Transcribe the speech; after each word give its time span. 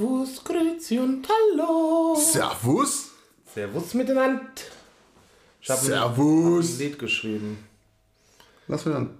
Servus, 0.00 0.42
Grüezi 0.44 0.98
und 0.98 1.28
Hallo. 1.28 2.14
Servus. 2.16 3.10
Servus 3.54 3.92
miteinander. 3.92 4.40
Ich 5.60 5.68
habe 5.68 5.78
ein 5.80 5.84
Servus. 5.84 6.78
Lied 6.78 6.98
geschrieben. 6.98 7.58
Was 8.66 8.82
für 8.84 8.90
dann? 8.92 9.10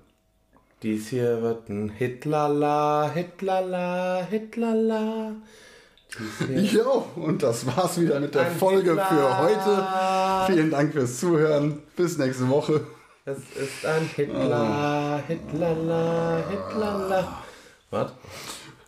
Dies 0.82 1.08
hier 1.08 1.42
wird 1.42 1.68
ein 1.68 1.90
Hitlala, 1.90 3.10
Hitlala, 3.12 4.26
Hitlala. 4.30 5.32
Jo, 6.48 7.04
und 7.16 7.42
das 7.42 7.66
war's 7.66 8.00
wieder 8.00 8.18
mit 8.18 8.34
der 8.34 8.46
Ein 8.46 8.56
Folge 8.56 8.92
Hitler. 8.92 9.06
für 9.06 9.38
heute. 9.38 10.50
Vielen 10.52 10.70
Dank 10.70 10.94
fürs 10.94 11.20
Zuhören. 11.20 11.82
Bis 11.94 12.16
nächste 12.16 12.48
Woche. 12.48 12.86
Es 13.26 13.36
ist 13.36 13.84
ein 13.84 14.08
Hitler, 14.16 15.22
Hitlala, 15.28 16.42
Hitlala. 16.48 17.42
Was? 17.90 18.12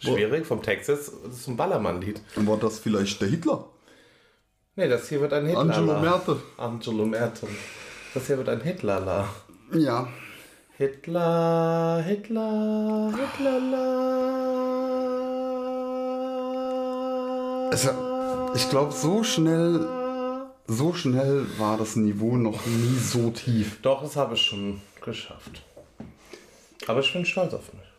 Schwierig, 0.03 0.47
vom 0.47 0.61
ist 0.63 1.13
ein 1.47 1.57
Ballermann-Lied. 1.57 2.21
War 2.37 2.57
das 2.57 2.81
vielleicht 2.81 3.21
der 3.21 3.29
Hitler? 3.29 3.69
Nee, 4.75 4.89
das 4.89 5.09
hier 5.09 5.21
wird 5.21 5.33
ein 5.33 5.47
Hitler. 5.47 5.61
Angelo 5.61 6.01
Merte. 6.01 6.43
Angelo 6.57 7.07
Merte. 7.07 7.47
Das 8.15 8.27
hier 8.27 8.39
wird 8.39 8.49
ein 8.49 8.61
Hitlerla. 8.61 9.29
Ja. 9.73 10.09
Hitler, 10.77 12.03
Hitler, 12.05 13.13
Hitlerla. 13.17 14.21
Es, 17.71 17.89
ich 18.55 18.69
glaube, 18.71 18.93
so 18.93 19.23
schnell, 19.23 19.87
so 20.67 20.93
schnell 20.95 21.47
war 21.59 21.77
das 21.79 21.95
Niveau 21.97 22.37
noch 22.37 22.67
nie 22.67 22.99
so 22.99 23.31
tief. 23.31 23.81
Doch, 23.83 24.03
das 24.03 24.17
habe 24.17 24.35
ich 24.35 24.43
schon 24.43 24.81
geschafft. 25.05 25.63
Aber 26.89 27.01
ich 27.01 27.13
bin 27.13 27.25
stolz 27.25 27.55
auf 27.55 27.73
mich. 27.73 27.92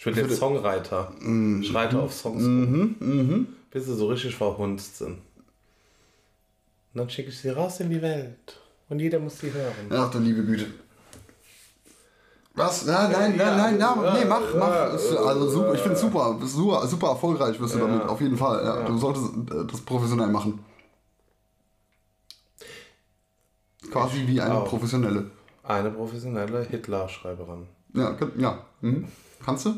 Ich 0.00 0.04
bin 0.06 0.14
jetzt 0.16 0.38
Songwriter. 0.38 1.12
Ich 1.60 1.74
reite 1.74 1.98
auf 2.00 2.10
Songs 2.14 2.42
rum. 2.42 3.46
Bis 3.70 3.84
sie 3.84 3.94
so 3.94 4.06
richtig 4.08 4.34
verhunzt 4.34 4.96
sind. 4.96 5.18
Und 5.18 5.20
dann 6.94 7.10
schicke 7.10 7.28
ich 7.28 7.38
sie 7.38 7.50
raus 7.50 7.80
in 7.80 7.90
die 7.90 8.00
Welt. 8.00 8.58
Und 8.88 8.98
jeder 8.98 9.18
muss 9.18 9.38
sie 9.38 9.52
hören. 9.52 9.74
Ach 9.90 10.10
du 10.10 10.18
liebe 10.18 10.42
Güte. 10.42 10.66
Was? 12.54 12.86
Nein, 12.86 13.12
nein, 13.12 13.38
Ja, 13.38 13.56
nein, 13.56 13.56
nein, 13.58 13.78
ja, 13.78 13.94
nein, 13.94 14.18
nee, 14.20 14.24
mach, 14.24 14.40
mach. 14.58 14.68
ja, 14.74 14.86
Ist, 14.86 15.12
also 15.16 15.50
super, 15.50 15.74
ich 15.74 15.80
finde 15.80 15.96
super, 15.96 16.38
super, 16.44 16.86
super 16.86 17.08
erfolgreich 17.08 17.60
wirst 17.60 17.74
du 17.74 17.78
Ja. 17.80 17.86
damit, 17.86 18.02
auf 18.08 18.20
jeden 18.22 18.36
Fall. 18.38 18.64
Ja, 18.64 18.80
Ja. 18.80 18.86
Du 18.86 18.96
solltest 18.96 19.26
äh, 19.52 19.66
das 19.70 19.80
professionell 19.82 20.28
machen. 20.28 20.58
Quasi 23.90 24.26
wie 24.26 24.40
eine 24.40 24.54
auch. 24.54 24.64
professionelle. 24.68 25.30
Eine 25.62 25.90
professionelle 25.90 26.62
Hitler-Schreiberin. 26.64 27.66
Ja, 27.94 28.16
ja. 28.38 28.58
Mhm. 28.80 29.06
Kannst 29.44 29.66
du? 29.66 29.74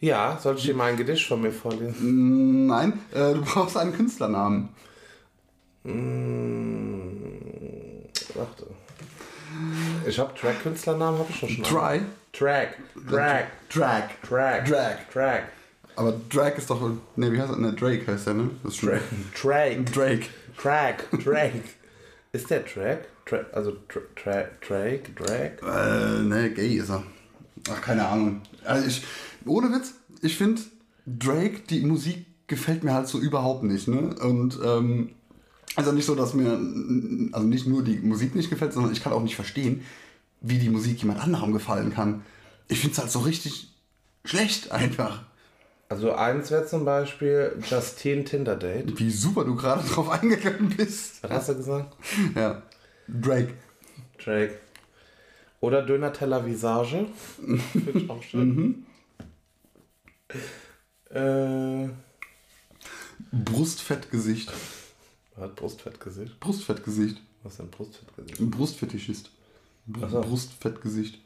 Ja, 0.00 0.38
soll 0.40 0.56
ich 0.56 0.64
dir 0.64 0.74
mal 0.74 0.90
ein 0.90 0.96
Gedicht 0.96 1.26
von 1.26 1.40
mir 1.40 1.52
vorlesen? 1.52 2.66
Nein, 2.66 3.00
äh, 3.12 3.34
du 3.34 3.42
brauchst 3.42 3.76
einen 3.76 3.94
Künstlernamen. 3.94 4.68
Mm, 5.84 7.12
warte. 8.34 8.66
Ich 10.06 10.18
habe 10.18 10.34
Track-Künstlernamen, 10.34 11.18
habe 11.18 11.30
ich 11.30 11.36
schon 11.36 11.48
schon. 11.48 11.64
Try. 11.64 12.00
Track. 12.32 12.76
Track. 13.08 13.46
Drag. 13.70 14.08
Track. 14.22 14.64
Drag. 14.66 15.10
Track. 15.12 15.44
Aber 15.96 16.14
Drag 16.28 16.58
ist 16.58 16.68
doch. 16.68 16.80
Ne, 17.16 17.32
wie 17.32 17.40
heißt 17.40 17.52
er? 17.52 17.58
Ne, 17.58 17.72
Drake 17.72 18.06
heißt 18.06 18.26
der, 18.26 18.34
ne? 18.34 18.50
Das 18.62 18.72
ist 18.72 18.80
schon. 18.80 18.90
Track. 19.34 19.92
Drake. 19.92 20.26
Track. 20.56 21.22
Track. 21.22 21.52
Ist 22.32 22.50
der 22.50 22.64
Track? 22.66 23.06
Tra 23.26 23.38
also 23.52 23.76
Drake? 23.88 25.12
Drake? 25.16 25.58
Äh, 25.62 26.22
ne, 26.22 26.50
gay 26.50 26.74
ist 26.74 26.90
er. 26.90 27.04
Ach, 27.70 27.80
keine 27.80 28.06
Ahnung. 28.06 28.42
Also 28.64 28.88
ich, 28.88 29.02
ohne 29.46 29.72
Witz, 29.72 29.94
ich 30.22 30.36
finde, 30.36 30.62
Drake, 31.06 31.60
die 31.68 31.80
Musik 31.80 32.26
gefällt 32.46 32.84
mir 32.84 32.94
halt 32.94 33.08
so 33.08 33.18
überhaupt 33.18 33.62
nicht, 33.62 33.88
ne? 33.88 34.14
Und, 34.20 34.58
ähm, 34.64 35.10
also 35.76 35.92
nicht 35.92 36.04
so, 36.04 36.14
dass 36.14 36.34
mir, 36.34 36.52
also 37.32 37.46
nicht 37.46 37.66
nur 37.66 37.82
die 37.82 37.98
Musik 37.98 38.34
nicht 38.34 38.50
gefällt, 38.50 38.72
sondern 38.72 38.92
ich 38.92 39.02
kann 39.02 39.12
auch 39.12 39.22
nicht 39.22 39.34
verstehen, 39.34 39.82
wie 40.40 40.58
die 40.58 40.68
Musik 40.68 40.98
jemand 41.00 41.20
anderem 41.20 41.52
gefallen 41.52 41.92
kann. 41.92 42.22
Ich 42.68 42.80
finde 42.80 42.92
es 42.92 42.98
halt 42.98 43.10
so 43.10 43.20
richtig 43.20 43.74
schlecht 44.24 44.70
einfach. 44.70 45.22
Also 45.88 46.12
eins 46.12 46.50
wäre 46.50 46.66
zum 46.66 46.84
Beispiel 46.84 47.56
Justine 47.68 48.24
Tinder 48.24 48.56
Date. 48.56 48.98
Wie 48.98 49.10
super 49.10 49.44
du 49.44 49.54
gerade 49.54 49.86
drauf 49.88 50.08
eingegangen 50.08 50.74
bist. 50.76 51.22
Was 51.22 51.30
hast 51.30 51.48
du 51.50 51.56
gesagt? 51.56 51.96
Ja. 52.34 52.62
Drake. 53.08 53.54
Drake. 54.22 54.58
Oder 55.60 55.82
Döner-Teller 55.82 56.46
Visage. 56.46 57.06
Finde 57.72 57.90
ich 57.98 58.10
auch 58.10 58.22
schön. 58.22 58.86
Äh, 61.10 61.88
Brustfettgesicht. 63.32 64.52
hat 65.38 65.56
Brustfettgesicht. 65.56 66.40
Brustfettgesicht. 66.40 67.20
Was 67.42 67.52
ist 67.52 67.58
denn 67.60 67.70
Brustfettgesicht? 67.70 68.40
Ein 68.40 68.50
Brustfetischist. 68.50 69.30
Br 69.86 70.04
Ach 70.04 70.10
so. 70.10 70.20
Brustfettgesicht. 70.20 71.18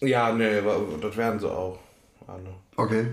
Ja, 0.00 0.32
nee, 0.32 0.60
das 1.00 1.16
werden 1.16 1.40
sie 1.40 1.50
auch. 1.50 1.78
Alle. 2.26 2.54
Okay. 2.76 3.06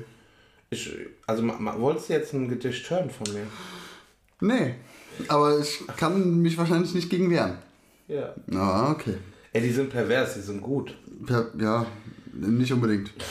Ich, 0.70 0.92
also, 1.28 1.44
ma, 1.44 1.54
ma, 1.60 1.80
wolltest 1.80 2.10
du 2.10 2.14
jetzt 2.14 2.34
ein 2.34 2.50
Gedicht 2.50 2.90
hören 2.90 3.10
von 3.10 3.32
mir? 3.34 3.48
Nee. 4.42 4.76
Aber 5.28 5.60
ich 5.60 5.82
kann 5.96 6.42
mich 6.42 6.58
wahrscheinlich 6.58 6.94
nicht 6.94 7.10
gegen 7.10 7.30
wehren. 7.30 7.60
Ja. 8.08 8.34
Ah, 8.54 8.92
okay. 8.92 9.18
Ey, 9.54 9.62
die 9.62 9.72
sind 9.72 9.92
pervers, 9.92 10.34
die 10.34 10.42
sind 10.42 10.62
gut. 10.62 10.98
Per, 11.26 11.52
ja, 11.58 11.86
nicht 12.34 12.74
unbedingt. 12.74 13.12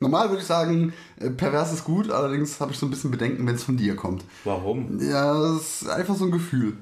Normal 0.00 0.28
würde 0.28 0.42
ich 0.42 0.46
sagen, 0.46 0.92
äh, 1.18 1.30
pervers 1.30 1.72
ist 1.72 1.84
gut, 1.84 2.10
allerdings 2.10 2.60
habe 2.60 2.72
ich 2.72 2.78
so 2.78 2.86
ein 2.86 2.90
bisschen 2.90 3.10
Bedenken, 3.10 3.46
wenn 3.46 3.56
es 3.56 3.64
von 3.64 3.76
dir 3.76 3.96
kommt. 3.96 4.24
Warum? 4.44 4.98
Ja, 5.00 5.32
das 5.34 5.82
ist 5.82 5.88
einfach 5.88 6.14
so 6.14 6.26
ein 6.26 6.30
Gefühl. 6.30 6.74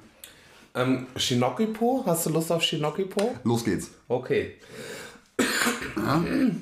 Ähm, 0.74 1.06
Shinokipo? 1.16 2.02
Hast 2.04 2.26
du 2.26 2.30
Lust 2.30 2.52
auf 2.52 2.62
Shinokipo? 2.62 3.34
Los 3.44 3.64
geht's. 3.64 3.90
Okay. 4.08 4.56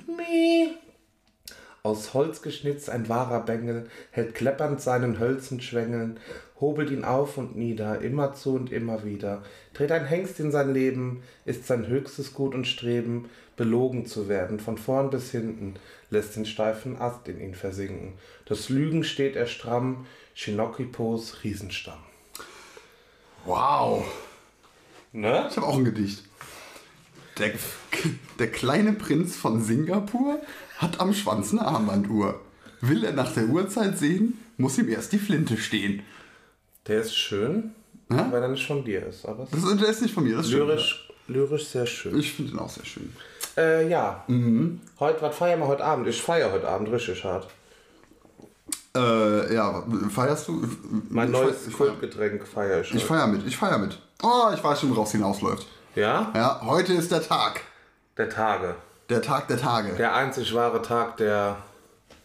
Mi. 0.07 0.69
Aus 1.83 2.15
Holz 2.15 2.41
geschnitzt 2.41 2.89
ein 2.89 3.11
wahrer 3.11 3.41
Bengel, 3.41 3.89
hält 4.11 4.35
kleppernd 4.35 4.81
seinen 4.81 5.19
Hölzen 5.19 5.61
schwängeln, 5.61 6.19
hobelt 6.59 6.91
ihn 6.91 7.05
auf 7.05 7.37
und 7.37 7.57
nieder, 7.57 8.01
immerzu 8.01 8.55
und 8.55 8.73
immer 8.73 9.05
wieder. 9.05 9.43
Dreht 9.75 9.93
ein 9.93 10.07
Hengst 10.07 10.41
in 10.41 10.51
sein 10.51 10.73
Leben, 10.73 11.23
ist 11.45 11.67
sein 11.67 11.87
höchstes 11.87 12.33
Gut 12.33 12.55
und 12.55 12.67
Streben, 12.67 13.29
belogen 13.57 14.07
zu 14.07 14.31
werden, 14.31 14.61
von 14.61 14.79
vorn 14.79 15.11
bis 15.11 15.31
hinten, 15.31 15.75
lässt 16.15 16.37
den 16.37 16.47
steifen 16.47 16.97
Ast 16.99 17.29
in 17.29 17.39
ihn 17.41 17.55
versinken. 17.55 18.15
Das 18.47 18.69
Lügen 18.71 19.05
steht 19.05 19.37
er 19.37 19.47
stramm, 19.47 20.07
Shinokipos 20.35 21.45
Riesenstamm. 21.45 21.99
Wow. 23.45 24.05
Ne? 25.13 25.47
Ich 25.51 25.57
habe 25.57 25.67
auch 25.67 25.77
ein 25.77 25.85
Gedicht. 25.85 26.23
Der, 27.39 27.53
der 28.39 28.51
kleine 28.51 28.93
Prinz 28.93 29.37
von 29.37 29.63
Singapur 29.63 30.41
hat 30.79 31.01
am 31.01 31.13
Schwanz 31.13 31.53
eine 31.53 31.63
Armbanduhr. 31.63 32.41
Will 32.81 33.05
er 33.05 33.13
nach 33.13 33.33
der 33.35 33.47
Uhrzeit 33.47 33.99
sehen, 33.99 34.39
muss 34.57 34.79
ihm 34.79 34.89
erst 34.89 35.13
die 35.13 35.19
Flinte 35.19 35.57
stehen. 35.57 36.03
Der 36.87 37.01
ist 37.01 37.17
schön, 37.17 37.73
Ja? 38.11 38.31
weil 38.31 38.43
er 38.43 38.49
nicht 38.49 38.67
von 38.67 38.85
dir 38.85 39.05
ist, 39.07 39.25
aber 39.27 39.47
Das 39.51 39.65
ist, 39.65 39.81
der 39.81 39.89
ist 39.89 40.03
nicht 40.03 40.15
von 40.15 40.25
mir, 40.25 40.37
das 40.37 40.47
stimmt. 40.49 40.67
lyrisch, 40.69 41.09
lyrisch 41.29 41.67
sehr 41.67 41.87
schön. 41.87 42.19
Ich 42.19 42.33
finde 42.33 42.53
ihn 42.53 42.59
auch 42.59 42.69
sehr 42.71 42.85
schön. 42.85 43.11
Äh, 43.57 43.89
ja. 43.89 44.25
Heute, 44.99 45.23
was 45.23 45.37
feiern 45.37 45.61
wir 45.61 45.67
heute 45.69 45.85
Abend? 45.85 46.07
Ich 46.09 46.21
feiere 46.21 46.51
heute 46.53 46.69
Abend 46.69 46.91
richtig 46.91 47.23
hart. 47.25 47.47
Äh, 48.97 49.55
ja, 49.55 49.83
feierst 50.11 50.49
du? 50.49 50.63
Mein 51.11 51.29
ich 51.29 51.33
neues 51.33 51.57
feier- 51.69 51.73
Kultgetränk 51.77 52.47
feiere 52.47 52.81
ich. 52.81 52.89
ich 52.89 52.95
heute. 52.95 53.07
feier 53.07 53.27
mit, 53.27 53.47
ich 53.47 53.57
feier 53.57 53.79
mit. 53.79 53.99
Oh, 54.23 54.51
ich 54.55 54.63
weiß 54.63 54.81
schon, 54.81 54.91
woraus 54.91 55.13
hinausläuft. 55.13 55.67
Ja? 55.95 56.31
Ja, 56.35 56.61
heute 56.65 56.93
ist 56.95 57.11
der 57.11 57.23
Tag. 57.23 57.61
Der 58.17 58.29
Tage. 58.29 58.75
Der 59.09 59.21
Tag 59.21 59.49
der 59.49 59.59
Tage. 59.59 59.93
Der 59.95 60.15
einzig 60.15 60.55
wahre 60.55 60.81
Tag 60.81 61.17
der 61.19 61.57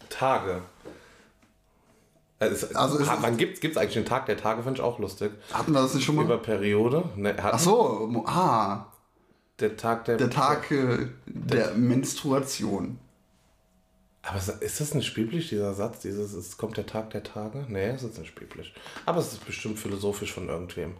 Tage. 0.09 0.61
Äh, 2.39 2.45
es, 2.47 2.75
Also 2.75 2.99
es- 2.99 3.07
wann 3.19 3.37
gibt's, 3.37 3.59
gibt's 3.59 3.77
eigentlich 3.77 3.93
den 3.95 4.05
Tag 4.05 4.27
der 4.27 4.37
Tage? 4.37 4.61
Finde 4.63 4.79
ich 4.79 4.83
auch 4.85 4.97
lustig. 4.99 5.31
Hatten 5.51 5.73
wir 5.73 5.81
das 5.81 5.93
nicht 5.95 6.05
schon 6.05 6.15
mal? 6.15 6.25
Über 6.25 6.37
Periode. 6.37 7.03
Ne, 7.15 7.35
Ach 7.41 7.59
so, 7.59 8.23
ah, 8.27 8.85
Der 9.59 9.75
Tag 9.77 10.05
der. 10.05 10.17
der 10.17 10.29
Tag 10.29 10.71
äh, 10.71 11.07
der 11.25 11.73
Menstruation. 11.75 12.97
Aber 14.21 14.37
ist- 14.37 14.79
das 14.81 14.93
nicht 14.93 15.13
biblisch, 15.13 15.49
dieser 15.49 15.73
Satz? 15.73 15.99
Dieses, 16.01 16.33
es 16.33 16.57
kommt 16.57 16.77
der 16.77 16.85
Tag 16.85 17.09
der 17.11 17.23
Tage? 17.23 17.65
Nee, 17.67 17.87
es 17.89 18.03
ist 18.03 18.17
nicht 18.19 18.35
biblisch. 18.35 18.73
Aber 19.05 19.19
es 19.19 19.33
ist 19.33 19.45
bestimmt 19.45 19.79
philosophisch 19.79 20.33
von 20.33 20.47
irgendwem. 20.49 20.93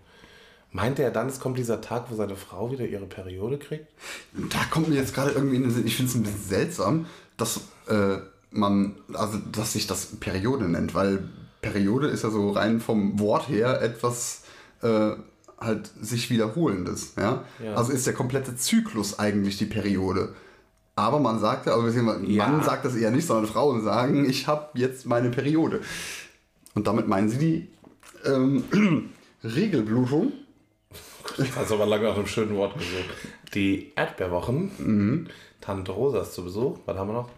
Meint 0.72 1.00
er 1.00 1.12
dann, 1.12 1.28
es 1.28 1.40
kommt 1.40 1.58
dieser 1.58 1.82
Tag, 1.82 2.10
wo 2.10 2.16
seine 2.16 2.36
Frau 2.36 2.72
wieder 2.72 2.86
ihre 2.86 3.08
Periode 3.08 3.58
kriegt? 3.58 3.88
Da 4.34 4.64
kommt 4.70 4.88
mir 4.88 4.96
jetzt 4.96 5.16
gerade 5.16 5.32
irgendwie 5.32 5.56
in 5.58 5.64
den 5.64 5.72
Sinn, 5.72 5.86
ich 5.88 5.96
finde 5.96 6.12
es 6.12 6.16
ein 6.16 6.24
bisschen 6.24 6.44
seltsam, 6.44 7.06
dass 7.38 7.62
äh, 7.88 8.18
man, 8.52 8.96
also 9.14 9.40
dass 9.52 9.74
sich 9.74 9.88
das 9.88 10.06
Periode 10.20 10.70
nennt, 10.70 10.94
weil 10.94 11.28
Periode 11.62 12.08
ist 12.08 12.24
ja 12.24 12.30
so 12.30 12.52
rein 12.52 12.80
vom 12.80 13.20
Wort 13.20 13.50
her 13.50 13.82
etwas 13.82 14.44
äh, 14.82 15.12
halt 15.62 15.92
sich 16.02 16.30
wiederholendes. 16.30 17.14
Ja? 17.18 17.44
Ja. 17.64 17.76
Also 17.76 17.92
ist 17.92 18.08
der 18.08 18.14
komplette 18.14 18.56
Zyklus 18.56 19.20
eigentlich 19.20 19.58
die 19.58 19.66
Periode. 19.66 20.34
Aber 20.96 21.20
man 21.20 21.40
sagt 21.40 21.66
ja, 21.66 21.74
aber 21.74 21.84
beziehungsweise 21.84 22.26
Ja. 22.26 22.48
Mann 22.48 22.64
sagt 22.64 22.84
das 22.86 22.96
eher 22.96 23.12
nicht, 23.12 23.26
sondern 23.26 23.48
Frauen 23.48 23.84
sagen, 23.84 24.30
ich 24.30 24.48
habe 24.48 24.78
jetzt 24.78 25.06
meine 25.06 25.30
Periode. 25.30 25.82
Und 26.76 26.88
damit 26.88 27.08
meinen 27.08 27.30
sie 27.30 27.38
die 27.38 27.70
ähm, 28.26 28.64
Regelblutung. 29.44 30.34
Also 31.58 31.76
aber 31.76 31.86
lange 31.86 32.06
nach 32.06 32.16
einem 32.16 32.28
schönen 32.28 32.56
Wort 32.56 32.74
gesucht. 32.74 33.10
Die 33.54 33.92
Erdbeerwochen. 33.96 34.72
Mhm. 34.78 35.28
Tante 35.62 35.92
Rosa 35.92 36.22
ist 36.22 36.34
zu 36.34 36.44
Besuch. 36.44 36.80
Was 36.86 36.98
haben 36.98 37.10
wir 37.10 37.14
noch? 37.14 37.30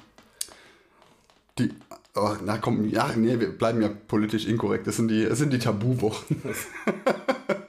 Die, 1.60 1.70
oh, 2.16 2.34
na 2.44 2.58
komm, 2.58 2.88
ja, 2.90 3.12
nee, 3.16 3.40
wir 3.40 3.56
bleiben 3.58 3.82
ja 3.82 3.90
politisch 4.08 4.46
inkorrekt. 4.48 4.88
Das 4.88 4.96
sind 4.96 5.10
die, 5.10 5.26
das 5.26 5.38
sind 5.38 5.54
die 5.54 5.60
Tabuwochen. 5.60 6.42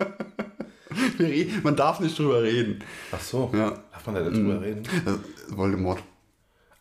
Wir 1.22 1.46
re- 1.54 1.60
Man 1.62 1.76
darf 1.76 2.00
nicht 2.00 2.18
drüber 2.18 2.42
reden. 2.42 2.82
Ach 3.12 3.20
so. 3.20 3.50
Ja. 3.54 3.70
Darf 3.92 4.06
man 4.06 4.14
da 4.16 4.22
drüber 4.30 4.60
reden? 4.60 4.82
Äh, 5.06 5.56
Voldemort. 5.56 6.02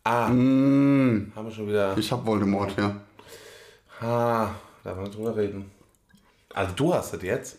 Ah. 0.03 0.27
Haben 0.27 1.31
wir 1.35 1.51
schon 1.51 1.67
wieder. 1.67 1.97
Ich 1.97 2.11
hab 2.11 2.25
Voldemort, 2.25 2.75
ja. 2.77 3.01
Ah, 3.99 4.49
darf 4.83 4.97
man 4.97 5.11
drüber 5.11 5.35
reden. 5.35 5.69
Also 6.53 6.73
du 6.75 6.93
hast 6.93 7.13
es 7.13 7.21
jetzt. 7.21 7.57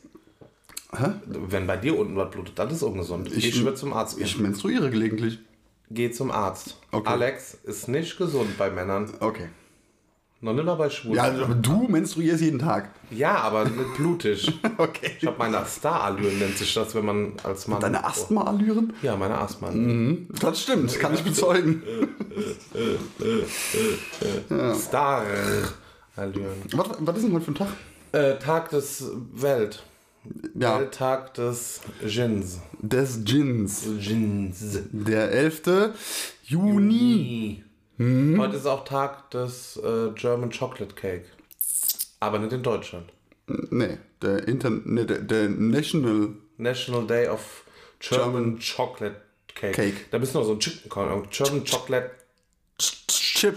Hä? 0.97 1.07
Wenn 1.27 1.67
bei 1.67 1.77
dir 1.79 1.99
unten 1.99 2.17
was 2.17 2.31
blutet, 2.31 2.59
dann 2.59 2.69
ist 2.69 2.77
es 2.77 2.83
ungesund. 2.83 3.33
Ich, 3.33 3.47
Ich- 3.49 3.65
würde 3.65 3.77
zum 3.77 3.93
Arzt 3.93 4.17
gehen. 4.17 4.27
Ich 4.27 4.39
menstruiere 4.39 4.91
gelegentlich. 4.91 5.39
Geh 5.91 6.11
zum 6.11 6.31
Arzt. 6.31 6.79
Okay. 6.91 7.09
Alex 7.09 7.55
ist 7.65 7.89
nicht 7.89 8.17
gesund 8.19 8.57
bei 8.59 8.71
Männern. 8.71 9.11
Okay. 9.21 9.49
Noch 10.45 10.55
nicht 10.55 10.65
mal 10.65 10.75
bei 10.75 10.91
Schwulen. 10.91 11.15
Ja, 11.15 11.25
aber 11.25 11.55
du 11.55 11.87
menstruierst 11.87 12.43
jeden 12.43 12.59
Tag. 12.59 12.91
Ja, 13.13 13.37
aber 13.37 13.65
nicht 13.65 13.95
blutig. 13.97 14.53
Okay. 14.79 15.13
Ich 15.21 15.27
habe 15.27 15.37
meine 15.39 15.65
Star-Allüren, 15.65 16.39
nennt 16.41 16.59
sich 16.59 16.75
das, 16.75 16.95
wenn 16.97 17.05
man 17.05 17.35
als 17.45 17.69
Mann. 17.69 17.79
Deine 17.81 18.05
Asthma-Allüren? 18.05 18.93
Ja, 19.03 19.15
meine 19.17 19.39
Asthma. 19.39 19.71
Das 20.41 20.63
stimmt, 20.63 20.99
kann 20.99 21.15
ich 21.15 21.23
bezeugen. 21.23 21.83
Star-Allüren. 24.75 26.63
Was, 26.73 26.89
was 26.99 27.17
ist 27.17 27.25
denn 27.25 27.33
heute 27.35 27.45
für 27.45 27.51
ein 27.53 27.55
Tag? 27.55 27.69
Äh, 28.13 28.39
Tag 28.39 28.71
des 28.71 29.11
Welt. 29.35 29.85
Ja, 30.55 30.79
Welttag 30.81 31.35
des 31.35 31.81
Gins. 32.01 32.61
des 32.81 33.25
Gins. 33.25 33.85
Gins. 34.01 34.79
Der 34.93 35.31
11. 35.33 35.63
Juni. 36.45 37.65
Nie. 37.99 38.39
Heute 38.39 38.57
ist 38.57 38.67
auch 38.67 38.85
Tag 38.85 39.31
des 39.31 39.77
äh, 39.77 40.11
German 40.15 40.51
Chocolate 40.51 40.95
Cake. 40.95 41.27
Aber 42.21 42.39
nicht 42.39 42.53
in 42.53 42.63
Deutschland. 42.63 43.13
Nee, 43.47 43.99
der, 44.23 44.47
Inter 44.49 44.71
nee, 44.71 45.05
der, 45.05 45.19
der 45.19 45.49
National 45.49 46.37
National 46.57 47.07
Day 47.07 47.29
of 47.29 47.65
German, 47.99 48.59
Chocolate 48.59 49.17
Cake. 49.55 49.73
Cake. 49.73 49.97
Da 50.11 50.19
bist 50.19 50.35
du 50.35 50.39
noch 50.39 50.47
so 50.47 50.53
ein 50.53 50.61
Chicken 50.61 50.89
Corn. 50.89 51.29
German 51.31 51.65
Chocolate. 51.65 52.11
Chip. 52.79 53.57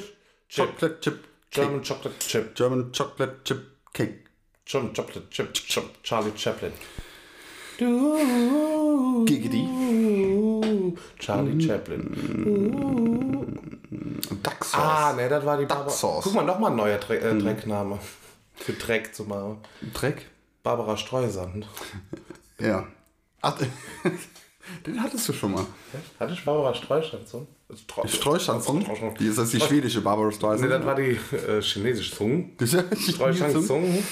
Chocolate 0.50 1.00
Chip. 1.02 1.20
German 1.52 1.84
Chocolate 1.84 2.20
Chip. 2.20 2.56
German 2.56 2.92
Chocolate 2.92 3.44
Chip 3.44 3.62
Cake. 3.94 4.26
German 4.66 4.94
Chocolate 4.94 5.30
Chip. 5.30 5.54
Chip. 5.54 6.04
Charlie 6.04 6.32
Chaplin. 6.36 6.74
Giggity. 9.26 10.55
Charlie 11.20 11.62
Chaplin. 11.66 12.12
Duck 14.44 14.64
Sauce. 14.66 14.82
Ah, 14.82 15.14
ne, 15.16 15.30
das 15.30 15.46
war 15.46 15.58
die 15.58 15.66
Barbara. 15.66 15.90
Sauce. 15.90 16.24
Guck 16.24 16.34
mal, 16.34 16.44
nochmal 16.46 16.72
ein 16.72 16.78
neuer 16.78 16.98
Dre 16.98 17.18
äh, 17.18 17.38
Dreckname. 17.38 18.00
Für 18.56 18.74
Dreck 18.74 19.14
zu 19.14 19.24
machen. 19.24 19.58
Dreck. 19.94 20.28
Barbara 20.64 20.98
Streusand. 20.98 21.68
Ja. 22.60 22.88
Ach, 23.42 23.56
den 24.88 25.02
hattest 25.02 25.30
du 25.30 25.34
schon 25.34 25.52
mal. 25.52 25.66
Hatte 26.20 26.34
ich 26.34 26.44
Barbara 26.44 26.74
Streusand 26.74 27.28
so? 27.28 27.46
Streuschanzung. 28.06 28.86
Die 29.20 29.28
ist 29.28 29.38
das 29.38 29.50
die 29.52 29.60
schwedische 29.60 30.02
Barbara 30.02 30.28
Ne, 30.28 30.34
Streisand. 30.34 30.72
das 30.72 30.86
war 30.86 30.96
die 30.96 31.20
äh, 31.36 31.62
chinesische 31.62 32.14
Streusand 32.16 32.58
Chinesen. 32.60 33.64
Zunge. 33.64 34.04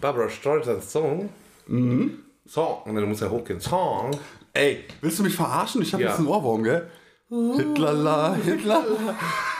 Barbara 0.00 0.28
Streusand 0.28 0.82
Zunge. 0.82 1.28
Mhm. 1.66 2.18
Song. 2.46 2.92
Ne, 2.92 3.00
du 3.00 3.06
musst 3.06 3.20
ja 3.22 3.30
hochgehen. 3.30 3.60
Song. 3.60 4.10
Ey, 4.56 4.84
willst 5.00 5.18
du 5.18 5.22
mich 5.22 5.34
verarschen? 5.34 5.82
Ich 5.82 5.92
habe 5.92 6.02
Ja. 6.02 6.08
jetzt 6.10 6.18
einen 6.18 6.28
Ohrwurm, 6.28 6.62
gell? 6.62 6.88
Hitlala, 7.28 8.34
Hitlala. 8.36 9.14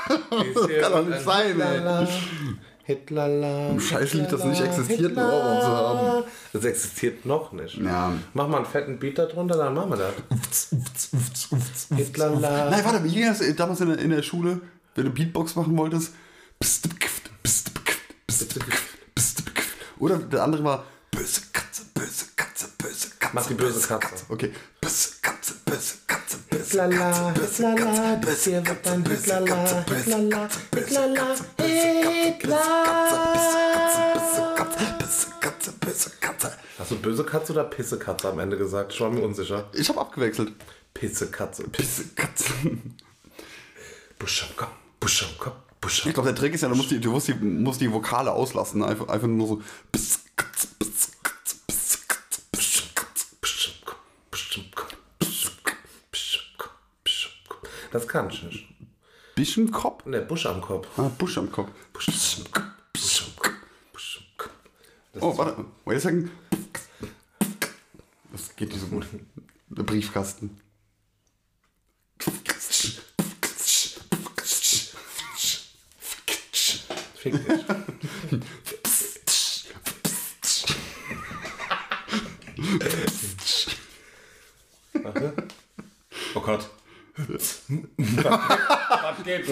Kann 0.09 0.93
doch 0.93 1.07
nicht 1.07 1.23
sein, 1.23 1.61
ey. 1.61 2.07
Hitlerla. 2.85 3.79
Scheiß 3.81 4.15
Lied, 4.15 4.31
das 4.31 4.45
nicht 4.45 4.61
existiert, 4.63 5.19
einen 5.19 5.27
Ohrwurm 5.29 5.61
zu 5.61 5.67
haben. 5.67 6.25
Das 6.53 6.65
existiert 6.65 7.27
noch 7.27 7.51
nicht. 7.53 7.77
Ja. 7.79 8.13
Mach 8.33 8.47
mal 8.47 8.59
einen 8.59 8.67
fetten 8.67 8.99
Beat 9.01 9.19
da 9.19 9.27
drunter, 9.27 9.57
dann 9.57 9.75
machen 9.75 9.91
wir 9.91 9.97
das. 9.97 10.71
Hitlerla. 11.97 12.71
Nein, 12.71 12.85
warte, 12.85 13.03
wie 13.05 13.11
ging 13.13 13.27
das 13.27 13.43
damals 13.57 13.81
in 13.81 13.89
der, 13.89 13.99
in 13.99 14.11
der 14.11 14.23
Schule, 14.23 14.61
wenn 14.95 15.05
du 15.05 15.11
Beatbox 15.11 15.57
machen 15.57 15.77
wolltest? 15.77 16.15
Bist 16.61 16.85
du 16.85 16.89
bekifft, 16.89 17.29
bist 17.43 17.69
du 17.69 17.73
bekifft, 17.75 18.15
bist 18.27 18.41
du 18.55 18.59
bekifft, 18.61 19.15
bist 19.15 19.39
du 19.41 19.45
bekifft. 19.45 19.77
Oder 19.99 20.19
der 20.19 20.45
andere 20.45 20.63
war 20.65 20.85
böse 20.85 20.85
Katze, 20.85 20.85
böse 20.85 20.85
Katze, 20.85 20.85
böse 20.85 20.96
Katze. 23.27 23.35
Mach 23.35 23.47
die 23.47 23.55
böse 23.55 23.89
Katze. 23.89 24.25
Okay. 24.29 24.53
Böse 24.81 25.09
Katze, 25.23 25.55
böse 25.65 25.95
Katze, 26.07 26.37
böse 26.51 26.65
Hitlala, 26.65 27.33
Katze, 27.33 27.41
böse 27.41 27.71
Hitlala, 27.71 28.21
Katze, 28.21 28.51
wird 28.51 28.65
Katze, 28.65 28.95
Hitlala, 28.95 29.47
Katze, 29.47 29.85
böse 29.87 30.05
Hitlala, 30.05 31.27
Katze, 31.27 31.45
böse 31.57 31.89
Hitlala, 32.25 32.85
Katze, 32.85 33.19
böse 33.35 34.43
Katze, 34.57 34.83
böse 34.99 35.27
Katze, 35.41 35.71
böse 35.71 35.71
Katze, 35.71 35.73
böse 35.81 36.11
Katze. 36.21 36.53
Hast 36.79 36.91
du 36.91 36.97
böse 36.97 37.25
Katze 37.25 37.53
oder 37.53 37.65
Pisse 37.65 37.99
Katze 37.99 38.29
am 38.29 38.39
Ende 38.39 38.57
gesagt? 38.57 38.93
Ich 38.93 39.01
war 39.01 39.11
mir 39.11 39.23
unsicher. 39.23 39.69
Ich 39.73 39.89
habe 39.89 40.01
abgewechselt. 40.01 40.53
Pisse 40.95 41.31
Katze. 41.31 41.65
Böse 41.69 42.05
Katze. 42.15 42.45
Busch 44.19 44.45
am 44.49 44.57
Kopf, 44.57 44.71
Busch 45.01 45.23
am 45.25 45.39
Kopf, 45.39 45.57
Ich 46.07 46.15
glaube, 46.15 46.29
der 46.29 46.35
Trick 46.35 46.55
ist 46.55 46.63
ja, 46.63 46.69
du 46.69 46.75
musst 46.75 46.91
die, 46.91 47.01
du 47.01 47.11
musst 47.11 47.29
die, 47.29 47.35
musst 47.35 47.81
die 47.81 47.93
Vokale 47.93 48.33
auslassen. 48.33 48.83
Einfach, 48.83 49.09
einfach 49.09 49.29
nur 49.29 49.47
so. 49.47 49.63
Böse 49.93 50.19
Katze, 50.37 50.69
böse 50.79 51.09
Katze, 51.23 51.57
böse 51.67 51.99
Katze, 52.09 52.47
böse 52.51 52.89
Katze. 52.95 53.27
Busch 53.41 53.69
am 53.69 53.85
Kopf, 53.85 54.07
Busch 54.31 54.57
am 54.57 54.65
Kopf, 54.75 54.97
Busch 55.19 55.47
am 55.47 55.53
Kopf, 55.65 55.77
Busch 56.11 56.39
am 56.39 56.59
Kopf, 56.59 56.73
Busch 57.05 57.27
am 57.27 57.49
Kopf. 57.49 57.69
Das 57.97 58.07
kann 58.07 58.29
ich 58.29 58.43
nicht. 58.43 58.69
Bisschen 59.37 59.71
Kopf? 59.71 60.05
Ne, 60.05 60.21
Busch 60.21 60.45
am 60.45 60.61
Kopf. 60.61 60.87
Ah, 60.99 61.11
Busch 61.17 61.39
am 61.39 61.51
Kopf. 61.51 61.71
Busch 61.95 62.09
am 62.11 62.45
Kopf, 62.53 62.67
Busch 62.93 63.23
am 63.23 63.37
Kopf, 63.39 63.55
Busch 63.91 64.19
am 64.19 64.27
Kopf. 64.37 64.53
Oh, 65.19 65.39
warte. 65.39 65.65
Wait 65.87 65.97
a 65.97 66.01
second. 66.01 66.31
Das 68.33 68.55
geht 68.55 68.69
nicht 68.69 68.83
so 68.83 68.89
gut. 68.89 69.07
Der 69.69 69.83
Briefkasten. 69.83 70.61
Fick 77.15 77.33
dich. 77.47 77.65
Geht? 89.25 89.47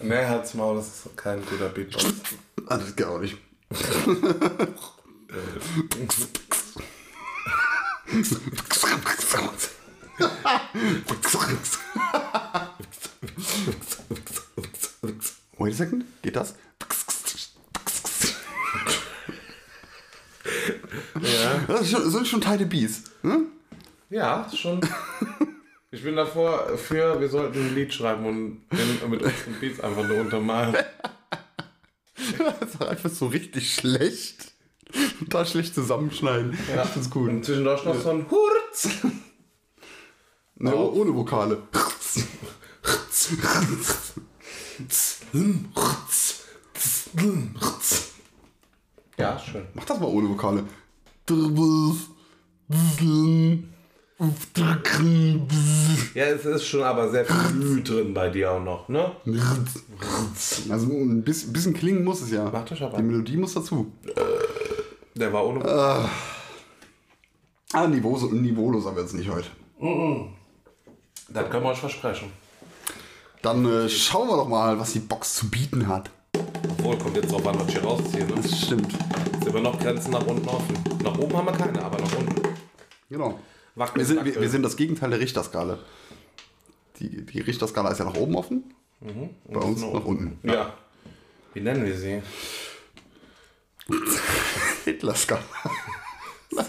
Nee, 0.00 0.26
halt's 0.26 0.54
Maul, 0.54 0.76
das 0.76 0.86
ist 0.88 1.16
kein 1.16 1.44
guter 1.44 1.68
Beatbox. 1.68 2.06
Geht 2.96 3.06
auch 3.06 3.18
nicht. 3.18 3.36
Wait 15.58 15.72
a 15.72 15.76
second. 15.76 16.04
Geht 16.22 16.36
das? 16.36 16.54
Das 21.66 21.80
ist 21.82 21.90
schon, 21.90 22.04
das 22.04 22.12
sind 22.12 22.26
schon 22.28 22.40
Teile 22.40 22.66
Bees. 22.66 23.04
Hm? 23.22 23.46
Ja, 24.10 24.42
ist 24.50 24.58
schon. 24.58 24.80
Ich 25.90 26.02
bin 26.02 26.16
davor 26.16 26.76
für, 26.76 27.18
wir 27.18 27.30
sollten 27.30 27.58
ein 27.68 27.74
Lied 27.74 27.94
schreiben 27.94 28.26
und 28.26 28.60
den, 28.70 29.10
mit 29.10 29.22
unseren 29.22 29.54
Beats 29.58 29.80
einfach 29.80 30.06
nur 30.06 30.18
untermalen. 30.18 30.76
Das 32.14 32.74
ist 32.74 32.82
einfach 32.82 33.08
so 33.08 33.28
richtig 33.28 33.72
schlecht. 33.74 34.52
Total 35.20 35.46
schlecht 35.46 35.74
zusammenschneiden. 35.74 36.58
Ja. 36.74 36.82
Ich 36.84 36.90
find's 36.90 37.08
gut. 37.08 37.30
Und 37.30 37.42
zwischendurch 37.42 37.86
noch 37.86 37.98
so 37.98 38.10
ein 38.10 38.26
Hurz. 38.30 38.88
Ne, 40.56 40.76
oh- 40.76 40.92
ohne 40.92 41.14
Vokale. 41.14 41.62
Ja, 49.16 49.34
ist 49.36 49.46
schön. 49.46 49.66
Mach 49.74 49.84
das 49.84 49.98
mal 49.98 50.06
ohne 50.06 50.28
Vokale. 50.28 50.64
Ja, 56.14 56.24
es 56.26 56.44
ist 56.44 56.66
schon 56.66 56.82
aber 56.82 57.08
sehr 57.10 57.24
viel 57.24 57.82
drin 57.84 58.12
bei 58.12 58.28
dir 58.30 58.52
auch 58.52 58.62
noch, 58.62 58.88
ne? 58.88 59.12
Also 60.70 60.86
ein 60.88 61.22
bisschen, 61.22 61.72
klingen 61.72 62.02
muss 62.04 62.22
es 62.22 62.32
ja. 62.32 62.50
Mach 62.52 62.64
das 62.64 62.82
aber. 62.82 62.96
Die 62.96 63.02
Melodie 63.04 63.36
muss 63.36 63.54
dazu. 63.54 63.92
Der 65.14 65.32
war 65.32 65.46
ohne. 65.46 65.64
Ah, 67.72 67.86
niveau, 67.86 68.16
niveauloser 68.16 68.96
wird 68.96 69.06
es 69.06 69.12
nicht 69.12 69.30
heute. 69.30 69.48
Das 71.28 71.50
können 71.50 71.62
wir 71.64 71.70
euch 71.70 71.78
versprechen. 71.78 72.32
Dann 73.42 73.64
äh, 73.66 73.88
schauen 73.88 74.28
wir 74.28 74.36
doch 74.36 74.48
mal, 74.48 74.78
was 74.80 74.94
die 74.94 74.98
Box 74.98 75.36
zu 75.36 75.48
bieten 75.48 75.86
hat. 75.86 76.10
Obwohl, 76.78 76.98
kommt 76.98 77.16
jetzt 77.16 77.30
drauf 77.30 77.46
an, 77.46 77.60
was 77.60 77.68
ich 77.68 77.74
hier 77.74 77.84
rausziehe. 77.84 78.26
Ne? 78.26 78.34
Das 78.42 78.62
stimmt. 78.62 78.92
Sind 79.44 79.54
wir 79.54 79.60
noch 79.60 79.78
Grenzen 79.78 80.10
nach 80.10 80.26
unten 80.26 80.48
offen. 80.48 80.87
Nach 81.02 81.18
oben 81.18 81.36
haben 81.36 81.46
wir 81.46 81.52
keine, 81.52 81.82
aber 81.82 81.98
nach 82.00 82.16
unten. 82.16 82.42
Genau. 83.08 83.38
Wackel, 83.74 83.98
Wir 84.00 84.06
sind, 84.06 84.24
wir, 84.24 84.40
wir 84.40 84.48
sind 84.48 84.62
das 84.62 84.76
Gegenteil 84.76 85.10
der 85.10 85.20
Richterskala. 85.20 85.78
Die, 86.98 87.24
die 87.24 87.40
Richterskala 87.40 87.90
ist 87.90 87.98
ja 87.98 88.04
nach 88.04 88.14
oben 88.16 88.34
offen. 88.36 88.74
Bei 89.46 89.60
uns 89.60 89.80
nach 89.82 90.04
unten. 90.04 90.38
Ja. 90.48 90.74
Wie 91.54 91.60
nennen 91.60 91.84
wir 91.84 91.96
sie? 91.96 92.20
Hitler-Skala. 94.84 95.42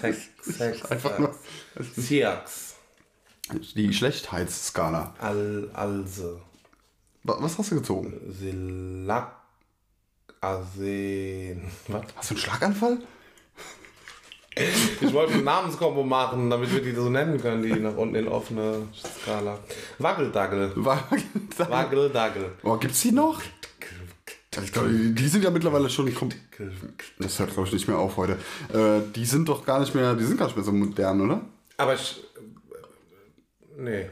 Sex, 0.01 0.17
Sex, 0.41 0.86
Einfach 0.91 1.17
nur 1.19 1.36
Siax. 1.95 2.75
die 3.75 3.91
Schlechtheitsskala. 3.93 5.15
Al, 5.19 5.69
also. 5.74 6.41
Wa- 7.24 7.38
Was 7.39 7.57
hast 7.57 7.71
du 7.71 7.75
gezogen? 7.75 8.13
Silak. 8.31 9.36
Arsen. 10.41 11.63
Was? 11.88 12.03
Hast 12.15 12.29
du 12.29 12.33
einen 12.36 12.41
Schlaganfall? 12.41 13.00
Ich 14.56 15.13
wollte 15.13 15.34
ein 15.34 15.44
Namenskombo 15.44 16.03
machen, 16.03 16.50
damit 16.50 16.74
wir 16.74 16.82
die 16.82 16.91
so 16.91 17.10
nennen 17.10 17.39
können, 17.39 17.63
die 17.63 17.72
nach 17.72 17.96
unten 17.96 18.15
in 18.15 18.27
offene 18.27 18.88
Skala. 18.94 19.60
Wackeldagel. 20.00 20.72
Wackeldackel. 20.75 21.70
Wackeldagel. 21.70 22.51
Oh, 22.63 22.75
gibt's 22.77 23.01
die 23.01 23.12
noch? 23.12 23.41
Ich 24.63 24.74
glaube, 24.74 24.89
die 24.89 25.27
sind 25.27 25.44
ja 25.44 25.51
mittlerweile 25.51 25.89
schon. 25.89 26.12
Das 27.20 27.39
hört, 27.39 27.53
glaube 27.53 27.68
ich, 27.68 27.74
nicht 27.74 27.88
mehr 27.88 27.98
auf 27.98 28.18
heute. 28.18 28.34
Äh, 28.74 29.01
die 29.15 29.25
sind 29.25 29.48
doch 29.48 29.63
gar 29.65 29.79
nicht 29.79 29.94
mehr, 29.94 30.15
die 30.15 30.24
sind 30.24 30.38
gar 30.38 30.48
nicht 30.48 30.56
mehr 30.56 30.65
so 30.65 30.72
modern, 30.72 31.22
oder? 31.22 31.41
Aber 31.77 31.94
ich. 31.94 32.22
Nee. 33.77 34.10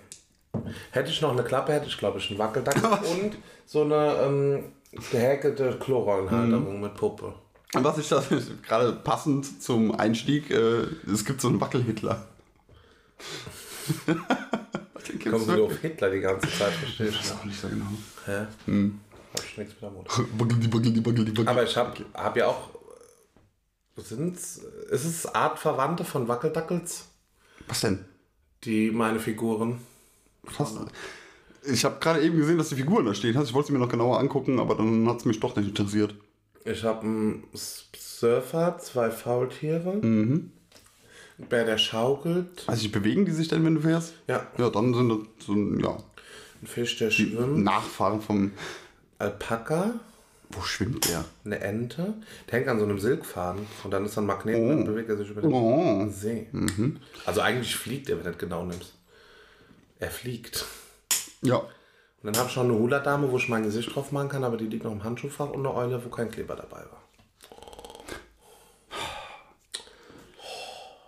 Hätte 0.91 1.09
ich 1.09 1.21
noch 1.21 1.31
eine 1.31 1.43
Klappe, 1.43 1.73
hätte 1.73 1.87
ich, 1.87 1.97
glaube 1.97 2.19
ich, 2.19 2.29
einen 2.29 2.39
Wackeldackel 2.39 2.83
und 3.21 3.37
so 3.65 3.83
eine 3.83 4.15
ähm, 4.23 4.63
gehäkelte 5.11 5.77
Klorollenhalterung 5.79 6.79
mit 6.81 6.95
Puppe. 6.95 7.33
Und 7.73 7.83
was 7.83 7.97
ich 7.97 8.07
da 8.07 8.23
gerade 8.67 8.93
passend 8.93 9.61
zum 9.61 9.93
Einstieg, 9.93 10.49
äh, 10.51 10.83
es 11.11 11.25
gibt 11.25 11.41
so 11.41 11.49
einen 11.49 11.59
Wackel-Hitler. 11.61 12.27
Du 15.23 15.29
du? 15.29 15.65
auf 15.65 15.77
Hitler 15.77 16.09
die 16.11 16.19
ganze 16.19 16.49
Zeit, 16.49 16.73
verstehe 16.73 17.07
ich 17.07 17.15
Das 17.15 17.25
ist 17.25 17.31
nicht. 17.31 17.39
auch 17.39 17.45
nicht 17.45 17.61
so 17.61 17.69
genau. 17.69 17.85
Hä? 18.25 18.45
Hab 19.33 19.43
ich 19.43 19.57
nichts 19.57 19.73
mit 19.73 19.81
der 19.81 19.91
Mutter. 19.91 20.25
Wackel, 20.37 20.57
die 20.59 20.73
Wackel, 20.73 20.91
die 20.91 21.05
Wackel, 21.05 21.25
die 21.25 21.31
Wackel. 21.31 21.47
Aber 21.47 21.63
ich 21.63 21.77
habe 21.77 22.05
hab 22.13 22.35
ja 22.37 22.47
auch. 22.47 22.69
Sind's, 23.95 24.57
ist 24.91 25.05
es 25.05 25.25
Artverwandte 25.25 26.03
von 26.03 26.27
Wackeldackels? 26.27 27.05
Was 27.67 27.81
denn? 27.81 28.05
Die 28.63 28.91
meine 28.91 29.19
Figuren. 29.19 29.79
Fast. 30.43 30.77
Ich 31.63 31.83
habe 31.83 31.99
gerade 31.99 32.21
eben 32.21 32.37
gesehen, 32.37 32.57
dass 32.57 32.69
die 32.69 32.75
Figuren 32.75 33.05
da 33.05 33.13
stehen. 33.13 33.41
Ich 33.41 33.53
wollte 33.53 33.67
sie 33.67 33.73
mir 33.73 33.79
noch 33.79 33.89
genauer 33.89 34.19
angucken, 34.19 34.59
aber 34.59 34.75
dann 34.75 35.07
hat 35.09 35.17
es 35.19 35.25
mich 35.25 35.39
doch 35.39 35.55
nicht 35.55 35.69
interessiert. 35.69 36.15
Ich 36.69 36.83
habe 36.83 37.01
einen 37.05 37.43
Surfer, 37.53 38.77
zwei 38.79 39.09
Faultiere. 39.11 39.93
Mhm. 39.97 40.51
Ein 41.39 41.45
Bär, 41.47 41.65
der 41.65 41.77
schaukelt. 41.77 42.63
Also, 42.67 42.89
bewegen 42.89 43.25
die 43.25 43.31
sich 43.31 43.47
denn, 43.47 43.63
wenn 43.63 43.75
du 43.75 43.81
fährst? 43.81 44.13
Ja, 44.27 44.47
Ja, 44.57 44.69
dann 44.69 44.93
sind 44.93 45.09
das 45.09 45.45
so 45.45 45.53
ein, 45.53 45.79
ja, 45.79 45.97
ein 46.61 46.67
Fisch, 46.67 46.97
der 46.97 47.11
schwimmt. 47.11 47.63
Nachfahren 47.63 48.21
vom. 48.21 48.51
Alpaka, 49.19 49.93
Wo 50.49 50.61
schwimmt 50.61 51.07
der? 51.09 51.25
eine 51.45 51.59
Ente. 51.59 52.15
Der 52.49 52.59
hängt 52.59 52.67
an 52.69 52.79
so 52.79 52.85
einem 52.85 52.99
Silkfaden. 52.99 53.65
Und 53.83 53.91
dann 53.91 54.05
ist 54.05 54.17
da 54.17 54.21
ein 54.21 54.27
Magnet 54.27 54.55
und 54.57 54.69
dann 54.69 54.83
bewegt 54.85 55.09
er 55.09 55.17
sich 55.17 55.29
über 55.29 55.41
den 55.41 55.51
Oh. 55.53 56.07
See. 56.09 56.47
Also 57.25 57.41
eigentlich 57.41 57.75
fliegt 57.75 58.09
er, 58.09 58.17
wenn 58.17 58.23
du 58.25 58.29
das 58.31 58.39
genau 58.39 58.65
nimmst. 58.65 58.93
Er 59.99 60.09
fliegt. 60.11 60.65
Ja. 61.41 61.63
Und 62.23 62.33
dann 62.33 62.37
habe 62.37 62.49
ich 62.49 62.55
noch 62.55 62.63
eine 62.63 62.73
Hula-Dame, 62.73 63.31
wo 63.31 63.37
ich 63.37 63.47
mein 63.47 63.63
Gesicht 63.63 63.93
drauf 63.95 64.11
machen 64.11 64.29
kann, 64.29 64.43
aber 64.43 64.57
die 64.57 64.65
liegt 64.65 64.83
noch 64.83 64.91
im 64.91 65.03
Handschuhfach 65.03 65.49
und 65.49 65.65
eine 65.65 65.73
Eule, 65.73 66.03
wo 66.03 66.09
kein 66.09 66.31
Kleber 66.31 66.55
dabei 66.55 66.77
war. 66.79 67.03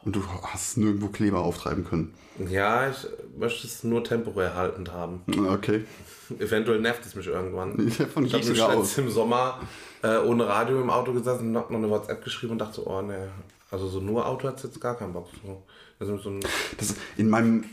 Und 0.06 0.16
du 0.16 0.24
hast 0.44 0.78
nirgendwo 0.78 1.08
Kleber 1.08 1.40
auftreiben 1.40 1.84
können. 1.84 2.14
Ja, 2.50 2.90
ich 2.90 3.08
möchte 3.38 3.68
es 3.68 3.84
nur 3.84 4.04
temporär 4.04 4.56
haltend 4.56 4.94
haben. 4.94 5.24
Okay. 5.50 5.84
Eventuell 6.40 6.80
nervt 6.80 7.06
es 7.06 7.16
mich 7.16 7.28
irgendwann. 7.28 7.76
Davon 7.98 8.26
Ich 8.26 8.34
habe 8.34 8.44
ich 8.44 8.50
mich 8.50 8.58
letztens 8.58 8.98
im 8.98 9.10
Sommer 9.10 9.60
äh, 10.04 10.18
ohne 10.18 10.48
Radio 10.48 10.80
im 10.80 10.90
Auto 10.90 11.12
gesessen 11.12 11.50
und 11.50 11.58
hab 11.58 11.70
noch 11.70 11.80
eine 11.80 11.90
WhatsApp 11.90 12.24
geschrieben 12.24 12.54
und 12.54 12.60
dachte 12.60 12.76
so, 12.76 12.88
oh 12.88 13.02
ne, 13.02 13.30
also 13.72 13.88
so 13.88 14.00
nur 14.00 14.26
Auto 14.26 14.48
hat 14.48 14.64
jetzt 14.64 14.80
gar 14.80 14.96
keinen 14.98 15.14
Bock. 15.14 15.28
So, 15.46 15.64
das 16.00 16.08
ist 16.08 16.24
so 16.24 16.30
ein, 16.30 16.40
Das 16.78 16.96
in 17.18 17.30
meinem 17.30 17.66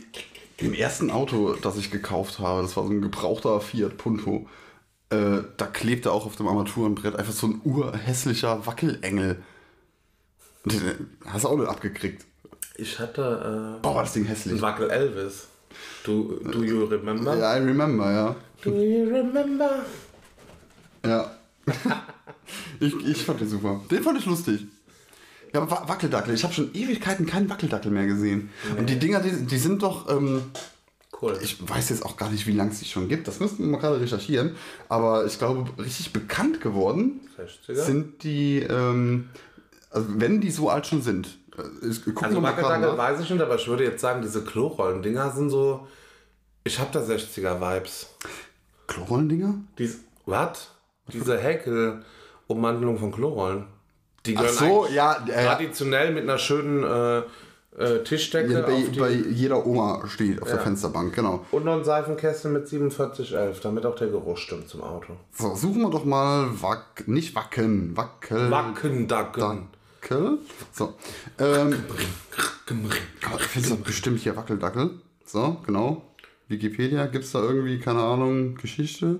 im 0.57 0.73
ersten 0.73 1.11
Auto, 1.11 1.53
das 1.53 1.77
ich 1.77 1.91
gekauft 1.91 2.39
habe, 2.39 2.61
das 2.63 2.75
war 2.75 2.85
so 2.85 2.89
ein 2.89 3.01
gebrauchter 3.01 3.61
Fiat 3.61 3.97
Punto, 3.97 4.47
äh, 5.09 5.39
da 5.55 5.65
klebte 5.67 6.11
auch 6.11 6.25
auf 6.25 6.35
dem 6.35 6.47
Armaturenbrett 6.47 7.15
einfach 7.15 7.33
so 7.33 7.47
ein 7.47 7.61
urhässlicher 7.63 8.65
Wackelengel. 8.65 9.41
Den 10.65 11.17
hast 11.25 11.45
du 11.45 11.49
auch 11.49 11.57
nicht 11.57 11.69
abgekriegt. 11.69 12.25
ich 12.75 12.99
hatte 12.99 13.79
Boah, 13.81 13.95
war 13.95 14.03
das 14.03 14.13
Ding 14.13 14.25
äh, 14.25 14.29
hässlich. 14.29 14.61
Wackel 14.61 14.89
Elvis. 14.89 15.47
Do, 16.03 16.39
do 16.51 16.63
you 16.63 16.85
remember? 16.85 17.37
Ja, 17.37 17.55
I 17.55 17.59
remember, 17.59 18.11
ja. 18.11 18.35
Do 18.63 18.71
you 18.71 19.07
remember? 19.07 19.85
Ja. 21.05 21.31
ich, 22.79 22.95
ich 23.05 23.23
fand 23.23 23.41
den 23.41 23.49
super. 23.49 23.81
Den 23.91 24.03
fand 24.03 24.17
ich 24.17 24.25
lustig. 24.25 24.67
Ja, 25.53 25.69
Wackeldackel. 25.69 26.33
Ich 26.33 26.43
habe 26.43 26.53
schon 26.53 26.73
Ewigkeiten 26.73 27.25
keinen 27.25 27.49
Wackeldackel 27.49 27.91
mehr 27.91 28.05
gesehen. 28.07 28.49
Und 28.77 28.89
die 28.89 28.99
Dinger, 28.99 29.19
die, 29.21 29.45
die 29.45 29.57
sind 29.57 29.83
doch. 29.83 30.09
Ähm, 30.09 30.41
Cool. 31.19 31.35
ich 31.41 31.57
weiß 31.67 31.89
jetzt 31.89 32.05
auch 32.05 32.15
gar 32.15 32.29
nicht, 32.29 32.45
wie 32.45 32.51
lange 32.51 32.71
es 32.71 32.79
die 32.79 32.85
schon 32.85 33.07
gibt. 33.07 33.27
Das 33.27 33.39
müssten 33.39 33.63
wir 33.63 33.71
mal 33.71 33.79
gerade 33.79 33.99
recherchieren. 33.99 34.55
Aber 34.87 35.25
ich 35.25 35.39
glaube, 35.39 35.67
richtig 35.81 36.13
bekannt 36.13 36.61
geworden 36.61 37.21
60er? 37.39 37.73
sind 37.73 38.23
die. 38.23 38.59
Ähm, 38.59 39.29
also, 39.89 40.07
wenn 40.09 40.41
die 40.41 40.51
so 40.51 40.69
alt 40.69 40.85
schon 40.85 41.01
sind. 41.01 41.39
Äh, 41.57 41.87
Ich, 41.87 42.01
also 42.21 42.43
Wackeldackel 42.43 42.97
weiß 42.97 43.21
ich 43.21 43.29
nicht, 43.31 43.41
aber 43.41 43.55
ich 43.55 43.67
würde 43.67 43.83
jetzt 43.85 44.01
sagen, 44.01 44.21
diese 44.21 44.43
Klorollen-Dinger 44.43 45.31
sind 45.31 45.49
so, 45.49 45.87
ich 46.63 46.77
habe 46.79 46.89
da 46.91 46.99
60er-Vibes. 46.99 48.07
Chlorollendinger? 48.87 49.55
Dies, 49.79 49.99
was? 50.25 50.69
Diese 51.11 51.37
Häkel-Ummantelung 51.39 52.97
von 52.99 53.11
Klorollen. 53.11 53.65
Die 54.27 54.37
Ach 54.37 54.41
gehören 54.41 54.57
so, 54.57 54.83
eigentlich 54.83 54.95
ja. 54.95 55.25
Äh, 55.27 55.45
traditionell 55.45 56.13
mit 56.13 56.23
einer 56.23 56.37
schönen 56.37 56.83
äh, 56.83 57.21
äh, 57.77 58.03
Tischdecke 58.03 58.63
bei, 58.63 58.81
die, 58.81 58.99
bei 58.99 59.11
jeder 59.11 59.65
Oma 59.65 60.03
steht 60.07 60.41
auf 60.41 60.47
der 60.47 60.57
Ja. 60.57 60.63
Fensterbank, 60.63 61.13
genau. 61.13 61.45
und 61.51 61.63
noch 61.63 61.77
ein 61.77 61.83
Seifenkästchen 61.83 62.51
mit 62.51 62.67
4711, 62.67 63.59
damit 63.61 63.85
auch 63.85 63.95
der 63.95 64.07
Geruch 64.07 64.37
stimmt 64.37 64.67
zum 64.67 64.81
Auto. 64.81 65.13
So, 65.31 65.55
suchen 65.55 65.81
wir 65.81 65.89
doch 65.89 66.05
mal 66.05 66.49
Wack, 66.61 67.07
nicht 67.07 67.35
Wacken, 67.35 67.95
Wackel. 67.95 68.51
Wackendacken. 68.51 69.67
Dackel. 70.01 70.37
So. 70.71 70.93
Ähm, 71.39 71.83
aber 73.25 73.37
doch 73.37 73.77
bestimmt 73.77 74.19
hier 74.19 74.35
Wackeldackel. 74.35 74.91
So, 75.25 75.57
genau. 75.65 76.03
Wikipedia, 76.47 77.05
gibt 77.07 77.25
es 77.25 77.31
da 77.33 77.41
irgendwie, 77.41 77.79
keine 77.79 78.01
Ahnung, 78.01 78.55
Geschichte? 78.55 79.19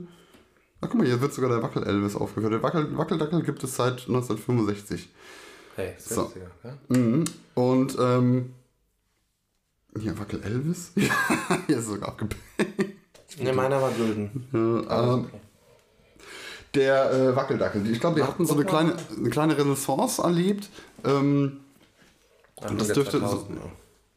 Ach, 0.80 0.90
guck 0.90 0.96
mal, 0.96 1.08
hier 1.08 1.20
wird 1.22 1.34
sogar 1.34 1.50
der 1.50 1.64
Wackel-Elvis 1.64 2.16
aufgeführt. 2.16 2.54
Der 2.54 2.62
Wackel, 2.64 2.96
Wackeldackel 2.98 3.42
gibt 3.44 3.64
es 3.64 3.76
seit 3.76 4.08
1965. 4.08 5.10
Hey, 5.76 5.94
60er, 6.00 6.14
So. 6.14 6.32
ja? 6.64 6.78
Mhm. 6.98 7.26
Und, 7.56 7.98
ähm, 8.00 8.54
hier, 10.00 10.18
Wackel-Elvis? 10.20 10.92
hier 10.96 11.78
ist 11.78 11.84
es 11.84 11.88
sogar 11.88 12.10
abgebildet. 12.10 12.38
Ne, 13.40 13.54
meiner 13.54 13.82
war 13.82 13.92
gülden. 13.92 14.48
Ähm, 14.54 15.30
der 16.74 17.12
äh, 17.12 17.36
Wackeldackel. 17.36 17.90
Ich 17.90 18.00
glaube, 18.00 18.16
die 18.20 18.24
hatten 18.26 18.46
so 18.46 18.54
eine 18.54 18.66
kleine, 18.66 18.96
eine 19.16 19.30
kleine 19.30 19.58
Renaissance 19.58 20.22
erlebt. 20.22 20.70
Ähm, 21.04 21.60
das 22.78 22.90
dürfte- 22.90 23.20
2000er. 23.20 23.48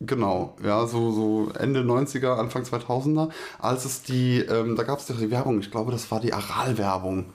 Genau, 0.02 0.56
ja, 0.64 0.86
so, 0.86 1.12
so 1.12 1.52
Ende 1.58 1.80
90er, 1.80 2.36
Anfang 2.36 2.62
2000er, 2.62 3.28
als 3.58 3.84
es 3.84 4.02
die, 4.02 4.38
ähm, 4.38 4.74
da 4.74 4.82
gab 4.82 4.98
es 4.98 5.06
doch 5.06 5.18
die 5.18 5.30
Werbung, 5.30 5.60
ich 5.60 5.70
glaube, 5.70 5.92
das 5.92 6.10
war 6.10 6.20
die 6.20 6.32
Aral-Werbung, 6.32 7.26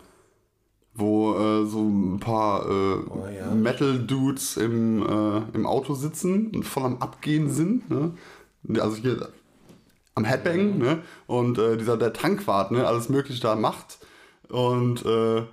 wo 0.95 1.35
äh, 1.35 1.67
so 1.67 1.81
ein 1.81 2.19
paar 2.19 2.67
äh, 2.67 3.35
ja. 3.37 3.51
Metal-Dudes 3.51 4.57
im, 4.57 5.03
äh, 5.03 5.41
im 5.55 5.67
Auto 5.67 5.93
sitzen 5.93 6.47
und 6.55 6.63
voll 6.63 6.85
am 6.85 6.97
Abgehen 7.03 7.51
sind, 7.51 7.87
ne? 7.91 8.13
also 8.81 8.95
hier 8.95 9.29
am 10.15 10.25
Headbang, 10.25 10.79
ne? 10.79 11.03
und 11.27 11.59
äh, 11.59 11.77
dieser, 11.77 11.97
der 11.97 12.13
Tankwart, 12.13 12.71
ne, 12.71 12.87
alles 12.87 13.09
mögliche 13.09 13.41
da 13.43 13.55
macht 13.55 13.99
und 14.49 15.05
äh, 15.05 15.43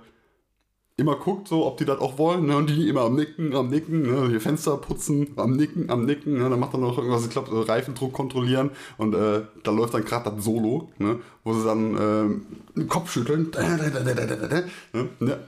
immer 0.95 1.15
guckt, 1.15 1.47
so, 1.47 1.65
ob 1.65 1.77
die 1.77 1.85
das 1.85 1.99
auch 1.99 2.17
wollen, 2.17 2.45
ne? 2.45 2.57
und 2.57 2.69
die 2.69 2.87
immer 2.87 3.01
am 3.01 3.15
Nicken, 3.15 3.55
am 3.55 3.69
Nicken, 3.69 4.03
ne? 4.03 4.29
die 4.29 4.39
Fenster 4.39 4.77
putzen, 4.77 5.27
am 5.37 5.55
Nicken, 5.55 5.89
am 5.89 6.05
Nicken, 6.05 6.33
ne? 6.37 6.49
dann 6.49 6.59
macht 6.59 6.73
er 6.73 6.79
noch 6.79 6.97
irgendwas, 6.97 7.25
ich 7.25 7.31
glaube, 7.31 7.49
so 7.49 7.61
Reifendruck 7.61 8.13
kontrollieren 8.13 8.69
und 8.97 9.15
äh, 9.15 9.41
da 9.63 9.71
läuft 9.71 9.95
dann 9.95 10.05
gerade 10.05 10.29
das 10.29 10.43
Solo, 10.43 10.91
ne? 10.99 11.19
wo 11.43 11.53
sie 11.53 11.65
dann 11.65 11.95
äh, 11.95 12.79
den 12.79 12.87
Kopf 12.87 13.11
schütteln, 13.11 13.51
ne? 15.19 15.39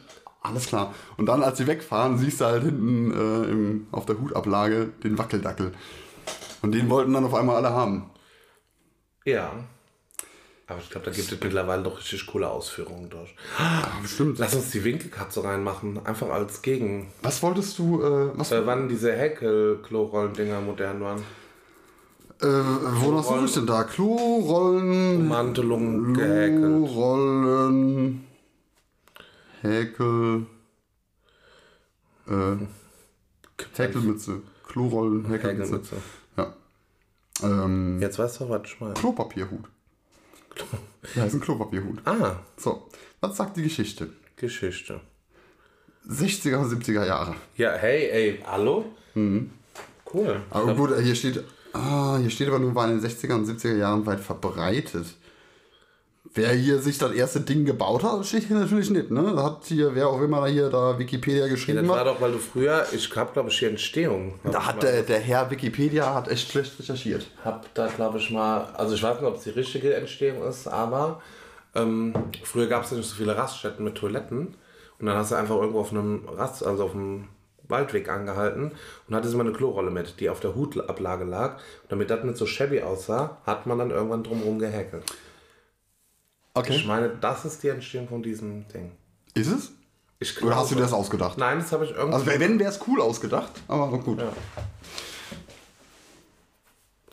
Alles 0.42 0.68
klar. 0.68 0.94
Und 1.18 1.26
dann, 1.26 1.42
als 1.42 1.58
sie 1.58 1.66
wegfahren, 1.66 2.20
siehst 2.20 2.40
du 2.40 2.46
halt 2.46 2.62
hinten 2.62 3.12
äh, 3.12 3.50
im, 3.50 3.88
auf 3.92 4.06
der 4.06 4.20
Hutablage 4.22 4.90
den 5.04 5.18
Wackeldackel. 5.18 5.72
Und 6.62 6.72
den 6.72 6.88
wollten 6.88 7.14
dann 7.14 7.26
auf 7.26 7.34
einmal 7.34 7.56
alle 7.56 7.72
haben. 7.72 8.12
Ja. 9.26 9.52
Aber 10.68 10.80
ich 10.80 10.90
glaube, 10.90 11.06
da 11.06 11.12
gibt 11.12 11.32
es 11.32 11.40
mittlerweile 11.40 11.84
doch 11.84 12.00
richtig 12.00 12.26
coole 12.26 12.50
Ausführungen 12.50 13.08
durch. 13.10 13.36
Bestimmt. 14.02 14.40
Lass 14.40 14.56
uns 14.56 14.72
die 14.72 14.84
Winkelkatze 14.84 15.44
reinmachen, 15.44 16.04
einfach 16.06 16.30
als 16.30 16.64
Gegen. 16.64 17.12
Was 17.22 17.44
wolltest 17.44 17.78
du, 17.78 18.02
äh, 18.02 18.32
was, 18.36 18.52
äh, 18.52 18.58
Äh, 18.62 18.66
wann 18.66 18.90
diese 18.90 19.14
Häkel-Klorollen-Dinger 19.14 20.62
modern 20.62 21.02
waren. 21.02 21.24
wonach 22.40 23.24
suche 23.24 23.46
ich 23.46 23.54
denn 23.54 23.68
da? 23.68 23.84
Klorollen, 23.84 25.28
Mantelung 25.28 26.14
gehäkelt. 26.16 26.62
Klorollen, 26.90 28.26
Häkel, 29.62 30.46
äh, 32.28 32.56
Häkelmütze. 33.78 34.42
Klorollen, 34.68 35.26
Häkelmütze. 35.26 35.74
Häkelmütze. 35.76 35.96
Ja. 36.38 36.54
Ähm, 37.44 38.00
Jetzt 38.02 38.18
weißt 38.20 38.40
du, 38.42 38.50
was 38.50 38.62
ich 38.66 38.80
meine. 38.82 38.96
Klopapierhut. 38.96 39.66
Ja, 41.16 41.26
ist 41.26 41.34
ein 41.34 41.42
Klopapierhut. 41.42 42.00
Ah, 42.06 42.38
So, 42.58 42.88
was 43.22 43.38
sagt 43.38 43.58
die 43.58 43.64
Geschichte? 43.64 44.10
Geschichte. 44.36 45.00
60er, 46.10 46.64
70er 46.64 47.06
Jahre. 47.06 47.36
Ja, 47.58 47.74
hey, 47.74 48.10
ey, 48.10 48.44
hallo? 48.46 48.86
Cool. 49.16 50.42
Aber 50.50 50.76
gut, 50.76 50.92
hier 51.02 51.16
steht, 51.16 51.44
ah, 51.74 52.18
hier 52.20 52.30
steht 52.30 52.48
aber 52.48 52.60
nur, 52.60 52.76
war 52.76 52.90
in 52.90 53.00
den 53.00 53.10
60er 53.10 53.34
und 53.34 53.48
70er 53.48 53.76
Jahren 53.78 54.06
weit 54.06 54.20
verbreitet. 54.20 55.06
Wer 56.34 56.50
hier 56.54 56.80
sich 56.80 56.98
das 56.98 57.12
erste 57.14 57.40
Ding 57.40 57.64
gebaut 57.66 58.04
hat, 58.04 58.26
steht 58.26 58.44
hier 58.46 58.58
natürlich 58.58 58.90
nicht, 58.90 59.10
ne? 59.10 59.42
Hat 59.42 59.60
hier, 59.66 59.96
wer 59.96 60.10
auch 60.10 60.20
immer 60.22 60.46
hier 60.48 60.70
da 60.70 60.98
Wikipedia 61.00 61.46
Ja, 61.46 61.48
geschrieben 61.52 61.80
das 61.80 61.88
war 61.88 62.00
hat. 62.00 62.08
doch, 62.08 62.20
weil 62.20 62.34
du 62.34 62.40
früher, 62.40 62.86
ich 62.92 63.16
hab 63.16 63.32
glaube 63.34 63.50
ich 63.50 63.60
hier 63.60 63.70
Entstehung. 63.70 64.34
Da 64.52 64.66
hat 64.66 64.84
der, 64.84 65.04
der 65.04 65.20
Herr 65.20 65.50
Wikipedia 65.50 66.14
hat 66.14 66.28
echt 66.28 66.52
schlecht 66.52 66.78
recherchiert. 66.80 67.28
hab 67.44 67.74
da 67.74 67.88
glaube 67.88 68.18
ich 68.18 68.32
mal, 68.32 68.66
also 68.74 68.96
ich 68.96 69.04
weiß 69.04 69.20
nicht, 69.22 69.28
ob 69.30 69.38
es 69.38 69.44
die 69.44 69.52
richtige 69.52 69.94
Entstehung 69.96 70.44
ist, 70.48 70.68
aber 70.68 71.22
ähm, 71.74 72.14
früher 72.44 72.68
gab 72.68 72.84
es 72.84 72.92
ja 72.92 72.98
nicht 72.98 73.08
so 73.10 73.16
viele 73.16 73.38
Raststätten 73.38 73.86
mit 73.86 73.96
Toiletten 73.96 74.56
und 75.00 75.06
dann 75.06 75.16
hast 75.16 75.32
du 75.32 75.36
einfach 75.36 75.56
irgendwo 75.56 75.80
auf 75.82 75.92
einem 75.92 76.28
Rast, 76.28 76.66
also 76.66 76.84
auf 76.86 76.96
einem 76.96 77.30
Waldweg 77.68 78.10
angehalten 78.10 78.72
und 79.08 79.16
hattest 79.16 79.34
immer 79.34 79.44
eine 79.44 79.54
Klorolle 79.54 79.90
mit, 79.92 80.20
die 80.20 80.30
auf 80.30 80.40
der 80.40 80.54
Hutablage 80.56 81.24
lag. 81.26 81.56
Und 81.84 81.92
damit 81.92 82.10
das 82.10 82.24
nicht 82.24 82.38
so 82.38 82.46
shabby 82.46 82.82
aussah, 82.82 83.38
hat 83.46 83.66
man 83.66 83.80
dann 83.80 83.90
irgendwann 83.92 84.24
drumherum 84.24 84.60
gehäkelt. 84.60 85.04
Ich 86.56 86.60
Okay. 86.60 86.84
meine, 86.88 87.10
das 87.10 87.44
ist 87.46 87.62
die 87.64 87.68
Entstehung 87.68 88.08
von 88.08 88.24
diesem 88.24 88.66
Ding. 88.70 88.92
Ist 89.34 89.48
es? 89.52 89.72
Ich 90.20 90.42
Oder 90.42 90.56
hast 90.56 90.72
du 90.72 90.76
dir 90.76 90.80
glaube- 90.80 90.92
das 90.92 90.94
ausgedacht? 90.94 91.38
Nein, 91.38 91.60
das 91.60 91.72
habe 91.74 91.84
ich 91.84 91.92
irgendwie 91.92 92.14
Also 92.14 92.26
wenn, 92.28 92.58
wäre 92.60 92.70
es 92.72 92.80
cool 92.88 93.02
ausgedacht, 93.02 93.52
aber 93.68 93.98
gut. 94.00 94.20
Ja. 94.20 94.32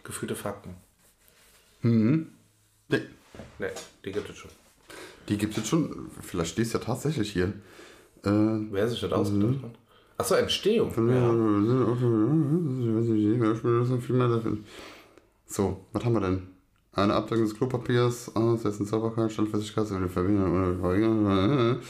gefühlte 0.04 0.34
Fakten. 0.36 0.76
Nee, 1.82 2.26
Ne, 3.58 3.70
die 4.04 4.12
gibt 4.12 4.28
es 4.30 4.36
schon. 4.36 4.50
die 5.28 5.36
gibt 5.38 5.56
es 5.58 5.68
schon, 5.68 6.10
vielleicht 6.20 6.52
steht 6.52 6.66
es 6.66 6.72
ja 6.72 6.78
tatsächlich 6.78 7.32
hier. 7.32 7.46
Äh, 8.24 8.30
Wer 8.70 8.88
sich 8.88 9.00
das 9.00 9.10
ausgedacht 9.12 9.62
hat? 9.64 9.70
Achso, 10.18 10.34
Entstehung. 10.36 10.90
Ja. 11.08 11.30
So, 15.46 15.84
was 15.92 16.04
haben 16.04 16.12
wir 16.14 16.20
denn? 16.20 16.48
Eine 16.94 17.14
Abdeckung 17.14 17.44
des 17.44 17.56
Klopapiers, 17.56 18.34
aus 18.36 18.62
dessen 18.62 18.84
Sauberkeit, 18.84 19.32
Standfestigkeit, 19.32 19.86
sowie 19.86 20.02
die 20.02 20.08
Verbindung. 20.10 21.80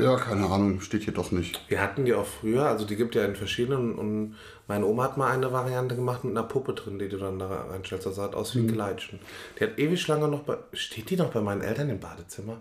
Ja, 0.00 0.16
keine 0.16 0.46
Ahnung, 0.46 0.80
steht 0.80 1.02
hier 1.02 1.12
doch 1.12 1.32
nicht. 1.32 1.60
Wir 1.68 1.80
hatten 1.80 2.04
die 2.04 2.14
auch 2.14 2.26
früher, 2.26 2.66
also 2.66 2.84
die 2.84 2.94
gibt 2.94 3.16
ja 3.16 3.24
in 3.24 3.34
verschiedenen 3.34 3.96
und 3.96 4.36
meine 4.68 4.86
Oma 4.86 5.04
hat 5.04 5.16
mal 5.16 5.32
eine 5.32 5.52
Variante 5.52 5.96
gemacht 5.96 6.22
mit 6.22 6.36
einer 6.36 6.46
Puppe 6.46 6.72
drin, 6.72 7.00
die 7.00 7.08
du 7.08 7.18
dann 7.18 7.40
da 7.40 7.48
reinstellst. 7.48 8.06
Das 8.06 8.14
sah 8.14 8.28
aus 8.28 8.54
wie 8.54 8.60
ein 8.60 8.72
Gleitschen. 8.72 9.18
Die 9.58 9.64
hat 9.64 9.76
ewig 9.76 10.06
lange 10.06 10.28
noch 10.28 10.42
bei. 10.42 10.56
Steht 10.72 11.10
die 11.10 11.16
noch 11.16 11.32
bei 11.32 11.40
meinen 11.40 11.62
Eltern 11.62 11.88
im 11.90 11.98
Badezimmer? 11.98 12.60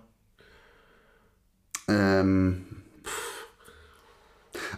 Ähm, 1.88 2.66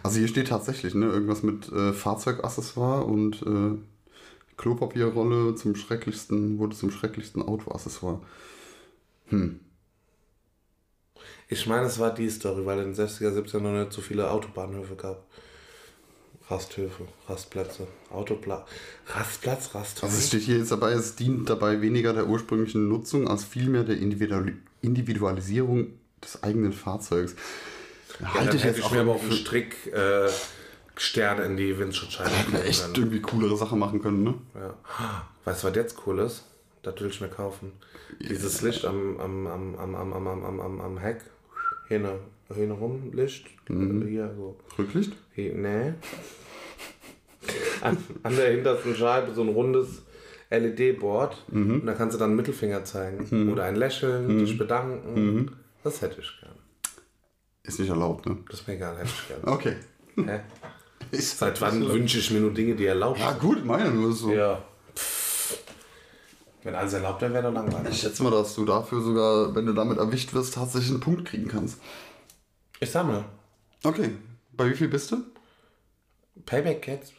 also 0.02 0.18
hier 0.18 0.28
steht 0.28 0.48
tatsächlich, 0.48 0.94
ne, 0.94 1.06
irgendwas 1.06 1.42
mit 1.42 1.72
äh, 1.72 1.94
Fahrzeugaccessoire 1.94 3.04
und 3.04 3.40
äh, 3.40 3.78
Klopapierrolle 4.60 5.54
zum 5.54 5.74
schrecklichsten, 5.74 6.58
wurde 6.58 6.76
zum 6.76 6.90
schrecklichsten 6.90 7.40
Autoaccessoire. 7.40 8.20
Ich 11.48 11.66
meine, 11.66 11.86
es 11.86 11.98
war 11.98 12.14
die 12.14 12.28
Story, 12.28 12.66
weil 12.66 12.80
in 12.80 12.92
den 12.92 12.94
60er, 12.94 13.30
70er 13.30 13.60
noch 13.60 13.72
nicht 13.72 13.92
so 13.92 14.02
viele 14.02 14.30
Autobahnhöfe 14.30 14.96
gab. 14.96 15.24
Rasthöfe, 16.50 17.06
Rastplätze, 17.28 17.86
Autoplatz, 18.10 18.68
Rastplatz, 19.06 19.74
Rasthöfe. 19.74 20.06
Also 20.06 20.18
es 20.18 20.26
steht 20.26 20.42
hier 20.42 20.58
jetzt 20.58 20.72
dabei, 20.72 20.92
es 20.92 21.14
dient 21.14 21.48
dabei 21.48 21.80
weniger 21.80 22.12
der 22.12 22.26
ursprünglichen 22.26 22.88
Nutzung 22.88 23.28
als 23.28 23.44
vielmehr 23.44 23.84
der 23.84 23.98
Individual 23.98 24.52
Individualisierung 24.82 25.92
des 26.22 26.42
eigenen 26.42 26.72
Fahrzeugs. 26.72 27.36
ja, 28.18 28.34
Halte 28.34 28.46
dann 28.48 28.56
ich 28.56 28.64
jetzt 28.64 28.78
ich 28.78 28.84
auch 28.84 28.90
mir 28.90 29.02
aber 29.02 29.16
für, 29.16 29.26
einen 29.26 29.32
Strick 29.32 29.92
äh, 29.92 30.28
Sterne 31.00 31.44
in 31.44 31.56
die 31.56 31.78
Windschutzscheibe 31.78 32.62
echt 32.62 32.82
können. 32.82 32.94
irgendwie 32.94 33.22
coolere 33.22 33.56
Sachen 33.56 33.78
machen 33.78 34.02
können, 34.02 34.22
ne? 34.22 34.34
Ja. 34.54 34.74
Weißt 35.46 35.64
du, 35.64 35.68
was 35.68 35.74
jetzt 35.74 35.96
cool 36.06 36.18
ist? 36.18 36.44
Das 36.82 37.00
will 37.00 37.08
ich 37.08 37.22
mir 37.22 37.28
kaufen. 37.28 37.72
Dieses 38.20 38.60
Licht 38.60 38.84
am, 38.84 39.18
am, 39.18 39.46
am, 39.46 39.74
am, 39.76 39.94
am, 39.94 40.12
am, 40.12 40.44
am, 40.44 40.60
am, 40.60 40.80
am, 40.80 40.98
Heck. 40.98 41.22
Hinne, 41.88 42.18
hinne 42.54 42.74
rum, 42.74 43.12
Licht. 43.14 43.46
Hier 43.66 44.30
so. 44.36 44.58
Rücklicht? 44.78 45.14
Hier, 45.32 45.54
nee. 45.54 45.94
An, 47.80 47.96
an 48.22 48.36
der 48.36 48.50
hintersten 48.50 48.94
Scheibe 48.94 49.32
so 49.32 49.40
ein 49.40 49.48
rundes 49.48 50.02
LED-Board. 50.50 51.46
Und 51.50 51.86
da 51.86 51.94
kannst 51.94 52.14
du 52.14 52.18
dann 52.18 52.30
einen 52.30 52.36
Mittelfinger 52.36 52.84
zeigen. 52.84 53.50
Oder 53.50 53.64
ein 53.64 53.76
Lächeln, 53.76 54.38
dich 54.38 54.58
bedanken. 54.58 55.56
Das 55.82 56.02
hätte 56.02 56.20
ich 56.20 56.30
gern. 56.40 56.56
Ist 57.62 57.80
nicht 57.80 57.88
erlaubt, 57.88 58.26
ne? 58.26 58.36
Das 58.50 58.60
ist 58.60 58.68
mir 58.68 58.74
egal, 58.74 58.98
hätte 58.98 59.08
ich 59.08 59.28
gern. 59.28 59.40
Okay. 59.44 59.76
Hä? 60.16 60.40
Ist 61.10 61.38
Seit 61.38 61.60
wann 61.60 61.88
wünsche 61.88 62.18
ich 62.18 62.30
mir 62.30 62.40
nur 62.40 62.52
Dinge, 62.52 62.74
die 62.74 62.86
erlaubt 62.86 63.18
Ja 63.18 63.32
gut, 63.32 63.64
meine 63.64 63.90
nur 63.90 64.12
so. 64.12 64.32
Ja. 64.32 64.62
Pff. 64.94 65.58
Wenn 66.62 66.74
alles 66.74 66.92
erlaubt 66.92 67.22
wäre, 67.22 67.32
wäre 67.32 67.44
doch 67.44 67.52
langweilig. 67.52 67.90
Ich 67.90 68.00
schätze 68.00 68.22
mal, 68.22 68.30
dass 68.30 68.54
du 68.54 68.64
dafür 68.64 69.00
sogar, 69.00 69.54
wenn 69.54 69.66
du 69.66 69.72
damit 69.72 69.98
erwischt 69.98 70.34
wirst, 70.34 70.54
tatsächlich 70.54 70.90
einen 70.90 71.00
Punkt 71.00 71.24
kriegen 71.26 71.48
kannst. 71.48 71.80
Ich 72.80 72.90
sammle. 72.90 73.24
Okay. 73.82 74.10
Bei 74.52 74.68
wie 74.70 74.74
viel 74.74 74.88
bist 74.88 75.10
du? 75.10 75.24
Payback 76.44 76.86
jetzt. 76.86 77.12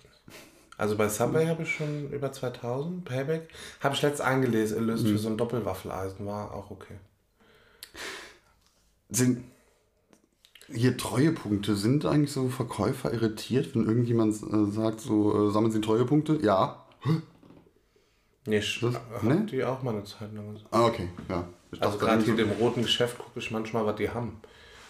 Also 0.78 0.98
bei 0.98 1.10
Subway 1.10 1.48
habe 1.48 1.64
ich 1.64 1.76
schon 1.76 2.10
über 2.12 2.32
2000. 2.32 3.06
Payback 3.06 3.50
habe 3.82 3.94
ich 3.94 4.02
letztens 4.02 4.22
eingelöst 4.22 4.74
erlöst 4.74 5.08
für 5.08 5.18
so 5.18 5.30
ein 5.30 5.38
Doppelwaffeleisen. 5.38 6.26
War 6.26 6.54
auch 6.54 6.72
okay. 6.72 6.96
Sind 9.10 9.44
hier 10.74 10.98
Treuepunkte, 10.98 11.76
sind 11.76 12.06
eigentlich 12.06 12.32
so 12.32 12.50
Verkäufer 12.50 13.14
irritiert, 13.14 13.74
wenn 13.76 13.86
irgendjemand 13.86 14.36
äh, 14.36 14.72
sagt, 14.72 15.02
so 15.02 15.50
äh, 15.50 15.52
sammeln 15.52 15.72
sie 15.72 15.82
Treuepunkte? 15.82 16.40
Ja. 16.42 16.86
Nee, 18.46 18.58
ich 18.60 18.80
Das- 18.82 18.96
ne? 19.24 19.46
die 19.50 19.64
auch 19.64 19.84
mal 19.84 19.94
eine 19.94 20.04
Zeit 20.04 20.34
lang. 20.34 20.58
Ah, 20.72 20.86
okay, 20.86 21.10
ja. 21.30 21.48
Ich 21.72 21.82
Also 21.82 21.98
gerade 21.98 22.24
hier 22.24 22.36
so- 22.36 22.42
im 22.42 22.50
roten 22.52 22.82
Geschäft 22.82 23.18
gucke 23.18 23.40
ich 23.40 23.52
manchmal, 23.52 23.86
was 23.86 23.96
die 23.96 24.10
haben. 24.10 24.42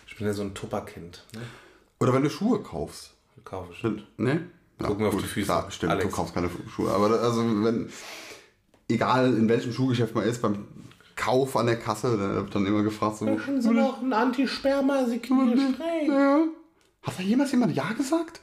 Ich 0.07 0.17
bin 0.17 0.25
ja 0.27 0.33
so 0.33 0.41
ein 0.41 0.53
Tupperkind. 0.53 1.25
Ne? 1.35 1.41
Oder 1.99 2.13
wenn 2.13 2.23
du 2.23 2.29
Schuhe 2.29 2.61
kaufst. 2.61 3.13
Kaufe 3.43 3.73
ich. 3.73 3.83
Ne? 4.17 4.47
Ja, 4.79 4.87
Gucken 4.87 5.03
wir 5.05 5.09
auf 5.09 5.17
die 5.17 5.23
Füße. 5.27 5.45
Klar, 5.45 5.69
stimmt, 5.71 5.91
Alex. 5.91 6.09
du 6.09 6.15
kaufst 6.15 6.33
keine 6.33 6.49
Schuhe. 6.73 6.91
Aber 6.91 7.19
also 7.21 7.41
wenn, 7.63 7.89
egal 8.89 9.33
in 9.35 9.47
welchem 9.49 9.73
Schuhgeschäft 9.73 10.15
man 10.15 10.23
ist, 10.25 10.41
beim 10.41 10.65
Kauf 11.21 11.55
an 11.55 11.67
der 11.67 11.77
Kasse, 11.77 12.17
da 12.17 12.35
wird 12.35 12.55
dann 12.55 12.65
immer 12.65 12.81
gefragt 12.81 13.17
so, 13.17 13.27
Haben 13.27 13.61
Sie 13.61 13.69
noch 13.69 14.01
ein 14.01 14.11
Anti-Sperma-Signierspray? 14.11 16.07
ja. 16.07 16.39
Hat 17.03 17.19
da 17.19 17.21
jemals 17.21 17.51
jemand 17.51 17.75
Ja 17.75 17.93
gesagt? 17.93 18.41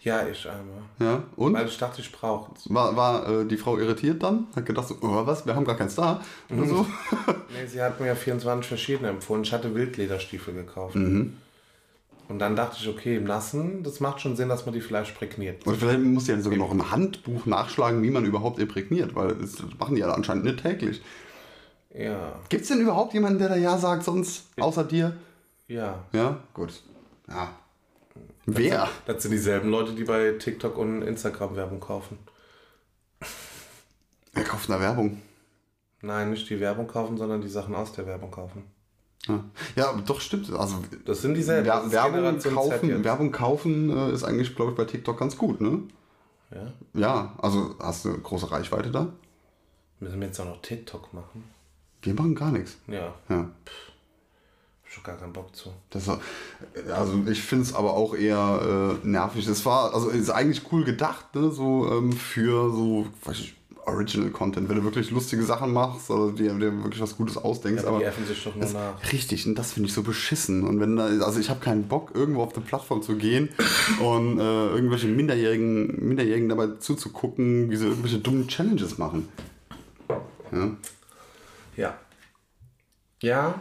Ja, 0.00 0.26
ich 0.26 0.48
einmal. 0.48 0.82
Ja, 0.98 1.24
und? 1.36 1.52
Weil 1.52 1.66
ich 1.66 1.76
dachte, 1.76 2.00
ich 2.00 2.10
brauche 2.10 2.52
es. 2.56 2.72
War, 2.72 2.96
war 2.96 3.28
äh, 3.28 3.44
die 3.46 3.58
Frau 3.58 3.76
irritiert 3.76 4.22
dann? 4.22 4.46
Hat 4.56 4.64
gedacht 4.64 4.88
so, 4.88 4.96
oh, 5.02 5.26
was, 5.26 5.44
wir 5.44 5.54
haben 5.54 5.66
gar 5.66 5.76
keinen 5.76 5.90
Star. 5.90 6.22
Oder 6.50 6.66
so. 6.66 6.86
Nee, 7.52 7.66
sie 7.66 7.82
hat 7.82 8.00
mir 8.00 8.06
ja 8.06 8.14
24 8.14 8.66
verschiedene 8.66 9.10
empfohlen. 9.10 9.42
Ich 9.42 9.52
hatte 9.52 9.74
Wildlederstiefel 9.74 10.54
gekauft. 10.54 10.96
Mhm. 10.96 11.34
Und 12.28 12.38
dann 12.38 12.56
dachte 12.56 12.78
ich, 12.80 12.88
okay, 12.88 13.16
im 13.16 13.24
Nassen, 13.24 13.82
das 13.82 14.00
macht 14.00 14.22
schon 14.22 14.34
Sinn, 14.36 14.48
dass 14.48 14.64
man 14.64 14.74
die 14.74 14.80
vielleicht 14.80 15.14
prägniert. 15.16 15.66
Oder 15.66 15.76
vielleicht 15.76 16.00
muss 16.00 16.26
ja 16.26 16.40
sogar 16.40 16.58
noch 16.58 16.72
ein 16.72 16.90
Handbuch 16.90 17.44
nachschlagen, 17.44 18.02
wie 18.02 18.10
man 18.10 18.24
überhaupt 18.24 18.58
imprägniert, 18.58 19.14
weil 19.14 19.34
das 19.34 19.62
machen 19.78 19.94
die 19.94 20.00
ja 20.00 20.10
anscheinend 20.10 20.44
nicht 20.44 20.62
täglich. 20.62 21.02
Ja, 21.94 22.40
Gibt 22.48 22.62
es 22.62 22.68
denn 22.68 22.80
überhaupt 22.80 23.14
jemanden, 23.14 23.38
der 23.38 23.48
da 23.48 23.56
Ja 23.56 23.78
sagt, 23.78 24.02
sonst 24.02 24.46
außer 24.58 24.84
dir? 24.84 25.16
ja. 25.68 26.04
Ja, 26.12 26.40
gut. 26.52 26.82
Ja. 27.28 27.52
Wer? 28.46 28.88
Das 29.06 29.22
sind 29.22 29.30
dieselben 29.30 29.70
Leute, 29.70 29.92
die 29.92 30.04
bei 30.04 30.32
TikTok 30.32 30.76
und 30.76 31.02
Instagram 31.02 31.56
Werbung 31.56 31.80
kaufen. 31.80 32.18
Wer 34.32 34.44
kauft 34.44 34.70
eine 34.70 34.80
Werbung? 34.80 35.22
Nein, 36.02 36.30
nicht 36.30 36.50
die 36.50 36.60
Werbung 36.60 36.86
kaufen, 36.86 37.16
sondern 37.16 37.40
die 37.40 37.48
Sachen 37.48 37.74
aus 37.74 37.92
der 37.92 38.06
Werbung 38.06 38.30
kaufen. 38.30 38.64
Ja, 39.26 39.44
ja 39.76 39.92
doch 40.04 40.20
stimmt. 40.20 40.52
Also 40.52 40.76
Das 41.06 41.22
sind 41.22 41.34
dieselben. 41.34 41.66
Wer 41.66 41.80
das 41.80 41.92
Werbung 41.92 42.38
kaufen. 42.40 43.04
Werbung 43.04 43.32
kaufen 43.32 43.90
äh, 43.96 44.12
ist 44.12 44.24
eigentlich, 44.24 44.54
glaube 44.54 44.72
ich, 44.72 44.76
bei 44.76 44.84
TikTok 44.84 45.18
ganz 45.18 45.38
gut, 45.38 45.60
ne? 45.60 45.82
Ja? 46.50 46.72
Ja, 46.92 47.34
also 47.40 47.74
hast 47.80 48.04
du 48.04 48.18
große 48.18 48.50
Reichweite 48.50 48.90
da? 48.90 49.12
Müssen 50.00 50.20
wir 50.20 50.26
jetzt 50.26 50.40
auch 50.40 50.44
noch 50.44 50.60
TikTok 50.60 51.14
machen? 51.14 51.53
Wir 52.04 52.14
machen 52.14 52.34
gar 52.34 52.52
nichts. 52.52 52.76
Ja, 52.86 53.14
Ja. 53.28 53.36
hab 53.36 53.48
schon 54.86 55.04
gar 55.04 55.16
keinen 55.16 55.32
Bock 55.32 55.54
zu. 55.56 55.70
Das 55.90 56.06
war, 56.06 56.20
also 56.94 57.22
ich 57.28 57.42
finde 57.42 57.64
es 57.64 57.74
aber 57.74 57.94
auch 57.94 58.14
eher 58.14 58.98
äh, 59.02 59.06
nervig. 59.06 59.46
Es 59.48 59.64
war, 59.66 59.92
also 59.94 60.08
ist 60.10 60.30
eigentlich 60.30 60.62
cool 60.72 60.84
gedacht, 60.84 61.34
ne? 61.34 61.50
so 61.50 61.90
ähm, 61.90 62.12
für 62.12 62.70
so 62.70 63.06
weiß 63.24 63.38
ich, 63.40 63.54
Original 63.86 64.30
Content, 64.30 64.68
wenn 64.70 64.76
du 64.76 64.84
wirklich 64.84 65.10
lustige 65.10 65.42
Sachen 65.42 65.72
machst 65.72 66.10
oder 66.10 66.32
dir, 66.32 66.54
dir 66.54 66.82
wirklich 66.82 67.02
was 67.02 67.16
Gutes 67.16 67.36
ausdenkst. 67.36 67.82
Ja, 67.82 67.88
aber 67.88 67.96
aber 67.96 68.04
die 68.04 68.08
öffnen 68.10 68.26
sich 68.26 68.42
doch 68.42 68.54
nur 68.54 68.70
nach. 68.70 69.12
Richtig, 69.12 69.46
und 69.46 69.56
das 69.56 69.72
finde 69.72 69.88
ich 69.88 69.94
so 69.94 70.02
beschissen. 70.02 70.64
Und 70.66 70.80
wenn 70.80 70.96
da, 70.96 71.04
also 71.06 71.38
ich 71.38 71.50
habe 71.50 71.60
keinen 71.60 71.86
Bock, 71.86 72.12
irgendwo 72.14 72.42
auf 72.42 72.54
eine 72.56 72.64
Plattform 72.64 73.02
zu 73.02 73.16
gehen 73.16 73.50
und 74.00 74.38
äh, 74.38 74.68
irgendwelche 74.68 75.06
Minderjährigen, 75.08 76.06
Minderjährigen 76.06 76.48
dabei 76.48 76.68
zuzugucken, 76.78 77.70
wie 77.70 77.76
sie 77.76 77.86
irgendwelche 77.86 78.18
dummen 78.18 78.48
Challenges 78.48 78.96
machen. 78.96 79.28
Ja. 80.52 80.70
Ja. 81.76 81.98
Ja. 83.20 83.60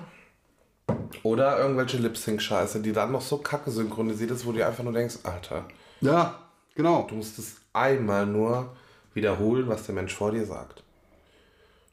Oder 1.23 1.59
irgendwelche 1.59 1.97
Lip-Sync-Scheiße, 1.97 2.81
die 2.81 2.91
dann 2.91 3.11
noch 3.11 3.21
so 3.21 3.37
kacke 3.37 3.71
synchronisiert 3.71 4.31
ist, 4.31 4.45
wo 4.45 4.51
du 4.51 4.65
einfach 4.65 4.83
nur 4.83 4.93
denkst, 4.93 5.19
Alter, 5.23 5.65
ja, 6.01 6.39
genau. 6.75 7.07
du 7.09 7.15
musst 7.15 7.39
es 7.39 7.55
einmal 7.71 8.25
nur 8.25 8.75
wiederholen, 9.13 9.67
was 9.67 9.85
der 9.85 9.95
Mensch 9.95 10.13
vor 10.13 10.31
dir 10.31 10.45
sagt. 10.45 10.83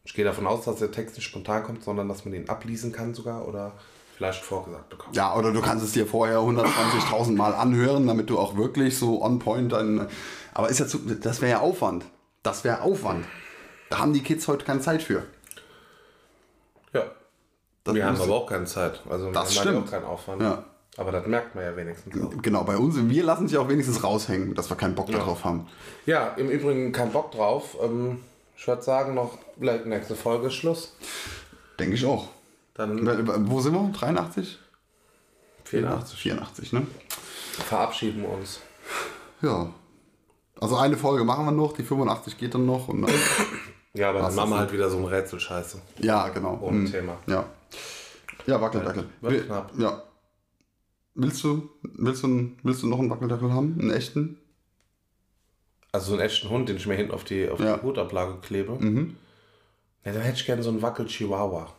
Ich 0.05 0.15
gehe 0.15 0.25
davon 0.25 0.47
aus, 0.47 0.65
dass 0.65 0.77
der 0.77 0.91
Text 0.91 1.17
nicht 1.17 1.27
spontan 1.27 1.63
kommt, 1.63 1.85
sondern 1.85 2.09
dass 2.09 2.25
man 2.25 2.33
den 2.33 2.49
ablesen 2.49 2.91
kann 2.91 3.15
sogar 3.15 3.47
oder 3.47 3.73
vielleicht 4.17 4.43
vorgesagt 4.43 4.89
bekommt. 4.89 5.15
Ja, 5.15 5.37
oder 5.37 5.53
du 5.53 5.61
kannst 5.61 5.85
es 5.85 5.93
dir 5.93 6.07
vorher 6.07 6.39
120.000 6.39 7.37
Mal 7.37 7.55
anhören, 7.55 8.07
damit 8.07 8.29
du 8.29 8.39
auch 8.39 8.57
wirklich 8.57 8.99
so 8.99 9.23
on 9.23 9.39
point 9.39 9.73
dann. 9.73 10.09
Aber 10.53 10.69
ist 10.69 10.81
ja 10.81 10.87
zu, 10.87 10.99
das 10.99 11.41
wäre 11.41 11.53
ja 11.53 11.61
Aufwand. 11.61 12.05
Das 12.43 12.65
wäre 12.65 12.81
Aufwand. 12.81 13.25
Da 13.89 13.99
haben 13.99 14.13
die 14.13 14.23
Kids 14.23 14.49
heute 14.49 14.65
keine 14.65 14.81
Zeit 14.81 15.03
für. 15.03 15.25
Ja. 17.87 17.93
Das 17.93 17.95
wir 17.95 18.05
haben 18.07 18.21
aber 18.21 18.35
auch 18.35 18.47
keine 18.47 18.65
Zeit. 18.67 19.01
Also 19.09 19.33
Das 19.33 19.53
wir 19.55 19.61
haben 19.61 19.69
stimmt. 19.71 19.87
auch 19.87 19.91
keinen 19.91 20.05
Aufwand. 20.05 20.43
Ja. 20.43 20.65
Aber 20.97 21.13
das 21.13 21.27
merkt 21.27 21.55
man 21.55 21.65
ja 21.65 21.75
wenigstens 21.77 22.15
auch. 22.23 22.31
Genau, 22.43 22.65
bei 22.65 22.77
uns, 22.77 22.97
wir 22.99 23.23
lassen 23.25 23.49
sich 23.49 23.57
auch 23.57 23.69
wenigstens 23.69 24.03
raushängen, 24.05 24.55
dass 24.55 24.69
wir 24.71 24.77
keinen 24.77 24.95
Bock 24.95 25.11
darauf 25.11 25.45
haben. 25.45 25.67
Ja, 26.05 26.29
im 26.37 26.51
Übrigen 26.51 26.93
kein 26.93 27.11
Bock 27.13 27.31
drauf. 27.33 27.77
Ähm, 27.83 28.21
ich 28.57 28.67
würde 28.69 28.83
sagen, 28.83 29.15
noch 29.15 29.39
vielleicht 29.59 29.87
nächste 29.87 30.15
Folge 30.15 30.51
Schluss. 30.51 30.95
Denke 31.79 31.95
ich 31.95 32.05
auch. 32.05 32.29
Dann 32.75 33.07
Wo 33.51 33.61
sind 33.61 33.73
wir? 33.75 33.91
83? 33.93 34.59
84. 35.65 36.19
84, 36.21 36.73
ne? 36.73 36.87
verabschieden 37.67 38.23
wir 38.23 38.31
uns. 38.31 38.61
Ja. 39.43 39.71
Also 40.61 40.77
eine 40.77 40.97
Folge 40.97 41.25
machen 41.25 41.45
wir 41.47 41.53
noch, 41.53 41.73
die 41.73 41.83
85 41.83 42.37
geht 42.37 42.55
dann 42.55 42.67
noch. 42.67 42.89
Und 42.89 43.03
dann, 43.03 43.11
Ja, 43.95 44.11
aber 44.11 44.21
dann 44.21 44.35
machen 44.35 44.51
wir 44.51 44.59
halt 44.59 44.73
wieder 44.73 44.91
so 44.91 44.99
ein 44.99 45.05
Rätselscheiße. 45.05 45.79
ja, 46.01 46.29
genau. 46.29 46.59
Ohne 46.61 46.79
Mhm. 46.81 46.91
Thema. 46.91 47.17
Ja. 47.27 47.45
Ja, 48.47 48.61
Wackeldackel. 48.61 49.07
Wird 49.21 49.33
Will- 49.33 49.45
knapp. 49.45 49.73
Ja. 49.79 50.03
Willst 51.15 51.43
du, 51.45 51.69
willst, 51.83 52.23
du, 52.23 52.53
willst 52.63 52.83
du 52.83 52.87
noch 52.87 52.99
einen 52.99 53.11
Wackeldackel 53.11 53.53
haben? 53.53 53.77
Einen 53.81 53.91
echten? 53.91 54.39
Also 55.93 56.07
so 56.09 56.13
einen 56.15 56.23
echten 56.23 56.49
Hund, 56.49 56.69
den 56.69 56.77
ich 56.77 56.87
mir 56.87 56.95
hinten 56.95 57.13
auf 57.13 57.25
die, 57.25 57.49
auf 57.49 57.59
Ja. 57.61 57.77
die 57.77 57.83
Hutablage 57.83 58.39
klebe. 58.41 58.73
Mhm. 58.79 59.17
Ja, 60.05 60.13
dann 60.13 60.23
hätte 60.23 60.39
ich 60.39 60.47
gerne 60.47 60.63
so 60.63 60.71
einen 60.71 60.81
Wackel-Chihuahua. 60.83 61.73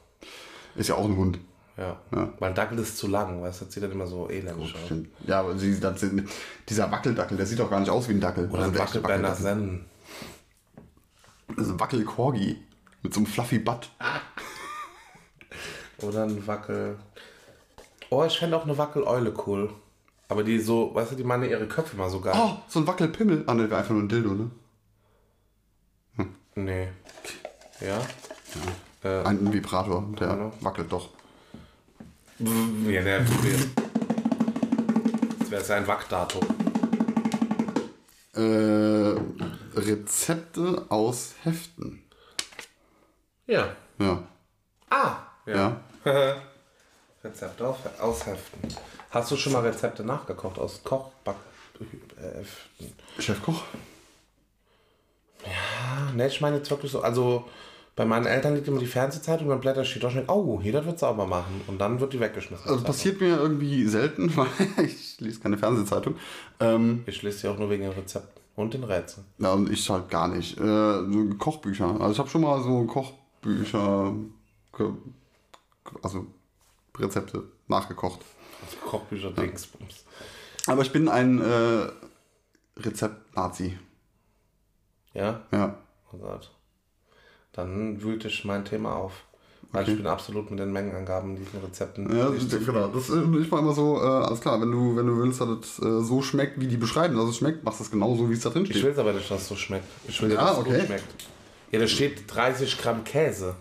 Ist 0.75 0.89
ja 0.89 0.95
auch 0.95 1.05
ein 1.05 1.15
Hund. 1.15 1.39
Ja. 1.77 1.99
Ja. 2.13 2.33
Weil 2.39 2.53
Dackel 2.53 2.77
ist 2.79 2.97
zu 2.97 3.07
lang, 3.07 3.41
weißt 3.41 3.61
du, 3.61 3.65
das 3.65 3.73
sieht 3.73 3.81
dann 3.83 3.91
immer 3.91 4.05
so 4.05 4.29
elendig 4.29 4.75
aus. 4.75 4.91
Ja, 5.25 5.39
aber 5.39 5.57
sie, 5.57 5.79
das 5.79 6.05
dieser 6.67 6.91
Wackeldackel, 6.91 7.37
der 7.37 7.45
sieht 7.45 7.59
doch 7.59 7.69
gar 7.69 7.79
nicht 7.79 7.89
aus 7.89 8.07
wie 8.09 8.13
ein 8.13 8.19
Dackel. 8.19 8.49
Oder 8.51 8.65
ein 8.65 8.73
der 8.73 8.83
echte 8.83 9.01
Wackelberner 9.01 9.33
Zen. 9.35 9.85
Das 11.55 11.65
ist 11.67 11.71
ein 11.73 11.79
Wackel-Corgi. 11.79 12.57
Mit 13.01 13.13
so 13.13 13.21
einem 13.21 13.27
fluffy 13.27 13.59
Butt. 13.59 13.89
Oder 16.01 16.23
ein 16.23 16.45
Wackel. 16.47 16.97
Oh, 18.09 18.23
ich 18.25 18.37
fände 18.37 18.57
auch 18.57 18.63
eine 18.65 18.77
Wackel-Eule 18.77 19.33
cool. 19.45 19.69
Aber 20.27 20.43
die 20.43 20.59
so, 20.59 20.93
weißt 20.95 21.11
du, 21.11 21.15
die 21.15 21.23
machen 21.23 21.43
ihre 21.43 21.67
Köpfe 21.67 21.95
mal 21.97 22.09
so 22.09 22.21
geil. 22.21 22.33
Oh, 22.35 22.51
so 22.67 22.79
ein 22.79 22.87
Wackelpimmel. 22.87 23.43
Ah, 23.47 23.53
ne, 23.53 23.69
wäre 23.69 23.79
einfach 23.79 23.91
nur 23.93 24.03
ein 24.03 24.09
Dildo, 24.09 24.33
ne? 24.33 24.51
Nee. 26.55 26.89
Ja? 27.79 28.01
Äh, 29.03 29.23
Ein 29.23 29.51
Vibrator, 29.53 30.05
der 30.19 30.29
Hallo? 30.29 30.51
wackelt 30.59 30.91
doch. 30.91 31.09
ja, 32.39 33.01
ne, 33.01 33.25
probier. 33.25 33.57
Das 35.49 35.69
wäre 35.69 35.79
ein 35.79 35.87
Wackdatum. 35.87 36.41
Äh, 38.35 39.15
Rezepte 39.79 40.85
aus 40.89 41.35
Heften. 41.43 42.03
Ja. 43.47 43.69
Ja. 43.99 44.23
Ah! 44.89 45.15
Ja. 45.45 45.79
Rezepte 47.23 47.67
auf, 47.67 47.77
ausheften. 47.99 48.75
Hast 49.11 49.31
du 49.31 49.35
schon 49.37 49.53
mal 49.53 49.61
Rezepte 49.61 50.03
nachgekocht 50.03 50.57
aus 50.57 50.81
Kochback? 50.83 51.35
Äh, 51.79 53.21
Chefkoch? 53.21 53.63
ah, 55.45 56.11
ne, 56.15 56.27
ich 56.27 56.41
meine 56.41 56.57
jetzt 56.57 56.69
wirklich 56.69 56.91
so, 56.91 57.01
also 57.01 57.45
bei 57.95 58.05
meinen 58.05 58.25
Eltern 58.25 58.55
liegt 58.55 58.67
immer 58.67 58.79
die 58.79 58.85
Fernsehzeitung 58.85 59.47
und 59.47 59.51
dann 59.51 59.61
blätter 59.61 59.81
durch 59.83 59.95
und 59.95 60.15
denke, 60.15 60.31
oh, 60.31 60.59
hier, 60.61 60.71
das 60.71 60.85
wird 60.85 60.99
sauber 60.99 61.25
machen. 61.27 61.61
Und 61.67 61.79
dann 61.79 61.99
wird 61.99 62.13
die 62.13 62.19
weggeschmissen. 62.19 62.69
Also 62.69 62.83
passiert 62.83 63.19
mir 63.19 63.37
irgendwie 63.37 63.85
selten, 63.85 64.35
weil 64.37 64.47
ich 64.85 65.19
lese 65.19 65.39
keine 65.39 65.57
Fernsehzeitung. 65.57 66.15
Ähm, 66.59 67.03
Ich 67.05 67.21
lese 67.21 67.41
die 67.41 67.47
auch 67.49 67.57
nur 67.57 67.69
wegen 67.69 67.83
den 67.83 67.91
Rezepten 67.91 68.41
und 68.55 68.73
den 68.73 68.83
Rätseln. 68.83 69.25
ja, 69.39 69.53
und 69.53 69.69
ich 69.69 69.89
halt 69.89 70.09
gar 70.09 70.27
nicht. 70.29 70.57
Äh, 70.59 71.35
Kochbücher. 71.37 71.99
Also 71.99 72.11
ich 72.13 72.19
habe 72.19 72.29
schon 72.29 72.41
mal 72.41 72.61
so 72.63 72.85
Kochbücher, 72.85 74.13
also 76.01 76.27
Rezepte 76.97 77.43
nachgekocht. 77.67 78.19
Also 78.65 78.77
Kochbücher, 78.85 79.31
Dingsbums. 79.31 80.05
Aber 80.67 80.81
ich 80.83 80.91
bin 80.91 81.07
ein 81.07 81.41
äh, 81.41 81.87
Rezept-Nazi. 82.77 83.77
Ja? 85.13 85.41
Ja. 85.51 85.77
Oh 86.13 86.17
Gott. 86.17 86.51
Dann 87.53 88.01
wühlte 88.01 88.27
ich 88.27 88.45
mein 88.45 88.63
Thema 88.65 88.95
auf. 88.95 89.25
Weil 89.73 89.83
Okay. 89.83 89.91
ich 89.91 89.97
bin 89.97 90.07
absolut 90.07 90.51
mit 90.51 90.59
den 90.59 90.73
Mengenangaben, 90.73 91.35
diesen 91.37 91.61
Rezepten. 91.61 92.13
Ja, 92.15 92.29
das, 92.29 92.43
zufrieden. 92.49 92.65
genau. 92.65 92.87
Das, 92.89 93.09
äh, 93.09 93.21
ich 93.41 93.49
war 93.51 93.59
immer 93.59 93.73
so, 93.73 93.97
äh, 93.97 94.05
alles 94.05 94.41
klar, 94.41 94.59
wenn 94.61 94.69
du, 94.71 94.95
wenn 94.97 95.07
du 95.07 95.17
willst, 95.17 95.39
dass 95.39 95.47
es 95.49 95.79
äh, 95.79 96.01
so 96.03 96.21
schmeckt, 96.21 96.59
wie 96.59 96.67
die 96.67 96.75
beschreiben, 96.77 97.15
dass 97.15 97.29
es 97.29 97.37
schmeckt, 97.37 97.63
machst 97.63 97.79
du 97.79 97.85
es 97.85 97.91
genauso, 97.91 98.29
wie 98.29 98.33
es 98.33 98.41
da 98.41 98.49
drin 98.49 98.63
Ich 98.65 98.71
steht. 98.71 98.83
will 98.83 98.91
es 98.91 98.97
aber 98.97 99.13
nicht, 99.13 99.31
dass 99.31 99.41
es 99.43 99.47
so 99.47 99.55
schmeckt. 99.55 99.85
Ich 100.09 100.21
will, 100.21 100.31
Ja, 100.33 100.41
dass 100.41 100.51
es 100.53 100.57
okay. 100.59 100.77
gut 100.77 100.85
schmeckt. 100.87 101.25
Ja, 101.71 101.79
da 101.79 101.87
steht 101.87 102.23
30 102.27 102.77
Gramm 102.79 103.03
Käse. 103.05 103.55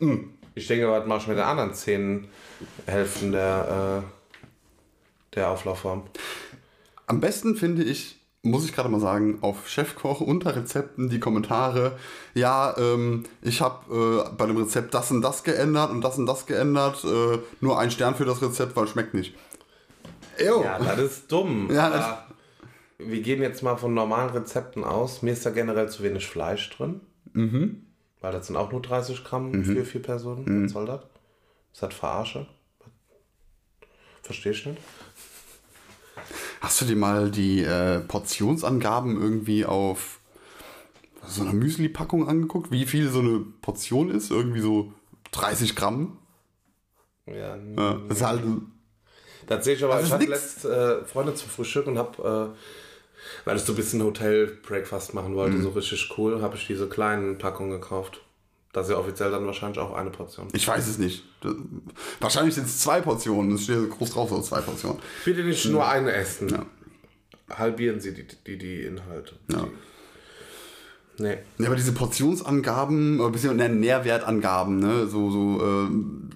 Hm. 0.00 0.34
Ich 0.54 0.66
denke, 0.66 0.88
was 0.88 1.06
mache 1.06 1.20
ich 1.20 1.26
mit 1.28 1.38
den 1.38 1.44
anderen 1.44 1.74
10 1.74 2.28
Hälften 2.86 3.32
der, 3.32 4.02
äh, 4.02 5.34
der 5.34 5.50
Auflaufform? 5.50 6.04
Am 7.06 7.20
besten 7.20 7.56
finde 7.56 7.82
ich, 7.82 8.20
muss 8.42 8.64
ich 8.64 8.74
gerade 8.74 8.88
mal 8.88 9.00
sagen, 9.00 9.38
auf 9.40 9.68
Chefkoch 9.68 10.20
unter 10.20 10.54
Rezepten 10.54 11.08
die 11.08 11.20
Kommentare, 11.20 11.98
ja, 12.34 12.76
ähm, 12.76 13.24
ich 13.40 13.60
habe 13.60 14.26
äh, 14.28 14.34
bei 14.36 14.46
dem 14.46 14.56
Rezept 14.56 14.94
das 14.94 15.10
und 15.10 15.22
das 15.22 15.44
geändert 15.44 15.90
und 15.90 16.02
das 16.02 16.18
und 16.18 16.26
das 16.26 16.46
geändert, 16.46 17.04
äh, 17.04 17.38
nur 17.60 17.78
ein 17.78 17.90
Stern 17.90 18.14
für 18.14 18.24
das 18.24 18.42
Rezept, 18.42 18.76
weil 18.76 18.88
schmeckt 18.88 19.14
nicht. 19.14 19.34
Ew. 20.38 20.62
Ja, 20.64 20.78
das 20.78 20.98
ist 20.98 21.32
dumm. 21.32 21.70
Ja, 21.70 21.86
aber 21.88 22.26
wir 22.98 23.20
gehen 23.20 23.42
jetzt 23.42 23.62
mal 23.62 23.76
von 23.76 23.94
normalen 23.94 24.30
Rezepten 24.30 24.84
aus. 24.84 25.22
Mir 25.22 25.32
ist 25.32 25.44
da 25.46 25.50
generell 25.50 25.88
zu 25.88 26.02
wenig 26.02 26.26
Fleisch 26.26 26.70
drin. 26.70 27.00
Mhm. 27.32 27.86
Weil 28.22 28.32
das 28.32 28.46
sind 28.46 28.56
auch 28.56 28.72
nur 28.72 28.80
30 28.80 29.24
Gramm 29.24 29.64
für 29.64 29.84
vier 29.84 30.00
Personen. 30.00 30.64
Was 30.64 30.72
soll 30.72 30.86
das? 30.86 31.02
Ist 31.72 31.82
das 31.82 31.92
Verarsche? 31.94 32.46
Verstehe 34.22 34.52
ich 34.52 34.64
nicht. 34.64 34.80
Hast 36.60 36.80
du 36.80 36.84
dir 36.84 36.96
mal 36.96 37.30
die 37.30 37.62
äh, 37.62 38.00
Portionsangaben 38.00 39.20
irgendwie 39.20 39.66
auf 39.66 40.20
so 41.26 41.42
einer 41.42 41.52
Müsli-Packung 41.52 42.28
angeguckt? 42.28 42.70
Wie 42.70 42.86
viel 42.86 43.08
so 43.08 43.18
eine 43.18 43.40
Portion 43.40 44.10
ist? 44.10 44.30
Irgendwie 44.30 44.60
so 44.60 44.92
30 45.32 45.74
Gramm? 45.74 46.18
Ja, 47.26 47.56
Ja, 47.56 48.00
das 48.08 48.18
ist 48.18 48.24
halt. 48.24 48.42
Das 49.46 49.64
sehe 49.64 49.74
ich 49.74 49.82
aber. 49.82 49.96
Das 49.96 50.06
ich 50.06 50.12
hatte 50.12 50.26
letzt 50.26 50.64
äh, 50.64 51.04
Freunde 51.04 51.34
zum 51.34 51.48
Frühstück 51.48 51.88
und 51.88 51.98
habe, 51.98 52.54
äh, 52.54 52.58
weil 53.44 53.56
ich 53.56 53.62
so 53.62 53.72
ein 53.72 53.76
bisschen 53.76 54.02
Hotel-Breakfast 54.02 55.14
machen 55.14 55.34
wollte, 55.34 55.56
Mhm. 55.56 55.62
so 55.62 55.68
richtig 55.70 56.12
cool, 56.16 56.40
habe 56.42 56.56
ich 56.56 56.66
diese 56.66 56.88
kleinen 56.88 57.38
Packungen 57.38 57.72
gekauft. 57.80 58.20
Das 58.72 58.86
ist 58.86 58.92
ja 58.92 58.98
offiziell 58.98 59.30
dann 59.30 59.44
wahrscheinlich 59.46 59.78
auch 59.78 59.92
eine 59.94 60.08
Portion. 60.10 60.48
Ich 60.54 60.66
weiß 60.66 60.88
es 60.88 60.96
nicht. 60.98 61.24
Das, 61.42 61.52
wahrscheinlich 62.20 62.54
sind 62.54 62.66
es 62.66 62.78
zwei 62.80 63.02
Portionen. 63.02 63.52
Es 63.52 63.64
steht 63.64 63.90
groß 63.90 64.10
drauf, 64.12 64.30
so 64.30 64.40
zwei 64.40 64.60
Portionen. 64.62 64.98
Bitte 65.26 65.44
nicht 65.44 65.64
nur 65.66 65.86
eine 65.86 66.10
essen. 66.12 66.48
Ja. 66.48 66.64
Halbieren 67.54 68.00
Sie 68.00 68.14
die, 68.14 68.26
die, 68.46 68.56
die 68.56 68.80
Inhalte. 68.82 69.34
Ja. 69.50 69.66
Die, 71.18 71.22
nee. 71.22 71.36
Ja, 71.58 71.66
aber 71.66 71.76
diese 71.76 71.92
Portionsangaben, 71.92 73.20
äh, 73.20 73.28
beziehungsweise 73.30 73.74
Nährwertangaben, 73.74 74.78
ne? 74.78 75.06
so, 75.06 75.30
so 75.30 75.60
ähm, 75.62 76.30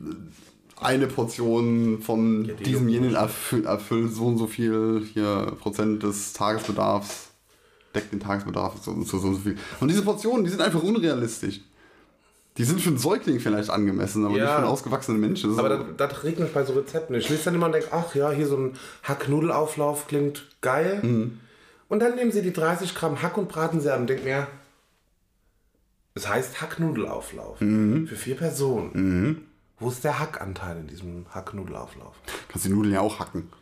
eine 0.81 1.07
Portion 1.07 2.01
von 2.03 2.45
die 2.45 2.53
diesem 2.65 2.89
jenen 2.89 3.15
erfüllt, 3.15 3.65
erfüllt 3.65 4.13
so 4.13 4.27
und 4.27 4.39
so 4.39 4.47
viel 4.47 5.07
hier 5.13 5.53
Prozent 5.61 6.03
des 6.03 6.33
Tagesbedarfs. 6.35 7.29
deckt 7.95 8.13
den 8.13 8.21
Tagesbedarf 8.21 8.75
so, 8.83 8.93
so, 9.05 9.19
so, 9.19 9.33
so 9.33 9.39
viel. 9.41 9.57
Und 9.81 9.89
diese 9.89 10.03
Portionen, 10.03 10.45
die 10.45 10.51
sind 10.51 10.61
einfach 10.61 10.83
unrealistisch. 10.83 11.61
Die 12.59 12.65
sind 12.65 12.81
für 12.81 12.89
einen 12.91 12.99
Säugling 12.99 13.41
vielleicht 13.41 13.71
angemessen, 13.71 14.25
aber 14.25 14.37
Ja. 14.37 14.45
nicht 14.45 14.51
für 14.53 14.59
einen 14.59 14.67
ausgewachsenen 14.67 15.21
Menschen. 15.21 15.51
Das 15.51 15.59
Aber 15.59 15.69
das, 15.77 16.11
das 16.11 16.25
regnet 16.25 16.53
bei 16.55 16.65
so 16.65 16.73
Rezepten. 16.75 17.15
Ich 17.17 17.29
lese 17.29 17.45
dann 17.47 17.55
immer 17.55 17.67
und 17.67 17.73
denke, 17.73 17.89
ach 17.93 18.15
ja, 18.15 18.31
hier 18.31 18.47
so 18.47 18.57
ein 18.57 18.73
Hacknudelauflauf 19.03 20.07
klingt 20.09 20.47
geil. 20.61 21.01
Mhm. 21.03 21.41
Und 21.89 22.01
dann 22.01 22.17
nehmen 22.17 22.33
sie 22.33 22.43
die 22.43 22.53
30 22.53 22.95
Gramm 22.95 23.23
Hack 23.23 23.37
und 23.39 23.49
braten 23.49 23.81
sie 23.81 23.93
an 23.93 24.03
und 24.03 24.07
denken 24.11 24.25
mir, 24.25 24.47
es 26.15 26.29
heißt 26.29 26.61
Hacknudelauflauf. 26.61 27.61
Mhm. 27.61 28.07
Für 28.09 28.17
vier 28.17 28.37
Personen. 28.37 29.46
Wo 29.79 29.89
ist 29.91 30.05
der 30.05 30.19
Hackanteil 30.19 30.79
in 30.79 30.87
diesem 30.87 31.27
Hacknudelauflauf? 31.35 32.15
kannst 32.49 32.65
die 32.65 32.71
Nudeln 32.71 32.95
ja 32.95 33.01
auch 33.01 33.19
hacken. 33.19 33.53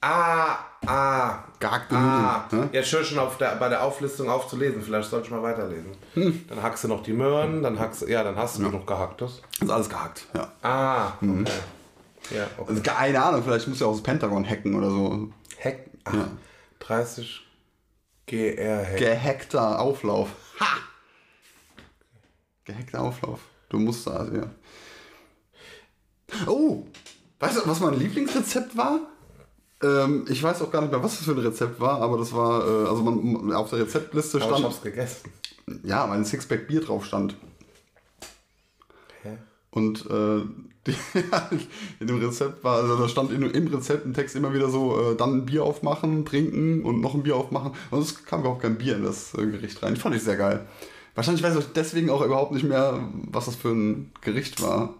Ah, 0.00 0.58
ah, 0.86 1.44
Gehackte 1.60 1.94
ah. 1.96 2.44
Nudeln. 2.50 2.70
Ne? 2.70 2.76
Ja, 2.76 2.82
schön 2.84 3.04
schon 3.04 3.18
auf 3.18 3.38
der, 3.38 3.56
bei 3.56 3.68
der 3.68 3.82
Auflistung 3.82 4.28
aufzulesen. 4.28 4.82
Vielleicht 4.82 5.08
sollte 5.10 5.26
ich 5.26 5.32
mal 5.32 5.42
weiterlesen. 5.42 5.92
Hm. 6.14 6.44
Dann 6.48 6.62
hackst 6.62 6.84
du 6.84 6.88
noch 6.88 7.02
die 7.02 7.12
Möhren, 7.12 7.62
dann 7.62 7.78
hackst 7.78 8.08
ja, 8.08 8.22
dann 8.24 8.36
hast 8.36 8.58
du 8.58 8.64
genug 8.64 8.86
gehacktes. 8.86 9.42
Das 9.58 9.68
ist 9.68 9.70
alles 9.74 9.88
gehackt, 9.88 10.26
ja. 10.34 10.52
Ah, 10.62 11.06
okay. 11.16 11.26
Mhm. 11.26 11.46
Ja, 12.30 12.46
okay. 12.56 12.70
Also 12.70 12.82
keine 12.82 13.22
Ahnung, 13.22 13.42
vielleicht 13.42 13.68
muss 13.68 13.80
ja 13.80 13.86
auch 13.86 13.92
das 13.92 14.02
Pentagon 14.02 14.48
hacken 14.48 14.74
oder 14.74 14.90
so. 14.90 15.28
Hack, 15.62 15.90
ach, 16.04 16.14
Ja. 16.14 16.28
30 16.80 17.46
GR 18.26 18.86
Hack. 18.86 18.96
Gehackter 18.96 19.80
Auflauf. 19.80 20.28
Ha! 20.60 20.66
Gehackter 22.64 23.00
Auflauf. 23.02 23.40
Du 23.68 23.78
musst 23.78 24.06
da, 24.06 24.24
ja. 24.32 24.50
Oh! 26.46 26.84
Weißt 27.40 27.56
du, 27.56 27.60
was 27.68 27.80
mein 27.80 27.98
Lieblingsrezept 27.98 28.76
war? 28.76 29.00
Ähm, 29.82 30.24
ich 30.28 30.42
weiß 30.42 30.62
auch 30.62 30.70
gar 30.70 30.80
nicht 30.80 30.92
mehr, 30.92 31.02
was 31.02 31.18
das 31.18 31.24
für 31.24 31.32
ein 31.32 31.38
Rezept 31.38 31.80
war, 31.80 32.00
aber 32.00 32.16
das 32.16 32.32
war, 32.32 32.64
äh, 32.64 32.88
also 32.88 33.02
man, 33.02 33.52
auf 33.52 33.70
der 33.70 33.80
Rezeptliste 33.80 34.38
Aber 34.38 34.46
ich 34.46 34.50
stand, 34.52 34.64
hab's 34.64 34.82
gegessen. 34.82 35.30
ja, 35.82 36.08
weil 36.08 36.18
ein 36.18 36.24
Sixpack 36.24 36.68
Bier 36.68 36.80
drauf 36.80 37.04
stand. 37.04 37.36
Hä? 39.22 39.38
Und 39.72 40.06
äh, 40.08 40.42
die, 40.86 40.94
in 42.00 42.06
dem 42.06 42.20
Rezept 42.20 42.62
war, 42.62 42.76
also 42.76 42.96
da 42.96 43.08
stand 43.08 43.32
in, 43.32 43.42
im 43.42 43.66
Rezept 43.68 44.04
im 44.04 44.14
Text 44.14 44.36
immer 44.36 44.54
wieder 44.54 44.68
so, 44.68 45.12
äh, 45.12 45.16
dann 45.16 45.38
ein 45.38 45.46
Bier 45.46 45.64
aufmachen, 45.64 46.24
trinken 46.24 46.84
und 46.84 47.00
noch 47.00 47.14
ein 47.14 47.24
Bier 47.24 47.36
aufmachen. 47.36 47.72
Und 47.90 48.00
es 48.00 48.24
kam 48.24 48.40
überhaupt 48.40 48.62
kein 48.62 48.78
Bier 48.78 48.96
in 48.96 49.04
das 49.04 49.34
äh, 49.34 49.46
Gericht 49.46 49.82
rein. 49.82 49.96
Fand 49.96 50.14
ich 50.14 50.22
sehr 50.22 50.36
geil. 50.36 50.66
Wahrscheinlich 51.14 51.42
weiß 51.42 51.56
ich 51.56 51.66
deswegen 51.74 52.08
auch 52.10 52.24
überhaupt 52.24 52.52
nicht 52.52 52.64
mehr, 52.64 53.08
was 53.30 53.46
das 53.46 53.56
für 53.56 53.70
ein 53.70 54.12
Gericht 54.22 54.62
war. 54.62 54.94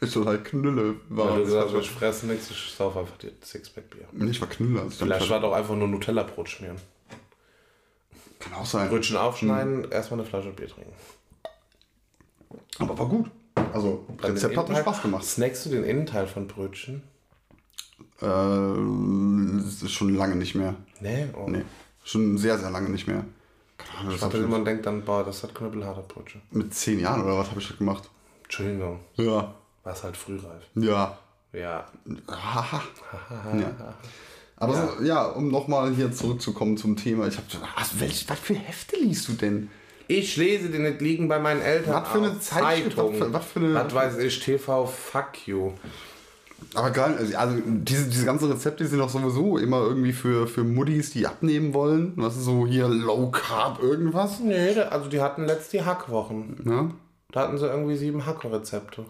Total 0.00 0.42
Knülle 0.42 0.94
war. 1.08 1.30
Weil 1.30 1.38
du 1.38 1.44
gesagt 1.44 1.74
ich 1.80 1.90
fresse 1.90 2.26
nichts, 2.26 2.50
ich 2.50 2.74
sauf 2.76 2.96
einfach 2.96 3.16
die 3.18 3.32
Sixpack 3.44 3.90
Bier. 3.90 4.06
Nee, 4.12 4.30
ich 4.30 4.40
war 4.40 4.48
Knülle. 4.48 4.80
Also 4.80 4.90
ich 4.90 4.98
Vielleicht 4.98 5.24
ich 5.24 5.30
war 5.30 5.40
doch 5.40 5.52
einfach 5.52 5.74
nur 5.74 5.88
Nutella-Brot 5.88 6.48
schmieren. 6.48 6.76
kann 8.38 8.54
auch 8.54 8.66
sein. 8.66 8.88
Brötchen 8.88 9.16
aufschneiden, 9.16 9.84
Hm. 9.84 9.92
erstmal 9.92 10.20
eine 10.20 10.28
Flasche 10.28 10.50
Bier 10.50 10.68
trinken. 10.68 10.92
Aber 12.78 12.96
war 12.98 13.06
gut. 13.08 13.30
Also, 13.72 14.06
Dann 14.22 14.32
Rezept 14.32 14.56
hat 14.56 14.68
mir 14.68 14.76
Spaß 14.76 15.02
gemacht. 15.02 15.24
Snackst 15.24 15.66
du 15.66 15.70
den 15.70 15.82
Innenteil 15.84 16.26
von 16.28 16.46
Brötchen? 16.46 17.02
Äh, 18.22 19.58
ist 19.66 19.90
schon 19.92 20.14
lange 20.14 20.36
nicht 20.36 20.54
mehr. 20.54 20.74
Nee, 21.00 21.26
oh. 21.36 21.48
Nee, 21.48 21.64
schon 22.04 22.38
sehr, 22.38 22.56
sehr 22.58 22.70
lange 22.70 22.88
nicht 22.88 23.06
mehr. 23.08 23.24
Keine 23.76 23.98
Ahnung, 24.00 24.14
Ich 24.14 24.20
dachte, 24.20 24.38
ich 24.38 24.46
man 24.46 24.64
denkt 24.64 24.86
dann, 24.86 25.04
boah, 25.04 25.24
das 25.24 25.42
hat 25.42 25.54
knüppelharte 25.54 26.02
Brötchen. 26.02 26.40
mit 26.50 26.72
zehn 26.74 26.98
Jahren 27.00 27.22
oder 27.24 27.36
was 27.38 27.50
habe 27.50 27.60
ich 27.60 27.68
das 27.68 27.76
gemacht? 27.78 28.08
Entschuldigung, 28.44 29.00
Ja. 29.16 29.54
War 29.88 29.94
es 29.94 30.04
halt 30.04 30.16
frühreif. 30.18 30.62
Ja. 30.74 31.16
Ja. 31.54 31.86
Haha. 32.30 32.82
ja. 33.58 33.94
Aber 34.56 34.74
ja, 34.74 34.88
so, 34.98 35.04
ja 35.04 35.24
um 35.24 35.48
nochmal 35.48 35.94
hier 35.94 36.12
zurückzukommen 36.12 36.76
zum 36.76 36.94
Thema. 36.96 37.26
Ich 37.26 37.36
habe 37.38 37.46
was, 37.76 37.98
welch, 37.98 38.28
was 38.28 38.38
für 38.38 38.54
Hefte 38.54 38.96
liest 38.96 39.28
du 39.28 39.32
denn? 39.32 39.70
Ich 40.08 40.36
lese 40.36 40.68
die 40.68 40.78
nicht 40.78 41.00
liegen 41.00 41.26
bei 41.28 41.38
meinen 41.38 41.62
Eltern. 41.62 41.94
Was 42.02 42.08
für 42.10 42.18
eine 42.18 42.38
Zeitung. 42.40 43.12
was 43.12 43.18
für- 43.18 43.32
was 43.32 43.44
für 43.46 43.60
eine- 43.60 43.74
Was 43.74 43.94
weiß 43.94 44.18
ich, 44.18 44.40
TV, 44.40 44.84
fuck 44.86 45.46
you. 45.46 45.72
Aber 46.74 46.90
geil, 46.90 47.14
also, 47.18 47.36
also 47.36 47.62
diese, 47.66 48.08
diese 48.10 48.24
ganzen 48.26 48.50
Rezepte 48.50 48.86
sind 48.86 48.98
doch 48.98 49.08
sowieso 49.08 49.56
immer 49.58 49.80
irgendwie 49.80 50.12
für, 50.12 50.46
für 50.48 50.64
Muddis, 50.64 51.12
die 51.12 51.26
abnehmen 51.26 51.72
wollen. 51.72 52.12
Was 52.16 52.36
ist 52.36 52.44
so 52.44 52.66
hier 52.66 52.88
Low 52.88 53.30
Carb 53.30 53.80
irgendwas? 53.82 54.40
Nee, 54.40 54.78
also 54.80 55.08
die 55.08 55.20
hatten 55.22 55.46
letzt 55.46 55.72
die 55.72 55.82
Hackwochen. 55.82 56.56
Ja, 56.66 56.90
Da 57.32 57.40
hatten 57.42 57.56
sie 57.58 57.66
irgendwie 57.66 57.96
sieben 57.96 58.26
Hackrezepte. 58.26 59.04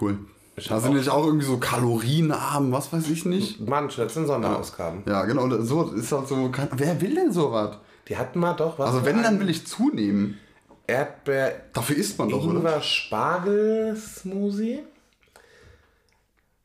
Cool. 0.00 0.18
Ich 0.58 0.68
Da 0.68 0.76
sind 0.80 0.88
auch- 0.88 0.92
nämlich 0.94 1.10
auch 1.10 1.26
irgendwie 1.26 1.44
so 1.46 1.58
kalorienarm, 1.58 2.72
was 2.72 2.92
weiß 2.92 3.08
ich 3.10 3.24
nicht. 3.26 3.60
Manche, 3.60 4.02
das 4.04 4.14
sind 4.14 4.26
Sonderausgaben. 4.26 5.02
Ja, 5.06 5.24
genau, 5.24 5.48
so 5.62 5.90
ist 5.92 6.10
halt 6.12 6.28
so. 6.28 6.50
Wer 6.72 7.00
will 7.00 7.14
denn 7.14 7.32
sowas? 7.32 7.76
Die 8.08 8.16
hatten 8.16 8.38
mal 8.38 8.54
doch 8.54 8.78
was. 8.78 8.88
Also, 8.90 9.04
wenn, 9.04 9.22
dann 9.22 9.38
will 9.40 9.50
ich 9.50 9.66
zunehmen. 9.66 10.38
Erdbeer, 10.86 11.62
Dafür 11.72 11.96
isst 11.96 12.16
man 12.18 12.28
doch, 12.28 12.44
oder? 12.44 12.54
Ingwer, 12.58 12.80
Spargel 12.80 13.96
Smoothie. 13.96 14.82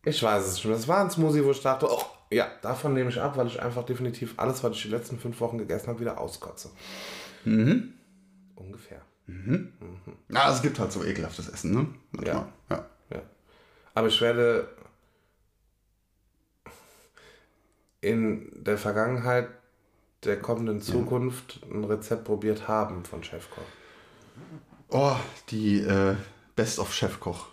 Ich 0.05 0.21
weiß 0.23 0.45
es 0.45 0.53
nicht. 0.55 0.65
mehr. 0.65 0.75
Das 0.75 0.87
war 0.87 1.01
ein 1.03 1.09
Smoothie, 1.11 1.43
wo 1.43 1.51
ich 1.51 1.61
dachte, 1.61 1.87
oh, 1.89 2.01
ja, 2.31 2.47
davon 2.61 2.93
nehme 2.93 3.09
ich 3.09 3.19
ab, 3.19 3.35
weil 3.37 3.47
ich 3.47 3.61
einfach 3.61 3.83
definitiv 3.83 4.35
alles, 4.37 4.63
was 4.63 4.75
ich 4.75 4.83
die 4.83 4.87
letzten 4.89 5.19
fünf 5.19 5.39
Wochen 5.41 5.57
gegessen 5.57 5.87
habe, 5.87 5.99
wieder 5.99 6.19
auskotze. 6.19 6.69
Mhm. 7.45 7.93
Ungefähr. 8.55 9.01
Ja, 10.29 10.51
es 10.51 10.61
gibt 10.61 10.77
halt 10.79 10.91
so 10.91 11.03
ekelhaftes 11.03 11.49
Essen, 11.49 11.73
ne? 11.73 11.87
Manchmal. 12.11 12.35
Ja. 12.35 12.47
Ja. 12.69 12.85
Aber 13.93 14.07
ich 14.07 14.21
werde 14.21 14.67
in 18.01 18.49
der 18.63 18.77
Vergangenheit 18.77 19.49
der 20.23 20.39
kommenden 20.39 20.81
Zukunft 20.81 21.61
ein 21.71 21.83
Rezept 21.83 22.25
probiert 22.25 22.67
haben 22.67 23.05
von 23.05 23.23
Chefkoch. 23.23 23.63
Oh, 24.89 25.15
die 25.49 25.79
äh, 25.79 26.15
Best 26.55 26.79
of 26.79 26.93
Chefkoch. 26.93 27.47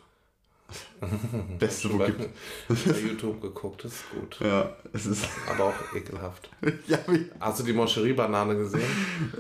Beste, 1.59 1.91
wo 1.93 1.99
gibt. 1.99 2.29
Bei 2.69 3.01
YouTube 3.01 3.41
geguckt, 3.41 3.85
das 3.85 3.93
ist 3.93 4.11
gut. 4.11 4.39
Ja, 4.41 4.77
es 4.93 5.07
ist. 5.07 5.27
Aber 5.49 5.67
auch 5.67 5.95
ekelhaft. 5.95 6.51
ja, 6.87 6.99
wie, 7.07 7.31
Hast 7.41 7.61
du 7.61 7.65
die 7.65 7.73
Moncherie-Banane 7.73 8.57
gesehen? 8.57 8.83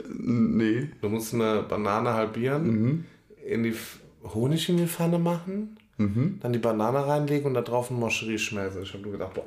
nee. 0.08 0.90
Du 1.02 1.08
musst 1.08 1.34
eine 1.34 1.62
Banane 1.62 2.14
halbieren, 2.14 3.06
in 3.44 3.62
die 3.62 3.74
Honig 4.22 4.68
in 4.68 4.78
die 4.78 4.87
Pfanne 4.87 5.18
machen, 5.18 5.78
dann 5.98 6.52
die 6.52 6.58
Banane 6.61 7.06
reinlegen 7.06 7.46
und 7.46 7.54
da 7.54 7.61
drauf 7.62 7.90
ein 7.90 7.98
Moncherie 7.98 8.38
schmelzen. 8.38 8.82
Ich 8.82 8.92
habe 8.92 9.02
nur 9.02 9.12
gedacht, 9.12 9.34
boah, 9.34 9.44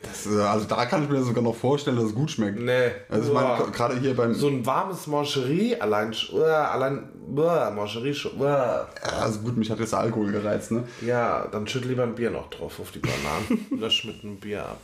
Das, 0.00 0.26
äh, 0.26 0.40
also 0.40 0.64
da 0.66 0.86
kann 0.86 1.02
ich 1.04 1.10
mir 1.10 1.22
sogar 1.22 1.42
noch 1.42 1.54
vorstellen, 1.56 1.96
dass 1.96 2.06
es 2.06 2.14
gut 2.14 2.30
schmeckt. 2.30 2.58
nee. 2.58 2.90
Also 3.08 3.28
ich 3.28 3.34
meine, 3.34 3.70
gerade 3.72 3.98
hier 3.98 4.14
beim. 4.16 4.32
so 4.32 4.46
ein 4.48 4.64
warmes 4.64 5.06
Moncherie, 5.08 5.76
allein, 5.80 6.14
uah, 6.32 6.70
allein, 6.72 7.10
sch- 7.28 8.30
uah. 8.38 8.88
Ja, 9.04 9.12
also 9.18 9.40
gut, 9.40 9.56
mich 9.56 9.70
hat 9.70 9.78
jetzt 9.80 9.92
der 9.92 9.98
Alkohol 10.00 10.30
gereizt, 10.32 10.70
ne? 10.70 10.84
ja, 11.02 11.46
dann 11.48 11.66
schütt 11.66 11.84
lieber 11.84 12.04
ein 12.04 12.14
Bier 12.14 12.30
noch 12.30 12.48
drauf 12.48 12.78
auf 12.80 12.90
die 12.92 13.00
Bananen. 13.00 13.66
Lösch 13.80 14.04
mit 14.04 14.22
einem 14.24 14.36
Bier 14.38 14.64
ab. 14.64 14.80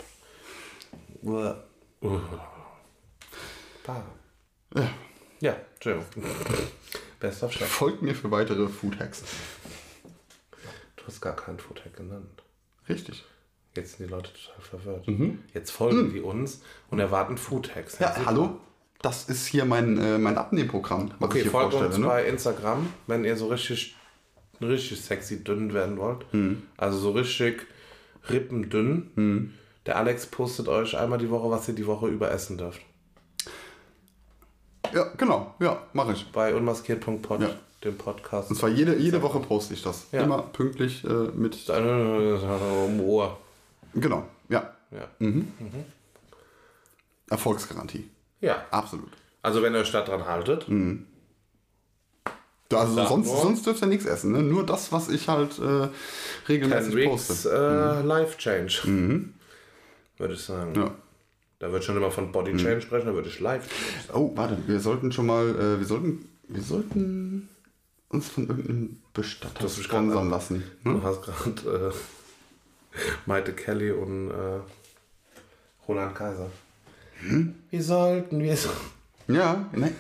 Uah. 1.23 1.57
Bah. 3.87 4.03
Ja. 4.75 4.89
Ja, 5.41 5.57
Entschuldigung. 5.75 6.07
Bester 7.21 7.51
Chef. 7.51 7.67
Folgt 7.69 8.03
mir 8.03 8.15
für 8.15 8.31
weitere 8.31 8.67
Food 8.69 8.99
Hacks. 8.99 9.23
Du 11.05 11.09
hast 11.09 11.21
gar 11.21 11.37
keinen 11.37 11.59
Foodhack 11.59 11.95
genannt. 11.97 12.43
Richtig. 12.89 13.25
Jetzt 13.77 13.99
sind 13.99 14.07
die 14.07 14.11
Leute 14.11 14.31
total 14.33 14.63
verwirrt. 14.63 15.07
Jetzt 15.53 15.71
folgen 15.71 16.13
die 16.15 16.21
uns 16.21 16.63
und 16.91 16.99
erwarten 16.99 17.37
Foodhacks. 17.37 17.99
Mhm. 17.99 18.03
Ja, 18.05 18.15
super. 18.15 18.27
hallo? 18.27 18.61
Das 19.03 19.29
ist 19.29 19.47
hier 19.47 19.67
mein, 19.67 19.99
äh, 19.99 20.17
mein 20.17 20.39
Abnehmprogramm, 20.39 21.11
was 21.11 21.17
ich 21.19 21.25
Okay, 21.25 21.43
hier 21.43 21.51
folgt 21.51 21.75
uns 21.75 21.83
vorstelle. 21.83 22.01
Ne? 22.03 22.07
bei 22.09 22.25
Instagram, 22.25 22.89
wenn 23.07 23.25
ihr 23.25 23.37
so 23.37 23.49
richtig, 23.49 23.97
richtig 24.63 24.99
sexy 25.03 25.45
dünn 25.45 25.75
werden 25.75 25.99
wollt. 25.99 26.33
Mhm. 26.33 26.63
Also 26.79 26.97
so 26.99 27.11
richtig 27.11 27.67
rippendünn. 28.31 29.53
Der 29.85 29.99
Alex 29.99 30.25
postet 30.27 30.69
euch 30.69 30.97
einmal 30.97 31.19
die 31.19 31.29
Woche, 31.29 31.51
was 31.51 31.69
ihr 31.69 31.75
die 31.75 31.87
Woche 31.87 32.09
über 32.09 32.31
essen 32.31 32.57
dürft. 32.57 32.81
Ja, 34.95 35.05
genau. 35.19 35.55
Ja, 35.61 35.83
mache 35.93 36.13
ich. 36.13 36.31
Bei 36.33 36.55
unmaskiert.pod, 36.55 37.43
Ja. 37.43 37.51
Dem 37.85 37.97
Podcast. 37.99 38.51
Und 38.51 38.57
zwar 38.57 38.71
jede, 38.71 38.97
jede 38.97 39.21
Woche 39.23 39.41
poste 39.41 39.75
ich 39.75 39.83
das. 39.83 40.07
Ja. 40.13 40.23
Immer 40.23 40.43
pünktlich 40.43 41.05
äh, 41.05 41.09
mit. 41.35 41.57
Um 41.69 43.01
Ohr. 43.01 43.39
Genau, 43.95 44.27
ja. 44.49 44.73
Ja. 44.91 45.09
Erfolgsgarantie. 47.31 48.09
ja, 48.41 48.65
Absolut. 48.71 49.11
also 49.43 49.63
wenn 49.63 49.73
ihr 49.75 49.81
euch 49.81 49.91
da 49.93 50.03
dran 50.03 50.25
haltet, 50.27 50.67
Da, 52.69 52.79
also 52.81 52.95
Sag 52.95 53.09
sonst, 53.09 53.27
nur. 53.29 53.37
sonst 53.43 53.67
dürft 53.67 53.83
ihr 53.83 53.89
nichts 53.89 54.07
essen. 54.07 54.33
Ne? 54.33 54.43
Nur 54.43 54.65
das, 54.65 54.91
was 54.93 55.09
ich 55.09 55.29
halt 55.29 55.59
äh, 55.59 55.89
10 55.89 55.91
regelmäßig 56.49 56.95
Weeks 56.97 57.11
poste. 57.11 57.51
äh, 58.03 58.07
Life 58.07 58.39
Change. 58.39 59.25
Würde 60.19 60.35
ich 60.35 60.41
sagen. 60.41 60.75
Ja. 60.75 60.91
Da 61.59 61.73
wird 61.73 61.85
schon 61.85 61.97
immer 61.97 62.11
von 62.11 62.31
Body 62.33 62.57
Change 62.57 62.81
sprechen, 62.83 63.07
da 63.07 63.15
würde 63.15 63.29
ich 63.29 63.41
Life 63.41 63.69
Change 63.69 64.07
sagen. 64.09 64.19
Oh, 64.19 64.33
warte, 64.37 64.59
wir 64.67 64.81
sollten 64.81 65.13
schon 65.13 65.27
mal, 65.27 65.49
äh, 65.49 65.79
wir 65.79 65.87
sollten, 65.87 66.29
wir 66.49 66.63
sollten 66.63 67.49
uns 68.15 68.29
von 68.29 68.49
irgendeinem 68.49 69.03
Bestatter 69.13 69.69
sponsern 69.69 70.31
lassen. 70.31 70.65
Ne? 70.83 70.95
Du 70.95 71.03
hast 71.03 71.23
gerade 71.23 71.93
äh, 71.93 72.99
Maite 73.27 73.53
Kelly 73.53 73.91
und 73.91 74.31
äh, 74.31 74.61
Roland 75.87 76.15
Kaiser. 76.15 76.51
Wie 77.71 77.81
sollten 77.81 78.41
wir 78.41 78.57
so. 78.57 78.71
Ja, 79.29 79.69
nein. 79.73 79.95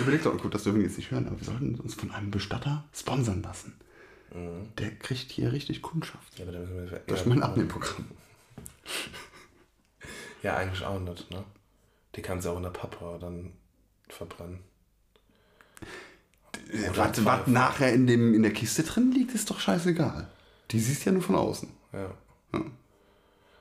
Überleg 0.00 0.22
doch, 0.22 0.36
gut, 0.40 0.54
das 0.54 0.64
dürfen 0.64 0.78
wir 0.80 0.86
jetzt 0.86 0.98
nicht 0.98 1.10
hören, 1.10 1.26
aber 1.26 1.38
wir 1.38 1.46
sollten 1.46 1.76
uns 1.80 1.94
von 1.94 2.10
einem 2.10 2.30
Bestatter 2.30 2.84
sponsern 2.92 3.42
lassen. 3.42 3.74
Der 4.78 4.90
kriegt 4.96 5.30
hier 5.30 5.52
richtig 5.52 5.80
Kundschaft. 5.80 6.38
Ja, 6.38 6.44
aber 6.44 6.52
da 6.52 6.58
müssen 6.58 6.90
wir, 6.90 6.98
Durch 7.06 7.24
mein 7.24 7.42
Abnehmprogramm. 7.42 8.06
ja, 10.42 10.56
eigentlich 10.56 10.84
auch 10.84 10.98
nicht, 10.98 11.30
ne? 11.30 11.44
Die 12.16 12.22
kannst 12.22 12.44
du 12.44 12.50
auch 12.50 12.56
in 12.56 12.64
der 12.64 12.70
Pappe 12.70 13.16
dann 13.20 13.52
verbrennen. 14.08 14.58
Was, 16.94 17.24
was 17.24 17.46
nachher 17.46 17.92
in, 17.92 18.06
dem, 18.06 18.34
in 18.34 18.42
der 18.42 18.52
Kiste 18.52 18.82
drin 18.82 19.12
liegt, 19.12 19.34
ist 19.34 19.50
doch 19.50 19.60
scheißegal. 19.60 20.28
Die 20.70 20.80
siehst 20.80 21.04
ja 21.04 21.12
nur 21.12 21.22
von 21.22 21.36
außen. 21.36 21.68
Ja. 21.92 22.10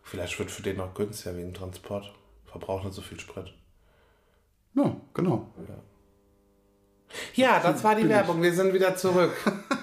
Vielleicht 0.04 0.38
wird 0.40 0.52
für 0.52 0.62
den 0.62 0.80
auch 0.80 0.94
günstiger 0.94 1.36
wegen 1.36 1.54
Transport. 1.54 2.14
Verbraucht 2.46 2.86
nicht 2.86 2.94
so 2.94 3.02
viel 3.02 3.20
Sprit. 3.20 3.54
Ja, 4.76 4.96
genau. 5.14 5.52
Ja, 7.36 7.60
das 7.60 7.84
war 7.84 7.96
die 7.96 8.08
Werbung. 8.08 8.42
Wir 8.42 8.54
sind 8.54 8.74
wieder 8.74 8.96
zurück. 8.96 9.34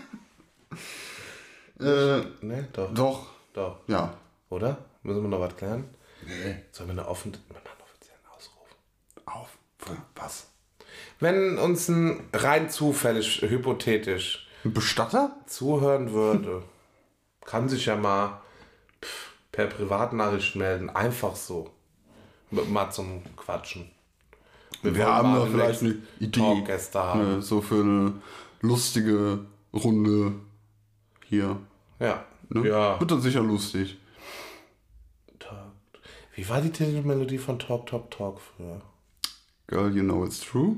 Äh, 1.81 2.21
ne, 2.43 2.69
doch. 2.75 2.93
doch, 2.93 3.27
Doch. 3.55 3.79
ja. 3.89 4.15
Oder? 4.51 4.85
Müssen 5.03 5.23
wir 5.23 5.29
noch 5.31 5.41
was 5.41 5.57
klären? 5.57 5.89
Nee. 6.27 6.57
Sollen 6.73 6.91
wir 6.91 6.93
eine 6.93 7.09
offen, 7.09 7.33
wir 7.33 7.55
machen 7.55 7.69
einen 7.73 7.81
offiziellen 7.81 8.21
Ausruf. 8.37 8.69
Auf. 9.25 9.57
Für 9.79 9.97
was? 10.15 10.50
Wenn 11.21 11.59
uns 11.59 11.89
ein 11.89 12.21
rein 12.33 12.71
zufällig, 12.71 13.43
hypothetisch 13.43 14.49
Ein 14.65 14.73
Bestatter? 14.73 15.37
zuhören 15.47 16.13
würde, 16.13 16.63
kann 17.45 17.69
sich 17.69 17.87
ja 17.87 17.97
mal 17.97 18.41
per 19.53 19.67
Privatnachricht 19.67 20.57
melden. 20.57 20.91
Einfach 20.91 21.37
so. 21.37 21.71
Mal 22.51 22.91
zum 22.91 23.23
Quatschen. 23.37 23.91
Wir 24.83 24.97
wollen 24.97 25.07
haben 25.07 25.35
da 25.35 25.47
vielleicht 25.47 25.83
eine 25.83 25.97
Idee. 26.19 26.65
Ne, 27.15 27.43
so 27.43 27.61
für 27.61 27.83
eine 27.83 28.15
lustige 28.61 29.41
Runde 29.73 30.33
hier. 31.27 31.59
Ja. 31.99 32.25
Ne? 32.49 32.69
Ja. 32.69 32.99
Wird 32.99 33.11
dann 33.11 33.21
sicher 33.21 33.43
lustig. 33.43 33.99
Wie 36.35 36.49
war 36.49 36.63
die 36.63 36.71
Titelmelodie 36.71 37.37
von 37.37 37.59
Talk, 37.59 37.87
Talk, 37.87 38.11
Talk 38.11 38.41
früher? 38.41 38.81
Girl, 39.67 39.95
you 39.95 40.03
know 40.03 40.25
it's 40.25 40.41
true. 40.41 40.77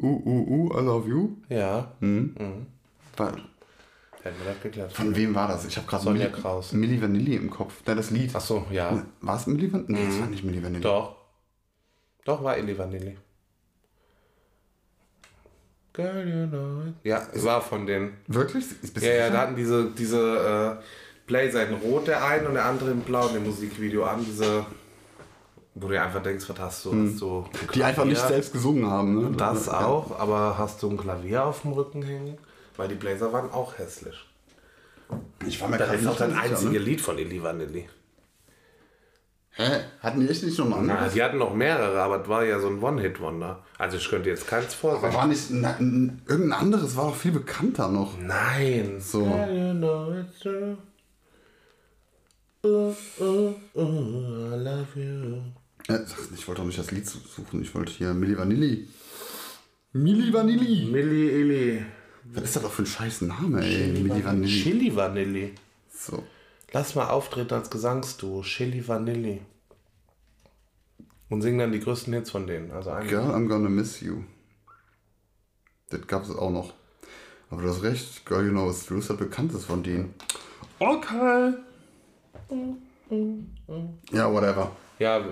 Uh, 0.00 0.06
uh, 0.06 0.70
uh, 0.70 0.78
I 0.78 0.84
love 0.84 1.08
you. 1.08 1.36
Ja. 1.48 1.92
War, 2.00 3.32
Hätten 4.22 4.38
wir 4.44 4.52
das 4.52 4.62
geklärt. 4.62 4.92
von 4.92 5.16
wem 5.16 5.34
war 5.34 5.48
das? 5.48 5.64
Ich 5.64 5.76
habe 5.76 5.86
gerade 5.86 6.04
Sonja 6.04 6.28
Milli, 6.28 6.40
Kraus. 6.40 6.72
Milli 6.72 7.02
Vanilli 7.02 7.34
im 7.36 7.50
Kopf. 7.50 7.82
Da 7.84 7.94
das 7.94 8.10
Lied. 8.10 8.30
Ach 8.34 8.40
so, 8.40 8.66
ja. 8.70 9.02
War 9.20 9.36
es 9.36 9.46
Milli 9.46 9.72
Vanilli? 9.72 9.92
Nee, 9.92 10.08
es 10.08 10.20
war 10.20 10.26
nicht 10.28 10.44
Milli 10.44 10.62
Vanilli. 10.62 10.82
Doch. 10.82 11.16
Doch, 12.24 12.44
war 12.44 12.58
Illy 12.58 12.76
Vanilli. 12.76 13.16
Girl, 15.94 16.28
you 16.28 16.46
know. 16.46 16.92
Ja, 17.02 17.26
war 17.42 17.62
von 17.62 17.86
denen. 17.86 18.18
Wirklich? 18.26 18.66
Ja, 19.00 19.14
ja, 19.14 19.30
da 19.30 19.40
hatten 19.40 19.56
diese, 19.56 19.90
diese 19.92 20.80
äh, 21.28 21.62
in 21.64 21.74
Rot 21.74 22.06
der 22.06 22.24
eine 22.24 22.46
und 22.46 22.54
der 22.54 22.66
andere 22.66 22.90
in 22.90 23.00
Blau 23.00 23.28
in 23.28 23.34
dem 23.34 23.44
Musikvideo 23.44 24.04
an. 24.04 24.24
Diese, 24.24 24.66
wo 25.80 25.88
du 25.88 26.00
einfach 26.00 26.22
denkst, 26.22 26.48
was 26.48 26.58
hast 26.58 26.84
du? 26.84 26.90
Hast 26.92 27.20
du 27.20 27.44
ein 27.44 27.68
Die 27.74 27.84
einfach 27.84 28.04
nicht 28.04 28.20
selbst 28.20 28.52
gesungen 28.52 28.86
haben. 28.90 29.30
Ne? 29.30 29.36
Das 29.36 29.66
Ja. 29.66 29.84
auch, 29.86 30.18
aber 30.18 30.56
hast 30.58 30.82
du 30.82 30.90
ein 30.90 30.96
Klavier 30.96 31.44
auf 31.44 31.62
dem 31.62 31.72
Rücken 31.72 32.02
hängen? 32.02 32.38
Weil 32.76 32.88
die 32.88 32.94
Blazer 32.94 33.32
waren 33.32 33.50
auch 33.50 33.76
hässlich. 33.78 34.16
Ich 35.46 35.60
war 35.60 35.68
mir 35.68 35.78
Das 35.78 35.92
ist 35.94 36.06
auch 36.06 36.16
das 36.16 36.32
einzige 36.34 36.72
Ne? 36.72 36.78
Lied 36.78 37.00
von 37.00 37.16
Illy 37.18 37.42
Vanilli. 37.42 37.88
Hä? 39.52 39.80
Hatten 40.00 40.20
die 40.20 40.28
echt 40.28 40.44
nicht 40.44 40.56
noch 40.58 40.66
ein 40.66 40.86
Na, 40.86 40.94
anderes? 40.94 41.14
die 41.14 41.22
hatten 41.22 41.38
noch 41.38 41.52
mehrere, 41.52 42.00
aber 42.00 42.22
es 42.22 42.28
war 42.28 42.44
ja 42.44 42.60
so 42.60 42.68
ein 42.68 42.80
One-Hit-Wonder. 42.80 43.64
Also 43.76 43.96
ich 43.96 44.08
könnte 44.08 44.28
jetzt 44.28 44.46
keins 44.46 44.76
Aber 44.84 44.92
vorsehen. 45.00 45.14
war 45.14 45.26
nicht 45.26 45.50
na, 45.50 45.70
irgendein 45.80 46.52
anderes, 46.52 46.96
war 46.96 47.06
doch 47.06 47.16
viel 47.16 47.32
bekannter 47.32 47.88
noch. 47.88 48.16
Nein. 48.20 49.00
So. 49.00 49.22
Uh, 52.64 52.92
uh, 53.20 53.54
uh, 53.74 54.54
I 54.54 54.56
love 54.56 54.88
you. 54.96 55.40
Ich 55.88 56.46
wollte 56.46 56.60
doch 56.60 56.66
nicht 56.66 56.78
das 56.78 56.90
Lied 56.90 57.06
suchen, 57.06 57.62
ich 57.62 57.74
wollte 57.74 57.92
hier 57.92 58.12
Milli 58.12 58.36
Vanilli. 58.36 58.86
Milli 59.94 60.30
Vanilli. 60.30 60.84
Milli 60.84 61.28
Illy. 61.30 61.84
Was 62.24 62.44
ist 62.44 62.56
das 62.56 62.62
doch 62.62 62.72
für 62.72 62.82
ein 62.82 62.86
scheiß 62.86 63.22
Name, 63.22 63.64
ey? 63.64 63.92
Milli 63.92 64.22
Vanilli. 64.22 64.62
Chili 64.62 64.94
Vanilli. 64.94 65.54
So. 65.90 66.24
Lass 66.72 66.94
mal 66.94 67.08
auftreten 67.08 67.54
als 67.54 67.70
Gesangsduo. 67.70 68.42
Chili 68.42 68.86
Vanilli. 68.86 69.40
Und 71.30 71.40
singen 71.40 71.58
dann 71.58 71.72
die 71.72 71.80
größten 71.80 72.12
Hits 72.12 72.30
von 72.30 72.46
denen. 72.46 72.70
Also 72.70 72.90
Girl, 73.08 73.30
I'm 73.30 73.48
gonna 73.48 73.70
miss 73.70 74.02
you. 74.02 74.24
Das 75.88 76.06
gab 76.06 76.24
es 76.24 76.30
auch 76.30 76.50
noch. 76.50 76.74
Aber 77.48 77.62
du 77.62 77.68
hast 77.70 77.82
recht, 77.82 78.26
Girl, 78.26 78.44
you 78.44 78.50
know 78.50 78.68
it's 78.68 78.84
true 78.84 78.98
ist 78.98 79.08
das 79.08 79.16
bekanntes 79.16 79.64
von 79.64 79.82
denen. 79.82 80.12
Okay. 80.80 81.54
Ja, 84.12 84.30
whatever. 84.30 84.76
Ja, 84.98 85.24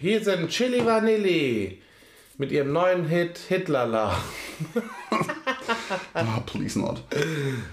hier 0.00 0.22
sind 0.22 0.48
Chili 0.48 0.84
Vanilli. 0.84 1.82
Mit 2.36 2.52
ihrem 2.52 2.72
neuen 2.72 3.04
Hit 3.06 3.38
Hitlala. 3.38 4.16
Ah, 6.14 6.40
please 6.46 6.78
not. 6.78 7.02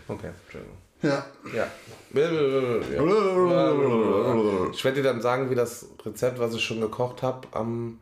Okay, 0.07 0.31
Entschuldigung. 0.43 0.77
Ja. 1.01 1.25
Ja. 1.55 1.67
Ich 4.71 4.83
werde 4.83 4.95
dir 4.95 5.03
dann 5.03 5.21
sagen, 5.21 5.49
wie 5.49 5.55
das 5.55 5.87
Rezept, 6.05 6.39
was 6.39 6.53
ich 6.53 6.63
schon 6.63 6.81
gekocht 6.81 7.21
habe, 7.21 7.47
am 7.51 7.99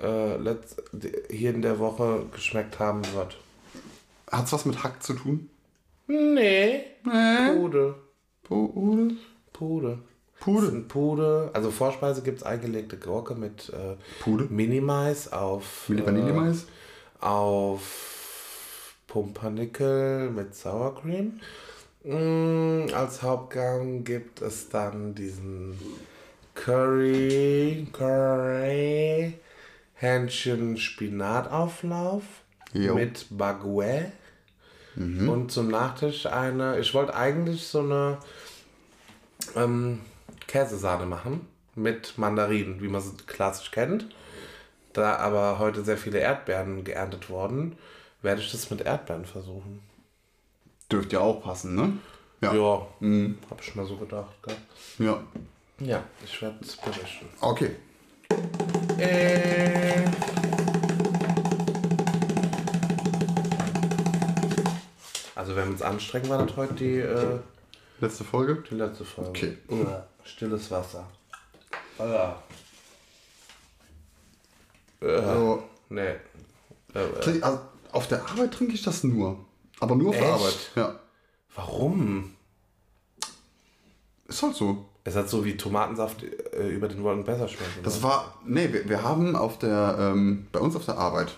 äh, 0.00 0.36
letzt, 0.36 0.82
hier 1.30 1.50
in 1.50 1.62
der 1.62 1.78
Woche 1.78 2.26
geschmeckt 2.32 2.78
haben 2.78 3.02
wird. 3.14 3.36
Hat's 4.30 4.52
was 4.52 4.64
mit 4.64 4.82
Hack 4.82 5.02
zu 5.02 5.14
tun? 5.14 5.50
Nee. 6.06 6.84
Nee. 7.04 7.52
Pude. 7.54 7.94
Pude. 8.42 9.16
Pude. 9.52 9.98
Pude. 10.46 10.70
Pude. 10.82 11.50
Also 11.52 11.70
Vorspeise 11.70 12.22
gibt 12.22 12.38
es 12.38 12.42
eingelegte 12.44 12.96
Gurke 12.96 13.34
mit 13.34 13.70
äh, 13.70 13.96
Pude. 14.20 14.46
Minimais 14.48 15.32
auf. 15.32 15.88
Milli 15.88 16.06
Vanilli 16.06 16.32
Mais? 16.32 16.62
Äh, 16.62 17.24
auf 17.24 18.94
Pumpernickel 19.08 20.30
mit 20.30 20.54
Sour 20.54 21.00
Cream. 21.00 21.40
Mm, 22.04 22.94
als 22.94 23.22
Hauptgang 23.22 24.04
gibt 24.04 24.40
es 24.40 24.68
dann 24.68 25.14
diesen 25.14 25.76
Curry, 26.54 27.88
Curry, 27.92 29.34
Hähnchen 29.94 30.76
Spinatauflauf 30.76 32.22
Jo. 32.72 32.94
mit 32.94 33.26
Baguette. 33.30 34.12
Und 34.98 35.52
zum 35.52 35.68
Nachtisch 35.68 36.24
eine, 36.24 36.78
ich 36.78 36.94
wollte 36.94 37.14
eigentlich 37.14 37.66
so 37.66 37.80
eine 37.80 38.16
ähm, 39.54 40.00
Käsesahne 40.46 41.06
machen 41.06 41.46
mit 41.74 42.18
Mandarinen, 42.18 42.80
wie 42.80 42.88
man 42.88 43.00
sie 43.00 43.16
klassisch 43.26 43.70
kennt. 43.70 44.06
Da 44.92 45.16
aber 45.16 45.58
heute 45.58 45.84
sehr 45.84 45.98
viele 45.98 46.18
Erdbeeren 46.18 46.84
geerntet 46.84 47.28
wurden, 47.28 47.76
werde 48.22 48.40
ich 48.40 48.50
das 48.50 48.70
mit 48.70 48.80
Erdbeeren 48.80 49.26
versuchen. 49.26 49.82
Dürfte 50.90 51.16
ja 51.16 51.20
auch 51.20 51.42
passen, 51.42 51.74
ne? 51.74 51.92
Ja. 52.40 52.54
Ja, 52.54 52.86
habe 53.50 53.60
ich 53.60 53.74
mir 53.74 53.84
so 53.84 53.96
gedacht. 53.96 54.34
Gell? 54.42 54.56
Ja. 54.98 55.22
Ja, 55.78 56.02
ich 56.24 56.40
werde 56.40 56.56
es 56.62 56.76
berichten. 56.76 57.26
Okay. 57.40 57.76
Äh, 58.98 60.02
also 65.34 65.54
wenn 65.54 65.64
wir 65.64 65.72
uns 65.72 65.82
anstrengen, 65.82 66.28
war 66.30 66.44
das 66.44 66.56
heute 66.56 66.74
die, 66.74 66.98
äh, 66.98 67.38
Letzte 68.00 68.24
Folge? 68.24 68.62
die 68.68 68.74
letzte 68.74 69.04
Folge. 69.04 69.30
Okay. 69.30 69.58
Uah, 69.68 70.06
stilles 70.24 70.70
Wasser. 70.70 71.06
Uah. 71.98 72.42
So. 75.00 75.62
Nee. 75.88 76.00
Äh, 76.02 76.14
äh, 76.94 77.20
Trink- 77.20 77.42
also, 77.42 77.60
auf 77.92 78.08
der 78.08 78.22
Arbeit 78.28 78.52
trinke 78.52 78.74
ich 78.74 78.82
das 78.82 79.04
nur. 79.04 79.44
Aber 79.80 79.94
nur 79.94 80.10
auf 80.10 80.16
der? 80.16 80.32
Arbeit. 80.32 80.70
Ja. 80.74 81.00
warum? 81.54 82.34
Ist 84.28 84.42
halt 84.42 84.54
so. 84.54 84.86
Es 85.04 85.14
hat 85.14 85.28
so 85.28 85.44
wie 85.44 85.56
Tomatensaft 85.56 86.24
äh, 86.24 86.68
über 86.68 86.88
den 86.88 87.02
Wolken 87.02 87.24
besser 87.24 87.46
schmecken. 87.46 87.82
Das 87.84 88.02
war, 88.02 88.38
nee, 88.44 88.72
wir, 88.72 88.88
wir 88.88 89.02
haben 89.04 89.36
auf 89.36 89.58
der, 89.58 89.96
ähm, 90.00 90.48
bei 90.50 90.58
uns 90.58 90.74
auf 90.74 90.84
der 90.84 90.98
Arbeit, 90.98 91.36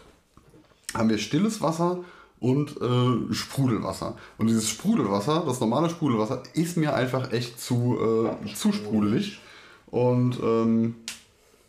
haben 0.95 1.11
wir 1.11 1.19
stilles 1.19 1.61
Wasser 1.61 2.03
und 2.41 2.81
äh, 2.81 3.35
Sprudelwasser. 3.35 4.17
Und 4.37 4.47
dieses 4.47 4.69
Sprudelwasser, 4.69 5.45
das 5.47 5.61
normale 5.61 5.91
Sprudelwasser, 5.91 6.43
ist 6.55 6.77
mir 6.77 6.95
einfach 6.95 7.33
echt 7.33 7.61
zu, 7.61 7.99
äh, 8.01 8.55
zu 8.55 8.73
sprudelig. 8.73 9.41
Und 9.87 10.39
ähm, 10.43 10.95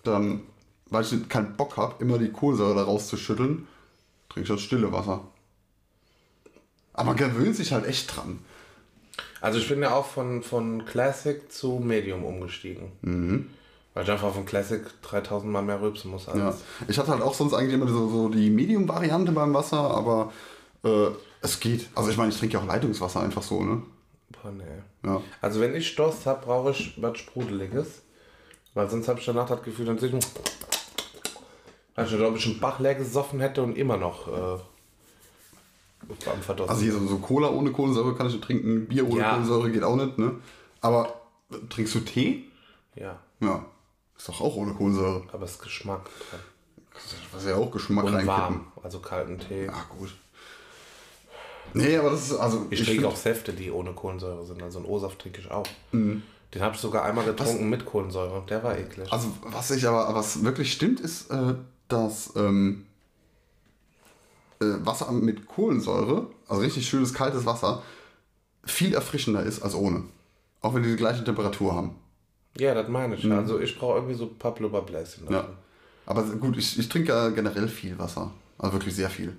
dann, 0.04 0.42
weil 0.90 1.04
ich 1.04 1.30
keinen 1.30 1.56
Bock 1.56 1.78
habe, 1.78 1.96
immer 2.00 2.18
die 2.18 2.30
Kohlensäure 2.30 2.76
da 2.76 2.84
rauszuschütteln, 2.84 3.68
trinke 4.30 4.44
ich 4.44 4.56
das 4.56 4.62
stille 4.62 4.92
Wasser. 4.92 5.22
Aber 6.94 7.06
man 7.08 7.18
gewöhnt 7.18 7.56
sich 7.56 7.72
halt 7.72 7.86
echt 7.86 8.16
dran. 8.16 8.40
Also 9.42 9.58
ich 9.60 9.70
bin 9.70 9.82
ja 9.82 9.96
auch 9.96 10.06
von, 10.06 10.44
von 10.44 10.86
Classic 10.86 11.52
zu 11.52 11.80
Medium 11.84 12.26
umgestiegen. 12.26 12.92
Mhm. 13.02 13.50
Weil 13.94 14.04
ich 14.04 14.12
einfach 14.12 14.34
von 14.34 14.46
Classic 14.46 14.82
3000 15.02 15.52
Mal 15.52 15.62
mehr 15.62 15.82
rülpsen 15.82 16.12
muss 16.12 16.28
als. 16.28 16.38
Ja. 16.38 16.56
Ich 16.88 16.98
hatte 17.00 17.12
halt 17.12 17.22
auch 17.22 17.34
sonst 17.34 17.54
eigentlich 17.54 17.74
immer 17.74 17.88
so, 17.88 18.08
so 18.10 18.30
die 18.30 18.50
Medium-Variante 18.50 19.32
beim 19.32 19.54
Wasser, 19.54 19.80
aber 19.80 20.32
äh, 20.84 21.08
es 21.42 21.60
geht. 21.60 21.90
Also 21.96 22.10
ich 22.10 22.18
meine, 22.18 22.30
ich 22.32 22.38
trinke 22.38 22.56
ja 22.56 22.62
auch 22.62 22.68
Leitungswasser 22.68 23.22
einfach 23.22 23.44
so, 23.44 23.64
ne? 23.64 23.82
Boah, 24.30 24.52
nee. 24.52 24.64
Ja. 25.06 25.22
Also 25.42 25.60
wenn 25.60 25.76
ich 25.76 25.96
Durst 25.96 26.26
habe, 26.26 26.46
brauche 26.46 26.72
ich 26.72 27.02
was 27.02 27.18
Sprudeliges. 27.18 28.02
Weil 28.74 28.90
sonst 28.90 29.08
habe 29.08 29.20
ich 29.20 29.26
danach 29.26 29.48
das 29.48 29.64
Gefühl, 29.64 29.98
sehe 30.00 30.10
ich, 30.10 30.26
als 31.96 32.14
ob 32.14 32.36
ich 32.38 32.46
einen 32.46 32.60
Bach 32.60 32.80
leer 32.80 32.96
gesoffen 32.96 33.40
hätte 33.40 33.64
und 33.64 33.76
immer 33.78 33.98
noch 33.98 34.28
äh, 34.28 34.60
am 36.30 36.42
Verdursten. 36.42 36.70
Also 36.70 36.82
hier 36.84 36.94
so, 36.94 37.06
so 37.08 37.18
Cola 37.18 37.50
ohne 37.50 37.72
Kohlensäure 37.72 38.16
kann 38.16 38.28
ich 38.28 38.34
nicht 38.34 38.44
trinken, 38.46 38.88
Bier 38.88 39.08
ohne 39.10 39.20
Ja. 39.22 39.30
Kohlensäure 39.32 39.72
geht 39.72 39.84
auch 39.84 39.96
nicht, 39.96 40.18
ne? 40.18 40.36
Aber 40.82 41.20
äh, 41.52 41.56
trinkst 41.70 41.96
du 41.96 42.00
Tee? 42.02 42.46
ja, 42.96 43.20
Ja. 43.40 43.66
Ist 44.18 44.28
doch 44.30 44.42
auch 44.42 44.56
ohne 44.58 44.74
Kohlensäure. 44.74 45.24
aber 45.32 45.44
es 45.46 45.52
ist 45.54 45.62
Geschmack. 45.62 46.02
Was 47.32 47.46
ja 47.46 47.56
auch 47.56 47.72
Geschmack 47.72 48.04
Und 48.04 48.14
reinkippen. 48.14 48.38
warm, 48.38 48.72
also 48.84 49.00
kalten 49.00 49.40
Tee. 49.40 49.66
Ja, 49.66 49.86
gut. 49.98 50.14
Nee, 51.74 51.98
aber 51.98 52.10
das 52.12 52.32
ist, 52.32 52.38
also. 52.38 52.66
Ich 52.70 52.80
trinke 52.84 53.02
find- 53.02 53.06
auch 53.06 53.16
Säfte, 53.16 53.54
die 53.54 53.72
ohne 53.72 53.94
Kohlensäure 53.94 54.46
sind. 54.46 54.62
Also 54.64 54.80
einen 54.80 54.88
O-Saft 54.88 55.20
trinke 55.20 55.42
ich 55.42 55.50
auch. 55.52 55.68
Mhm. 55.92 56.24
Den 56.54 56.62
habe 56.64 56.74
ich 56.76 56.82
sogar 56.82 57.04
einmal 57.06 57.26
getrunken 57.26 57.70
mit 57.70 57.86
Kohlensäure. 57.86 58.44
Der 58.50 58.64
war 58.64 58.78
eklig. 58.78 59.12
Also, 59.12 59.32
was 59.44 59.70
ich 59.72 59.88
aber, 59.88 60.14
was 60.16 60.44
wirklich 60.44 60.72
stimmt, 60.74 61.00
ist, 61.00 61.30
äh, 61.30 61.54
dass 61.88 62.34
ähm, 62.36 62.86
äh, 64.62 64.66
Wasser 64.86 65.12
mit 65.12 65.48
Kohlensäure, 65.48 66.28
also 66.48 66.62
richtig 66.62 66.88
schönes 66.88 67.14
kaltes 67.14 67.46
Wasser, 67.46 67.84
viel 68.66 68.94
erfrischender 68.94 69.44
ist 69.44 69.62
als 69.62 69.76
ohne. 69.76 70.04
Auch 70.62 70.74
wenn 70.74 70.84
die 70.84 70.90
die 70.90 70.96
gleiche 70.96 71.24
Temperatur 71.24 71.74
haben. 71.76 71.96
ja, 72.58 72.74
das 72.74 72.90
meine 72.90 73.16
ich. 73.16 73.32
Also 73.32 73.60
ich 73.60 73.78
brauche 73.78 73.96
irgendwie 73.96 74.16
so 74.16 74.26
ein 74.26 74.38
paar 74.38 74.54
Blubberbläschen. 74.54 75.26
Mhm. 75.26 75.32
Ja. 75.34 75.48
Aber 76.06 76.24
gut, 76.24 76.58
ich, 76.58 76.78
ich 76.80 76.90
trinke 76.90 77.10
ja 77.10 77.30
generell 77.30 77.68
viel 77.68 77.98
Wasser. 78.00 78.32
Also 78.58 78.74
wirklich 78.74 78.96
sehr 78.96 79.10
viel. 79.10 79.36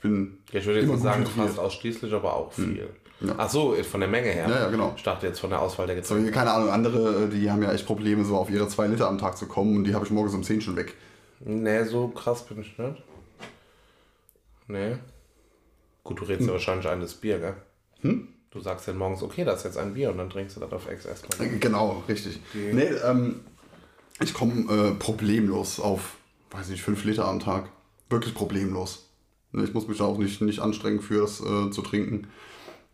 Ich 0.00 0.02
bin. 0.02 0.38
Ja, 0.50 0.60
ich 0.60 0.66
würde 0.66 0.80
jetzt 0.80 0.88
nicht 0.90 1.02
sagen 1.02 1.26
fast 1.26 1.58
ausschließlich, 1.58 2.12
aber 2.14 2.34
auch 2.34 2.52
viel. 2.52 2.88
Ja. 3.20 3.34
Ach 3.36 3.50
so, 3.50 3.74
von 3.82 4.00
der 4.00 4.08
Menge 4.08 4.30
her. 4.30 4.48
Ja, 4.48 4.60
ja, 4.60 4.68
genau. 4.70 4.94
Ich 4.96 5.02
dachte 5.02 5.26
jetzt 5.26 5.40
von 5.40 5.50
der 5.50 5.60
Auswahl 5.60 5.86
der 5.86 5.96
So, 6.02 6.14
Getränke. 6.14 6.32
keine 6.32 6.52
Ahnung, 6.52 6.70
andere, 6.70 7.24
äh, 7.24 7.28
die 7.28 7.50
haben 7.50 7.62
ja 7.62 7.70
echt 7.70 7.84
Probleme, 7.84 8.24
so 8.24 8.34
auf 8.36 8.48
ihre 8.48 8.66
zwei 8.68 8.86
Liter 8.86 9.08
am 9.08 9.18
Tag 9.18 9.36
zu 9.36 9.44
kommen 9.46 9.76
und 9.76 9.84
die 9.84 9.94
habe 9.94 10.06
ich 10.06 10.10
morgens 10.10 10.32
um 10.34 10.42
10 10.42 10.62
schon 10.62 10.76
weg. 10.76 10.94
Nee, 11.40 11.84
so 11.84 12.08
krass 12.08 12.46
bin 12.46 12.62
ich 12.62 12.78
nicht. 12.78 13.02
Nee. 14.68 14.96
Gut, 16.02 16.20
du 16.20 16.24
redest 16.24 16.46
ja 16.46 16.52
wahrscheinlich 16.54 16.88
eines 16.88 17.12
Bier, 17.14 17.38
gell? 17.38 17.54
Hm? 18.00 18.28
Du 18.50 18.60
sagst 18.60 18.88
dann 18.88 18.96
morgens, 18.96 19.22
okay, 19.22 19.44
das 19.44 19.58
ist 19.58 19.64
jetzt 19.64 19.76
ein 19.78 19.92
Bier 19.94 20.10
und 20.10 20.16
dann 20.18 20.30
trinkst 20.30 20.56
du 20.56 20.60
das 20.60 20.72
auf 20.72 20.88
Ex 20.88 21.04
erstmal. 21.04 21.46
Äh, 21.46 21.58
Genau, 21.58 22.02
richtig. 22.08 22.40
Nee, 22.54 22.88
ähm, 23.04 23.40
ich 24.20 24.32
komme 24.32 24.72
äh, 24.72 24.90
problemlos 24.94 25.78
auf, 25.78 26.14
weiß 26.52 26.68
nicht, 26.70 26.82
5 26.82 27.04
Liter 27.04 27.26
am 27.28 27.38
Tag. 27.40 27.68
Wirklich 28.08 28.34
problemlos. 28.34 29.09
Ne, 29.52 29.64
Ich 29.64 29.74
muss 29.74 29.88
mich 29.88 29.98
da 29.98 30.04
auch 30.04 30.18
nicht, 30.18 30.40
nicht 30.40 30.60
anstrengen 30.60 31.00
für 31.00 31.22
das 31.22 31.40
äh, 31.40 31.70
zu 31.70 31.82
trinken. 31.82 32.26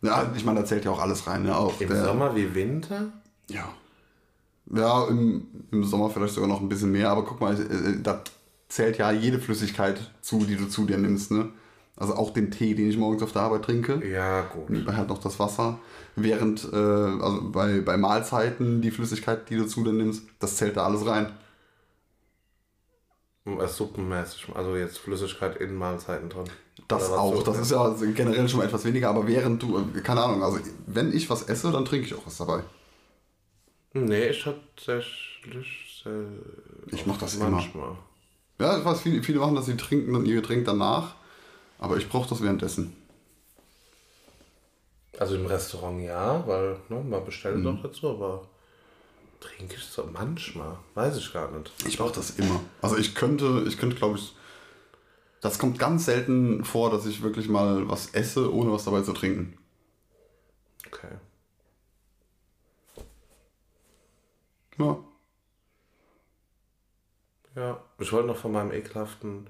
Ja, 0.03 0.31
ich 0.37 0.45
meine, 0.45 0.61
da 0.61 0.67
zählt 0.67 0.85
ja 0.85 0.91
auch 0.91 1.01
alles 1.01 1.27
rein. 1.27 1.43
Ne? 1.43 1.57
Auch 1.57 1.81
Im 1.81 1.89
der, 1.89 2.05
Sommer 2.05 2.35
wie 2.37 2.55
Winter? 2.55 3.13
Ja. 3.49 3.69
Ja, 4.73 5.07
im, 5.09 5.47
im 5.71 5.85
Sommer 5.85 6.11
vielleicht 6.11 6.35
sogar 6.35 6.49
noch 6.49 6.61
ein 6.61 6.69
bisschen 6.69 6.91
mehr, 6.93 7.11
aber 7.11 7.25
guck 7.25 7.41
mal, 7.41 7.55
äh, 7.55 8.01
da 8.03 8.23
zählt 8.69 8.99
ja 8.99 9.13
jede 9.13 9.39
Flüssigkeit 9.39 10.11
zu, 10.21 10.45
die 10.45 10.57
du 10.57 10.69
zu 10.69 10.87
dir 10.87 10.99
nimmst. 10.99 11.31
Ne? 11.31 11.51
Also 11.97 12.15
auch 12.15 12.31
den 12.33 12.51
Tee, 12.51 12.75
den 12.75 12.91
ich 12.91 12.99
morgens 12.99 13.23
auf 13.23 13.33
der 13.33 13.43
Arbeit 13.43 13.63
trinke. 13.65 14.07
Ja, 14.07 14.43
gut. 14.43 14.69
Nebenbei 14.69 14.95
halt 14.97 15.09
noch 15.09 15.19
das 15.19 15.39
Wasser. 15.39 15.79
Während, 16.15 16.69
äh, 16.73 16.77
also 16.77 17.49
bei, 17.51 17.81
bei 17.81 17.97
Mahlzeiten, 17.97 18.83
die 18.83 18.91
Flüssigkeit, 18.91 19.49
die 19.49 19.57
du 19.57 19.67
zu 19.67 19.83
dir 19.85 19.93
nimmst, 19.93 20.25
das 20.39 20.57
zählt 20.57 20.77
da 20.77 20.85
alles 20.85 21.07
rein. 21.07 21.33
Äh, 23.47 23.67
Suppenmäßig, 23.69 24.47
also 24.55 24.77
jetzt 24.77 24.99
Flüssigkeit 24.99 25.57
in 25.57 25.75
Mahlzeiten 25.77 26.29
drin. 26.29 26.45
Das 26.89 27.11
auch. 27.11 27.35
so- 27.37 27.43
Das 27.43 27.59
ist 27.59 27.71
ja 27.71 27.95
generell 28.15 28.49
schon 28.49 28.59
mal 28.59 28.67
etwas 28.67 28.85
weniger, 28.85 29.09
aber 29.11 29.27
während 29.27 29.63
du, 29.63 29.87
keine 30.03 30.23
Ahnung, 30.23 30.43
also 30.43 30.59
wenn 30.87 31.13
ich 31.13 31.31
was 31.31 31.45
esse, 31.45 31.71
dann 31.73 31.85
trinke 31.85 32.07
ich 32.07 32.15
auch 32.15 32.27
was 32.27 32.37
dabei. 32.39 32.63
Nee, 33.93 34.29
ich 34.29 34.43
tatsächlich. 34.43 36.05
Äh, 36.05 36.95
Ich 36.95 37.07
mach 37.07 37.19
das 37.19 37.37
immer. 37.37 37.51
manchmal. 37.51 37.97
Ja, 38.59 38.79
ich 38.79 38.85
weiß, 38.85 39.01
viele, 39.01 39.23
viele 39.23 39.39
machen 39.39 39.55
das, 39.55 39.67
sie 39.67 39.77
trinken 39.77 40.13
dann 40.13 40.27
ihr 40.27 40.37
Getränk 40.37 40.65
danach, 40.65 41.15
aber 41.79 41.97
ich 41.99 42.09
brauche 42.09 42.29
das 42.29 42.43
währenddessen. 42.43 42.95
Also 45.19 45.35
im 45.37 45.47
Restaurant 45.47 46.03
ja, 46.03 46.47
weil 46.47 46.77
ne, 46.89 47.03
man 47.03 47.21
Mhm. 47.21 47.25
bestellt 47.25 47.65
doch 47.65 47.83
dazu, 47.83 48.11
aber 48.11 48.47
trinke 49.41 49.75
ich 49.77 49.85
so 49.85 50.09
manchmal. 50.13 50.79
Weiß 50.95 51.17
ich 51.17 51.33
gar 51.33 51.51
nicht. 51.51 51.73
Ich 51.87 51.99
mache 51.99 52.15
das 52.15 52.31
immer. 52.31 52.61
Also 52.83 52.97
ich 52.97 53.15
könnte, 53.15 53.65
ich 53.67 53.79
könnte, 53.79 53.97
glaube 53.97 54.19
ich, 54.19 54.35
das 55.41 55.59
kommt 55.59 55.79
ganz 55.79 56.07
selten 56.07 56.65
vor, 56.65 56.91
dass 56.91 57.07
ich 57.07 57.23
wirklich 57.23 57.49
mal 57.49 57.89
was 57.89 58.09
esse, 58.15 58.53
ohne 58.53 58.73
was 58.73 58.85
dabei 58.85 59.03
zu 59.03 59.13
trinken. 59.13 59.57
Okay. 60.87 61.15
Ja. 64.79 64.99
Ja, 67.55 67.81
ich 67.99 68.13
wollte 68.13 68.29
noch 68.29 68.37
von 68.37 68.53
meinem 68.53 68.73
ekelhaften 68.73 69.47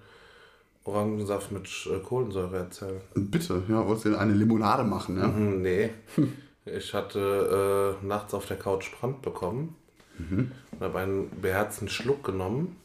Orangensaft 0.85 1.51
mit 1.51 1.69
äh, 1.93 1.99
Kohlensäure 1.99 2.59
erzählen. 2.59 3.01
Bitte, 3.15 3.65
ja, 3.69 3.85
wolltest 3.85 4.05
du 4.05 4.11
denn 4.11 4.19
eine 4.19 4.33
Limonade 4.33 4.85
machen, 4.85 5.19
ja? 5.19 5.25
Hm, 5.25 5.63
nee. 5.63 5.91
Ich 6.67 6.93
hatte 6.95 7.99
äh, 8.03 8.05
nachts 8.07 8.35
auf 8.35 8.47
der 8.47 8.59
Couch 8.59 8.91
Brand 8.99 9.23
bekommen 9.23 9.77
und 10.19 10.81
habe 10.81 10.99
einen 10.99 11.41
beherzten 11.41 11.89
Schluck 11.89 12.25
genommen, 12.25 12.77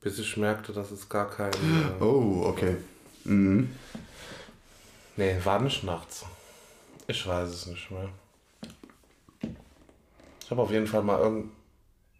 bis 0.00 0.18
ich 0.18 0.36
merkte, 0.36 0.72
dass 0.72 0.90
es 0.90 1.08
gar 1.08 1.30
kein. 1.30 1.52
Äh, 1.52 2.02
Oh, 2.02 2.44
okay. 2.46 2.76
Mhm. 3.24 3.70
nee, 5.16 5.36
war 5.44 5.60
nicht 5.60 5.84
nachts. 5.84 6.24
Ich 7.06 7.26
weiß 7.26 7.48
es 7.48 7.66
nicht 7.66 7.90
mehr. 7.90 8.08
Ich 10.44 10.50
habe 10.50 10.62
auf 10.62 10.70
jeden 10.70 10.86
Fall 10.86 11.02
mal 11.02 11.20
irgend. 11.20 11.50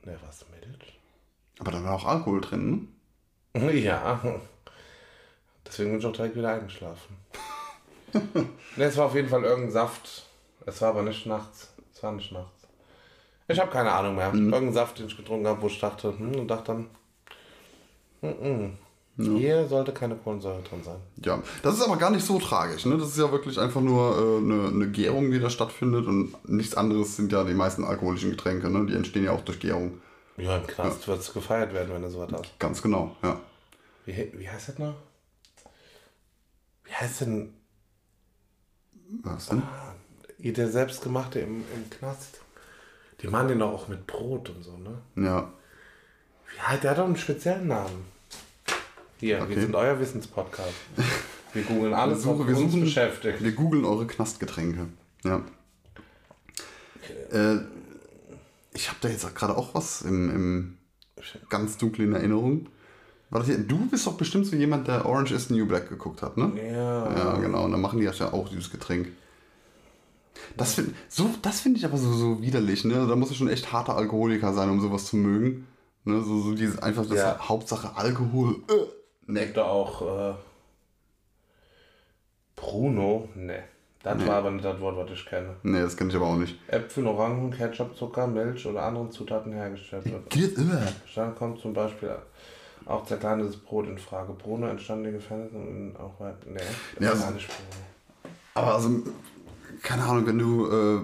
Ne, 0.05 0.17
was 0.25 0.45
Milch? 0.51 0.99
Aber 1.59 1.73
da 1.73 1.83
war 1.83 1.95
auch 1.95 2.05
Alkohol 2.05 2.41
drin, 2.41 2.89
ne? 3.55 3.73
Ja. 3.73 4.21
Deswegen 5.67 5.91
bin 5.91 6.01
ich 6.01 6.07
auch 6.07 6.13
direkt 6.13 6.37
wieder 6.37 6.53
eingeschlafen. 6.55 7.17
Ne, 8.15 8.85
es 8.85 8.97
war 8.97 9.07
auf 9.07 9.15
jeden 9.15 9.29
Fall 9.29 9.45
irgendein 9.45 9.73
Saft. 9.73 10.27
Es 10.67 10.81
war 10.81 10.91
aber 10.91 11.03
nicht 11.03 11.27
nachts. 11.27 11.73
Es 11.93 12.03
war 12.03 12.13
nicht 12.13 12.33
nachts. 12.33 12.69
Ich 13.49 13.59
habe 13.59 13.71
keine 13.71 13.93
Ahnung 13.93 14.17
mehr. 14.17 14.33
Irgendein 14.33 14.73
Saft, 14.73 14.99
den 14.99 15.07
ich 15.07 15.17
getrunken 15.17 15.47
habe, 15.47 15.61
wo 15.63 15.67
ich 15.67 15.79
dachte, 15.81 16.17
hm, 16.17 16.37
und 16.37 16.49
dachte 16.49 16.73
dann, 16.73 16.87
hm, 18.21 18.79
hm. 19.17 19.37
hier 19.37 19.67
sollte 19.67 19.93
keine 19.93 20.17
Kohlensäure 20.17 20.63
drin 20.63 20.83
sein. 20.83 20.97
Ja, 21.25 21.43
das 21.63 21.75
ist 21.75 21.83
aber 21.83 21.97
gar 21.97 22.11
nicht 22.11 22.25
so 22.25 22.39
tragisch, 22.39 22.87
ne? 22.87 22.97
Das 22.97 23.09
ist 23.09 23.19
ja 23.19 23.31
wirklich 23.31 23.59
einfach 23.59 23.81
nur 23.81 24.17
äh, 24.17 24.39
eine, 24.39 24.69
eine 24.69 24.91
Gärung, 24.91 25.31
die 25.31 25.41
da 25.41 25.51
stattfindet 25.51 26.07
und 26.07 26.35
nichts 26.49 26.75
anderes 26.75 27.17
sind 27.17 27.33
ja 27.33 27.45
die 27.45 27.55
meisten 27.55 27.85
alkoholischen 27.85 28.31
Getränke, 28.31 28.71
ne? 28.71 28.87
Die 28.87 28.95
entstehen 28.95 29.25
ja 29.25 29.33
auch 29.33 29.43
durch 29.43 29.61
Gärung. 29.61 30.01
Ja, 30.39 30.57
im 30.57 30.67
Knast 30.67 31.07
wird 31.09 31.21
es 31.21 31.33
gefeiert 31.33 31.75
werden, 31.75 31.93
wenn 31.93 32.03
du 32.03 32.11
sowas 32.11 32.31
hast. 32.33 32.59
Ganz 32.59 32.81
genau, 32.81 33.15
ja. 33.23 33.39
Wie, 34.07 34.33
wie 34.35 34.49
heißt 34.49 34.71
das 34.71 34.79
noch? 34.79 34.95
Wie 36.85 36.95
heißt 36.95 37.21
denn 37.23 37.53
Was 39.23 39.47
denn? 39.49 39.63
ihr 40.39 40.53
der 40.53 40.69
selbstgemachte 40.71 41.41
im, 41.41 41.65
im 41.75 41.91
Knast? 41.91 42.41
Die 43.21 43.29
machen 43.29 43.49
den 43.49 43.59
doch 43.61 43.71
auch 43.73 43.89
mit 43.89 44.07
Brot 44.07 44.49
und 44.51 44.63
so, 44.65 44.77
ne? 44.79 44.99
Ja. 45.25 45.53
Ja, 46.59 46.77
der 46.77 46.91
hat 46.93 46.99
doch 46.99 47.05
einen 47.05 47.17
speziellen 47.17 47.69
Namen. 47.69 48.05
Hier, 49.19 49.41
Okay. 49.43 49.55
wir 49.55 49.63
sind 49.63 49.75
euer 49.75 49.99
Wissenspodcast. 50.01 50.73
Wir 51.53 51.63
googeln 51.63 51.95
alles, 51.95 52.27
was 52.27 52.39
wir 52.39 52.57
uns 52.57 52.73
suchen- 52.73 52.81
beschäftigt. 52.81 53.43
Wir 53.43 53.53
googeln 53.53 53.85
eure 53.85 54.07
Knastgetränke. 54.07 54.87
Ja. 55.25 55.45
Äh, 57.31 57.59
ich 58.75 58.89
habe 58.89 58.99
da 59.01 59.09
jetzt 59.09 59.35
gerade 59.35 59.57
auch 59.57 59.75
was 59.75 60.03
im, 60.03 60.31
im 60.31 60.79
ganz 61.51 61.77
dunklen 61.79 62.13
Erinnerung. 62.15 62.67
Du 63.33 63.87
bist 63.87 64.07
doch 64.07 64.15
bestimmt 64.19 64.47
so 64.47 64.57
jemand, 64.57 64.89
der 64.89 65.07
Orange 65.07 65.33
is 65.33 65.49
the 65.49 65.55
New 65.55 65.67
Black 65.67 65.89
geguckt 65.89 66.21
hat, 66.21 66.37
ne? 66.37 66.53
Ja. 66.57 67.17
Ja, 67.17 67.37
genau. 67.39 67.65
Und 67.65 67.73
dann 67.73 67.81
machen 67.81 67.99
die 67.99 68.05
das 68.05 68.19
ja 68.19 68.33
auch, 68.33 68.49
dieses 68.51 68.71
Getränk. 68.71 69.09
Das 70.57 70.75
finde 70.75 70.93
so, 71.09 71.31
das 71.41 71.61
find 71.61 71.79
ich 71.79 71.85
aber 71.85 71.97
so, 71.97 72.13
so 72.13 72.43
widerlich, 72.43 72.85
ne? 72.85 73.07
Da 73.09 73.17
muss 73.17 73.31
du 73.31 73.35
schon 73.35 73.49
echt 73.49 73.73
harter 73.73 73.97
Alkoholiker 73.97 74.53
sein, 74.53 74.69
um 74.69 74.81
sowas 74.81 75.07
zu 75.07 75.17
mögen. 75.17 75.67
Ne? 76.05 76.21
So, 76.21 76.41
so 76.41 76.55
dieses 76.55 76.79
einfach 76.79 77.07
das 77.07 77.19
Ja. 77.19 77.49
Hauptsache 77.49 77.97
Alkohol. 77.97 78.57
Äh, 78.69 79.33
ne. 79.33 79.47
Da 79.55 79.65
auch 79.65 80.03
äh, 80.03 80.35
Bruno? 82.57 83.29
Ne. 83.35 83.63
Das 84.03 84.27
war 84.27 84.39
aber 84.39 84.51
nicht 84.51 84.65
das 84.65 84.81
Wort, 84.81 84.97
was 84.97 85.11
ich 85.13 85.25
kenne. 85.25 85.55
Nee, 85.63 85.81
das 85.81 85.97
kenne 85.97 86.11
ich 86.11 86.17
aber 86.17 86.27
auch 86.27 86.37
nicht. 86.37 86.59
Äpfel, 86.67 87.07
Orangen, 87.07 87.53
Ketchup, 87.53 87.97
Zucker, 87.97 88.27
Milch 88.27 88.67
oder 88.67 88.83
anderen 88.83 89.13
Zutaten 89.13 89.53
hergestellt 89.53 90.05
wird. 90.11 90.29
Geht 90.29 90.59
immer. 90.59 90.83
Dann 91.15 91.37
kommt 91.37 91.61
zum 91.61 91.73
Beispiel 91.73 92.11
auch 92.87 93.05
zerkleinertes 93.07 93.57
Brot 93.57 93.87
in 93.89 93.99
Frage. 93.99 94.33
Bruno 94.33 94.67
entstand 94.67 95.07
in 95.07 95.13
Gefängnissen 95.13 95.93
und 95.93 95.97
auch 96.01 96.19
weit. 96.21 96.47
Ne, 96.47 96.61
das 96.97 97.05
Ja, 97.05 97.13
ist 97.13 97.19
so- 97.19 97.25
gar 97.25 97.33
nicht 97.33 97.49
Bruno. 97.49 98.33
Aber 98.55 98.75
also, 98.75 98.91
keine 99.83 100.03
Ahnung, 100.05 100.27
wenn 100.27 100.39
du. 100.39 100.67
Äh, 100.69 101.01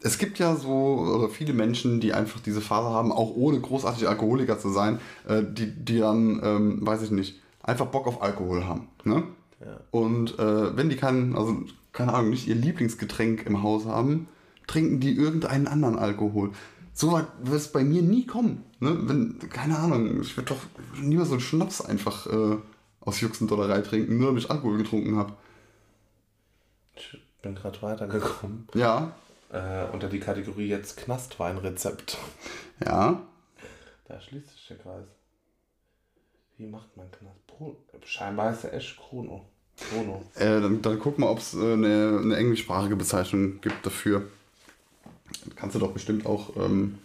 es 0.00 0.18
gibt 0.18 0.38
ja 0.38 0.54
so 0.54 0.70
oder 1.16 1.30
viele 1.30 1.54
Menschen, 1.54 1.98
die 2.00 2.12
einfach 2.12 2.40
diese 2.40 2.60
Phase 2.60 2.90
haben, 2.90 3.10
auch 3.10 3.34
ohne 3.34 3.58
großartig 3.58 4.06
Alkoholiker 4.06 4.58
zu 4.58 4.68
sein, 4.68 4.98
äh, 5.26 5.42
die, 5.42 5.66
die 5.72 5.98
dann, 5.98 6.40
ähm, 6.44 6.86
weiß 6.86 7.02
ich 7.02 7.10
nicht, 7.10 7.40
einfach 7.62 7.86
Bock 7.86 8.06
auf 8.06 8.20
Alkohol 8.22 8.66
haben. 8.66 8.88
Ne? 9.04 9.22
Ja. 9.60 9.80
Und 9.90 10.38
äh, 10.38 10.76
wenn 10.76 10.90
die 10.90 10.96
keinen, 10.96 11.34
also 11.34 11.56
keine 11.94 12.12
Ahnung, 12.12 12.30
nicht 12.30 12.46
ihr 12.46 12.54
Lieblingsgetränk 12.54 13.46
im 13.46 13.62
Haus 13.62 13.86
haben, 13.86 14.28
trinken 14.66 15.00
die 15.00 15.14
irgendeinen 15.16 15.66
anderen 15.66 15.98
Alkohol. 15.98 16.50
So 16.96 17.12
weit 17.12 17.26
wird 17.42 17.56
es 17.56 17.72
bei 17.72 17.82
mir 17.82 18.02
nie 18.02 18.24
kommen. 18.26 18.64
Ne? 18.78 18.96
Wenn, 19.02 19.38
keine 19.50 19.76
Ahnung, 19.78 20.20
ich 20.22 20.36
würde 20.36 20.54
doch 20.54 20.60
niemals 21.00 21.28
so 21.28 21.34
einen 21.34 21.40
Schnaps 21.40 21.80
einfach 21.80 22.26
äh, 22.26 22.56
aus 23.00 23.20
Juxendollerei 23.20 23.80
trinken, 23.82 24.16
nur 24.18 24.28
damit 24.28 24.44
ich 24.44 24.50
Alkohol 24.50 24.78
getrunken 24.78 25.16
habe. 25.16 25.32
Ich 26.94 27.18
bin 27.42 27.54
gerade 27.56 27.80
weitergekommen. 27.82 28.68
Ja, 28.74 29.12
Äh, 29.52 29.84
unter 29.92 30.08
die 30.08 30.20
Kategorie 30.20 30.68
jetzt 30.68 30.96
Knastweinrezept. 30.96 32.16
ja. 32.84 33.20
Da 34.06 34.20
schließt 34.20 34.50
sich 34.50 34.66
der 34.68 34.78
Kreis. 34.78 35.06
Wie 36.58 36.66
macht 36.66 36.96
man 36.96 37.10
Knast? 37.10 37.46
Pro 37.46 37.76
Scheinbar 38.04 38.52
ist 38.52 38.64
er 38.64 38.74
echt 38.74 38.96
Chrono. 38.98 39.46
Chrono. 39.76 40.22
Äh, 40.36 40.60
dann, 40.60 40.82
dann 40.82 40.98
guck 41.00 41.18
mal, 41.18 41.28
ob 41.28 41.38
es 41.38 41.54
äh, 41.54 41.72
eine, 41.72 42.20
eine 42.22 42.36
englischsprachige 42.36 42.96
Bezeichnung 42.96 43.60
gibt 43.60 43.84
dafür. 43.84 44.28
Kannst 45.56 45.74
du 45.76 45.80
doch 45.80 45.92
bestimmt 45.92 46.26
auch. 46.26 46.56
Ähm 46.56 46.98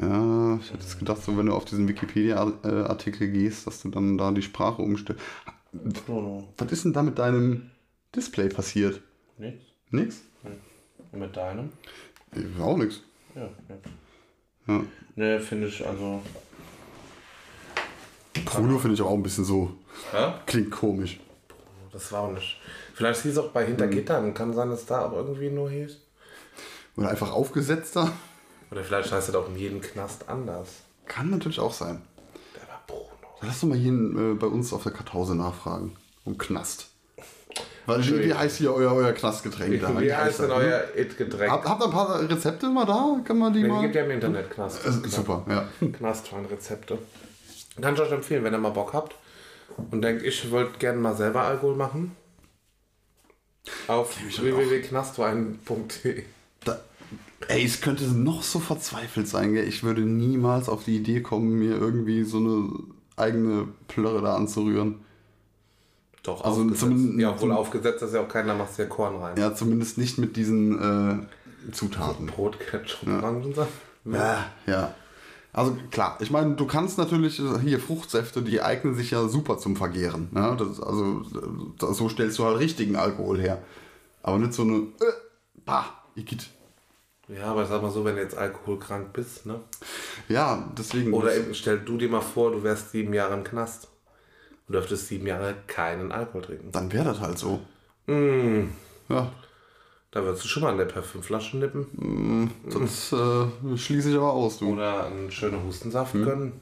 ja, 0.00 0.56
ich 0.56 0.70
hätte 0.72 0.82
jetzt 0.82 0.98
gedacht, 0.98 1.22
so 1.22 1.36
wenn 1.38 1.46
du 1.46 1.54
auf 1.54 1.64
diesen 1.64 1.88
Wikipedia-Artikel 1.88 3.30
gehst, 3.30 3.66
dass 3.66 3.80
du 3.82 3.88
dann 3.88 4.18
da 4.18 4.30
die 4.30 4.42
Sprache 4.42 4.82
umstellst. 4.82 5.22
Chrono. 6.04 6.48
Was 6.58 6.70
ist 6.72 6.84
denn 6.84 6.92
da 6.92 7.02
mit 7.02 7.18
deinem 7.18 7.70
Display 8.14 8.48
passiert? 8.48 9.00
Nichts. 9.38 9.64
Nix? 9.90 10.22
Und 11.12 11.20
mit 11.20 11.36
deinem? 11.36 11.70
Äh, 12.32 12.60
Auch 12.60 12.76
nix. 12.76 13.00
Ja, 13.34 13.48
nix. 13.68 13.88
Ja. 14.66 14.84
Ne, 15.14 15.40
finde 15.40 15.68
ich 15.68 15.86
also. 15.86 16.22
Bruno 18.44 18.78
finde 18.78 18.94
ich 18.94 19.02
auch 19.02 19.14
ein 19.14 19.22
bisschen 19.22 19.44
so. 19.44 19.72
Hä? 20.12 20.32
Klingt 20.46 20.70
komisch. 20.70 21.20
Das 21.92 22.12
war 22.12 22.22
auch 22.22 22.32
nicht. 22.32 22.60
Vielleicht 22.96 23.24
hieß 23.24 23.36
auch 23.36 23.50
bei 23.50 23.66
Hintergittern. 23.66 24.32
Kann 24.32 24.54
sein, 24.54 24.70
dass 24.70 24.86
da 24.86 25.04
auch 25.04 25.12
irgendwie 25.12 25.50
nur 25.50 25.68
hieß. 25.68 25.98
Oder 26.96 27.10
einfach 27.10 27.30
aufgesetzter. 27.30 28.10
Oder 28.70 28.82
vielleicht 28.82 29.12
heißt 29.12 29.28
es 29.28 29.34
auch 29.34 29.48
in 29.50 29.56
jedem 29.56 29.82
Knast 29.82 30.30
anders. 30.30 30.68
Kann 31.04 31.28
natürlich 31.28 31.60
auch 31.60 31.74
sein. 31.74 32.00
Der 32.54 32.66
war 32.66 32.80
Bruno. 32.86 33.34
Lass 33.42 33.60
doch 33.60 33.68
mal 33.68 33.76
hier 33.76 33.92
äh, 33.92 34.34
bei 34.34 34.46
uns 34.46 34.72
auf 34.72 34.84
der 34.84 34.92
Kartause 34.92 35.34
nachfragen. 35.34 35.94
Um 36.24 36.38
Knast. 36.38 36.88
Weil, 37.84 38.02
wie, 38.02 38.32
heißt 38.32 38.56
hier 38.56 38.72
euer, 38.72 38.94
euer 38.94 39.12
Knastgetränk? 39.12 39.78
da? 39.82 40.00
Wie 40.00 40.14
heißt 40.14 40.40
denn 40.40 40.48
das, 40.48 40.58
euer 40.58 40.78
ne? 40.78 41.00
It-Getränk? 41.02 41.52
Habt, 41.52 41.66
ihr 41.66 41.84
ein 41.84 41.90
paar 41.90 42.30
Rezepte 42.30 42.70
mal 42.70 42.86
da? 42.86 43.20
Kann 43.24 43.36
man 43.36 43.52
die 43.52 43.60
Nee, 43.60 43.68
mal? 43.68 43.82
gibt 43.82 43.94
ja 43.94 44.04
im 44.04 44.10
Internet 44.10 44.50
Knast. 44.50 44.86
Äh, 44.86 45.06
super, 45.06 45.44
ja. 45.50 45.68
Knastweinrezepte. 45.86 46.98
Kann 47.78 47.92
ich 47.92 48.00
euch 48.00 48.10
empfehlen, 48.10 48.42
wenn 48.42 48.54
ihr 48.54 48.58
mal 48.58 48.70
Bock 48.70 48.94
habt 48.94 49.14
und 49.90 50.00
denkt, 50.00 50.22
ich 50.22 50.50
wollte 50.50 50.78
gerne 50.78 50.98
mal 50.98 51.14
selber 51.14 51.42
Alkohol 51.42 51.76
machen. 51.76 52.16
Auf 53.88 54.16
www.knastwein.de. 54.20 56.22
Ey, 57.48 57.64
es 57.64 57.80
könnte 57.82 58.04
noch 58.04 58.42
so 58.42 58.58
verzweifelt 58.58 59.28
sein, 59.28 59.52
gell? 59.52 59.68
Ich 59.68 59.82
würde 59.84 60.00
niemals 60.02 60.68
auf 60.70 60.84
die 60.84 60.96
Idee 60.96 61.20
kommen, 61.20 61.58
mir 61.58 61.76
irgendwie 61.76 62.24
so 62.24 62.38
eine 62.38 62.70
eigene 63.16 63.68
Plörre 63.88 64.22
da 64.22 64.34
anzurühren. 64.36 65.00
Doch, 66.22 66.42
Also 66.42 66.62
aufgesetzt. 66.62 66.80
zumindest- 66.80 67.20
ja, 67.20 67.38
wohl 67.40 67.52
aufgesetzt, 67.52 68.00
dass 68.02 68.12
ja 68.14 68.22
auch 68.22 68.28
keiner 68.28 68.54
macht 68.54 68.76
ja 68.78 68.86
Korn 68.86 69.16
rein. 69.16 69.36
Ja, 69.38 69.54
zumindest 69.54 69.98
nicht 69.98 70.16
mit 70.18 70.36
diesen 70.36 71.26
äh, 71.68 71.72
Zutaten. 71.72 72.26
Brot, 72.26 72.58
Ketchup, 72.58 73.06
Orangensaft. 73.08 73.70
Ja, 74.06 74.46
ja. 74.66 74.94
Also 75.56 75.74
klar, 75.90 76.18
ich 76.20 76.30
meine, 76.30 76.54
du 76.54 76.66
kannst 76.66 76.98
natürlich 76.98 77.40
hier 77.62 77.80
Fruchtsäfte, 77.80 78.42
die 78.42 78.60
eignen 78.60 78.94
sich 78.94 79.10
ja 79.10 79.26
super 79.26 79.56
zum 79.56 79.74
Vergehren. 79.74 80.28
Ja, 80.34 80.54
das, 80.54 80.80
also 80.80 81.22
äh, 81.22 81.94
so 81.94 82.08
stellst 82.10 82.38
du 82.38 82.44
halt 82.44 82.58
richtigen 82.58 82.94
Alkohol 82.94 83.40
her. 83.40 83.62
Aber 84.22 84.38
nicht 84.38 84.52
so 84.52 84.62
eine, 84.62 84.76
äh, 84.76 85.12
bah, 85.64 85.86
Igitt. 86.14 86.50
Ja, 87.28 87.46
aber 87.46 87.64
sag 87.64 87.80
mal 87.80 87.90
so, 87.90 88.04
wenn 88.04 88.16
du 88.16 88.22
jetzt 88.22 88.36
alkoholkrank 88.36 89.12
bist, 89.14 89.46
ne? 89.46 89.60
Ja, 90.28 90.70
deswegen. 90.76 91.12
Oder 91.14 91.34
eben, 91.34 91.54
stell 91.54 91.78
du 91.80 91.96
dir 91.96 92.08
mal 92.10 92.20
vor, 92.20 92.52
du 92.52 92.62
wärst 92.62 92.92
sieben 92.92 93.14
Jahre 93.14 93.34
im 93.34 93.42
Knast. 93.42 93.88
Du 94.66 94.74
dürftest 94.74 95.08
sieben 95.08 95.26
Jahre 95.26 95.54
keinen 95.66 96.12
Alkohol 96.12 96.42
trinken. 96.42 96.70
dann 96.70 96.92
wäre 96.92 97.04
das 97.06 97.20
halt 97.20 97.38
so. 97.38 97.60
Mm, 98.06 98.68
Ja, 99.08 99.32
da 100.10 100.22
würdest 100.24 100.44
du 100.44 100.48
schon 100.48 100.62
mal 100.62 100.72
eine 100.72 100.86
Parfümflasche 100.86 101.56
nippen. 101.58 102.50
das 102.64 103.12
äh, 103.12 103.76
schließe 103.76 104.10
ich 104.10 104.16
aber 104.16 104.32
aus, 104.32 104.58
du. 104.58 104.72
Oder 104.72 105.06
einen 105.06 105.30
schönen 105.30 105.62
Hustensaft 105.64 106.12
gönnen. 106.14 106.60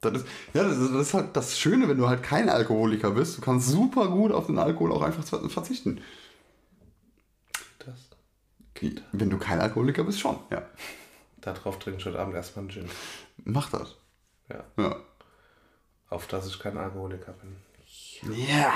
Das 0.00 0.14
ist, 0.14 0.26
ja, 0.52 0.64
das 0.64 0.78
ist, 0.78 1.14
halt 1.14 1.36
das 1.36 1.56
Schöne, 1.56 1.88
wenn 1.88 1.96
du 1.96 2.08
halt 2.08 2.24
kein 2.24 2.48
Alkoholiker 2.48 3.12
bist. 3.12 3.38
Du 3.38 3.40
kannst 3.40 3.68
super 3.68 4.08
gut 4.08 4.32
auf 4.32 4.46
den 4.46 4.58
Alkohol 4.58 4.90
auch 4.90 5.02
einfach 5.02 5.22
ver- 5.22 5.48
verzichten. 5.48 6.00
Das. 7.78 7.94
Wenn 9.12 9.30
du 9.30 9.38
kein 9.38 9.60
Alkoholiker 9.60 10.02
bist, 10.02 10.18
schon. 10.18 10.36
Ja. 10.50 10.66
Darauf 11.40 11.78
trinke 11.78 12.00
ich 12.00 12.06
heute 12.06 12.18
Abend 12.18 12.34
erstmal 12.34 12.64
einen 12.64 12.70
Gin. 12.70 12.90
Mach 13.44 13.70
das. 13.70 13.94
Ja. 14.50 14.64
Ja. 14.76 14.96
Auf 16.10 16.26
dass 16.26 16.48
ich 16.48 16.58
kein 16.58 16.76
Alkoholiker 16.76 17.32
bin. 17.34 17.56
Ja. 18.36 18.74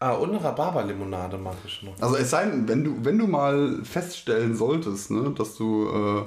Ah, 0.00 0.12
und 0.12 0.34
Rhabarberlimonade 0.34 1.38
mache 1.38 1.56
ich 1.66 1.82
noch. 1.82 2.00
Also 2.00 2.16
es 2.16 2.30
sei 2.30 2.46
denn, 2.46 2.68
wenn 2.68 2.84
du, 2.84 3.04
wenn 3.04 3.18
du 3.18 3.26
mal 3.26 3.82
feststellen 3.84 4.56
solltest, 4.56 5.10
ne, 5.10 5.30
dass 5.30 5.56
du 5.56 5.88
äh, 5.88 6.24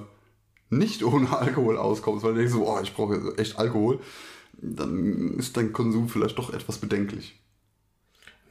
nicht 0.70 1.04
ohne 1.04 1.38
Alkohol 1.38 1.78
auskommst, 1.78 2.24
weil 2.24 2.34
du 2.34 2.40
denkst 2.40 2.54
so, 2.54 2.68
oh, 2.68 2.80
ich 2.82 2.94
brauche 2.94 3.38
echt 3.38 3.60
Alkohol, 3.60 4.00
dann 4.54 5.36
ist 5.38 5.58
dein 5.58 5.74
Konsum 5.74 6.10
vielleicht 6.10 6.38
doch 6.38 6.54
etwas 6.54 6.78
bedenklich. 6.78 7.40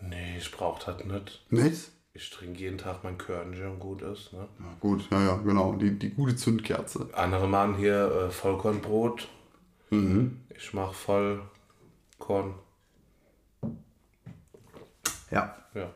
Nee, 0.00 0.38
ich 0.38 0.50
brauche 0.52 0.84
das 0.84 1.04
nicht. 1.04 1.46
Nicht? 1.50 1.90
Ich 2.12 2.30
trinke 2.30 2.60
jeden 2.60 2.78
Tag 2.78 3.04
mein 3.04 3.18
Körnchen 3.18 3.72
und 3.72 3.78
gut 3.78 4.02
ist. 4.02 4.32
Ne? 4.32 4.48
Ja, 4.58 4.76
gut, 4.80 5.06
ja, 5.10 5.22
ja, 5.22 5.36
genau. 5.36 5.74
Die, 5.74 5.98
die 5.98 6.10
gute 6.10 6.34
Zündkerze. 6.34 7.10
Andere 7.12 7.46
machen 7.46 7.76
hier 7.76 8.28
äh, 8.28 8.30
Vollkornbrot. 8.30 9.28
Mhm. 9.90 10.40
Ich 10.56 10.72
mache 10.72 10.94
Vollkorn. 10.94 12.54
Ja. 15.30 15.56
Ja. 15.74 15.90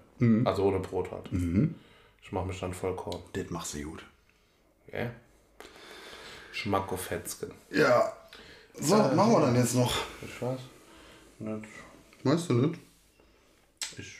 Also 0.44 0.64
ohne 0.64 0.80
Brot 0.80 1.10
halt. 1.10 1.30
Ich 2.22 2.32
mache 2.32 2.46
mich 2.46 2.60
dann 2.60 2.74
Vollkorn. 2.74 3.22
Das 3.32 3.48
machst 3.50 3.74
du 3.74 3.82
gut. 3.82 4.04
Ja. 4.92 5.10
Schmackofetzgen. 6.52 7.52
Ja. 7.70 8.12
So, 8.78 8.98
was 8.98 9.14
machen 9.14 9.32
wir 9.32 9.40
dann 9.40 9.56
jetzt 9.56 9.74
noch? 9.74 9.92
Ich 10.22 10.42
weiß. 10.42 10.60
Nicht. 11.38 11.64
Weißt 12.24 12.50
du 12.50 12.54
nicht? 12.54 12.80
Ich 13.98 14.18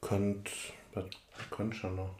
könnt. 0.00 0.50
Was 0.94 1.04
könnt 1.50 1.74
schon 1.74 1.96
noch? 1.96 2.10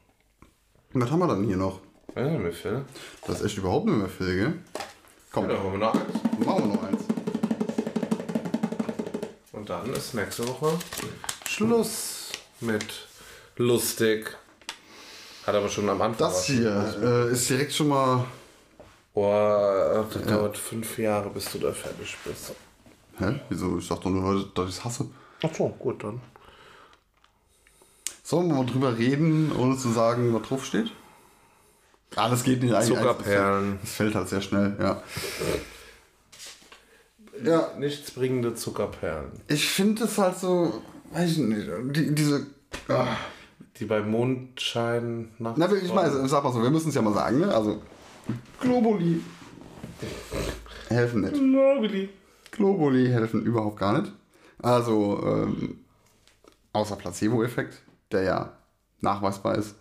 Was 0.93 1.11
haben 1.11 1.19
wir 1.19 1.29
dann 1.29 1.45
hier 1.45 1.57
noch? 1.57 1.81
Ja, 2.17 2.29
mir 2.39 2.53
fehlt. 2.53 2.85
Das 3.27 3.41
ist 3.41 3.47
echt 3.47 3.59
überhaupt 3.59 3.87
nicht 3.87 3.97
mehr 3.99 4.09
viel, 4.09 4.37
gell? 4.37 4.59
Komm, 5.33 5.51
Ja, 5.51 5.63
wir 5.73 5.79
noch 5.79 5.95
eins. 5.95 6.47
machen 6.47 6.69
wir 6.71 6.74
noch. 6.74 6.74
Und 9.65 9.71
dann 9.71 9.95
ist 9.95 10.13
nächste 10.13 10.47
Woche 10.47 10.79
Schluss 11.49 12.33
mit 12.61 12.85
lustig. 13.57 14.37
Hat 15.47 15.55
aber 15.55 15.71
schon 15.71 15.89
am 15.89 16.03
Anfang. 16.03 16.19
Das 16.19 16.45
hier 16.45 16.95
äh, 17.03 17.33
ist 17.33 17.49
direkt 17.49 17.73
schon 17.73 17.89
mal. 17.89 18.27
Boah, 19.15 20.07
das 20.13 20.23
dauert 20.23 20.59
fünf 20.59 20.99
Jahre, 20.99 21.31
bis 21.31 21.51
du 21.51 21.61
da 21.61 21.73
fertig 21.73 22.15
bist. 22.27 22.53
Hä? 23.17 23.41
Wieso? 23.49 23.79
Ich 23.79 23.89
dachte 23.89 24.03
doch 24.03 24.11
nur, 24.11 24.51
dass 24.55 24.69
ich 24.69 24.77
es 24.77 24.85
hasse. 24.85 25.07
Ach 25.43 25.55
so, 25.57 25.69
gut 25.69 26.05
dann. 26.05 26.21
Sollen 28.23 28.49
wir 28.49 28.57
mal 28.57 28.67
drüber 28.67 28.99
reden, 28.99 29.51
ohne 29.51 29.79
zu 29.79 29.91
sagen, 29.93 30.35
was 30.35 30.47
drauf 30.47 30.67
steht? 30.67 30.91
Ah, 32.17 32.29
das 32.29 32.45
geht 32.45 32.63
nicht 32.63 32.75
eigentlich. 32.75 32.99
Zuckerperlen. 32.99 33.79
Das 33.81 33.93
fällt 33.93 34.15
halt 34.15 34.29
sehr 34.29 34.43
schnell, 34.43 34.77
ja. 34.79 35.03
Ja, 37.43 37.71
Nichtsbringende 37.79 38.55
Zuckerperlen. 38.55 39.33
ich 39.49 39.69
finde 39.69 40.05
es 40.05 40.19
halt 40.19 40.39
so, 40.39 40.83
weiß 41.13 41.33
ich 41.33 41.39
nicht, 41.39 41.69
die, 41.97 42.15
diese. 42.15 42.47
Ah. 42.89 43.07
Die 43.77 43.87
bei 43.87 44.03
Mondschein 44.03 45.31
nachts. 45.39 45.59
Na, 45.59 45.73
ich 45.73 45.93
meine, 45.93 46.29
sag 46.29 46.45
mal 46.45 46.53
so, 46.53 46.63
wir 46.63 46.71
müssen 46.71 46.91
es 46.91 46.95
ja 46.95 47.03
mal 47.03 47.15
sagen, 47.15 47.41
ne? 47.41 47.53
Also, 47.53 47.83
Globuli 48.61 49.21
helfen 50.89 51.23
nicht. 51.23 51.35
Globuli. 51.35 52.09
Globuli 52.51 53.09
helfen 53.09 53.43
überhaupt 53.45 53.79
gar 53.79 54.01
nicht. 54.01 54.13
Also, 54.63 55.21
ähm, 55.25 55.81
außer 56.73 56.97
Placebo-Effekt, 56.97 57.83
der 58.13 58.23
ja 58.23 58.53
nachweisbar 59.01 59.57
ist. 59.57 59.75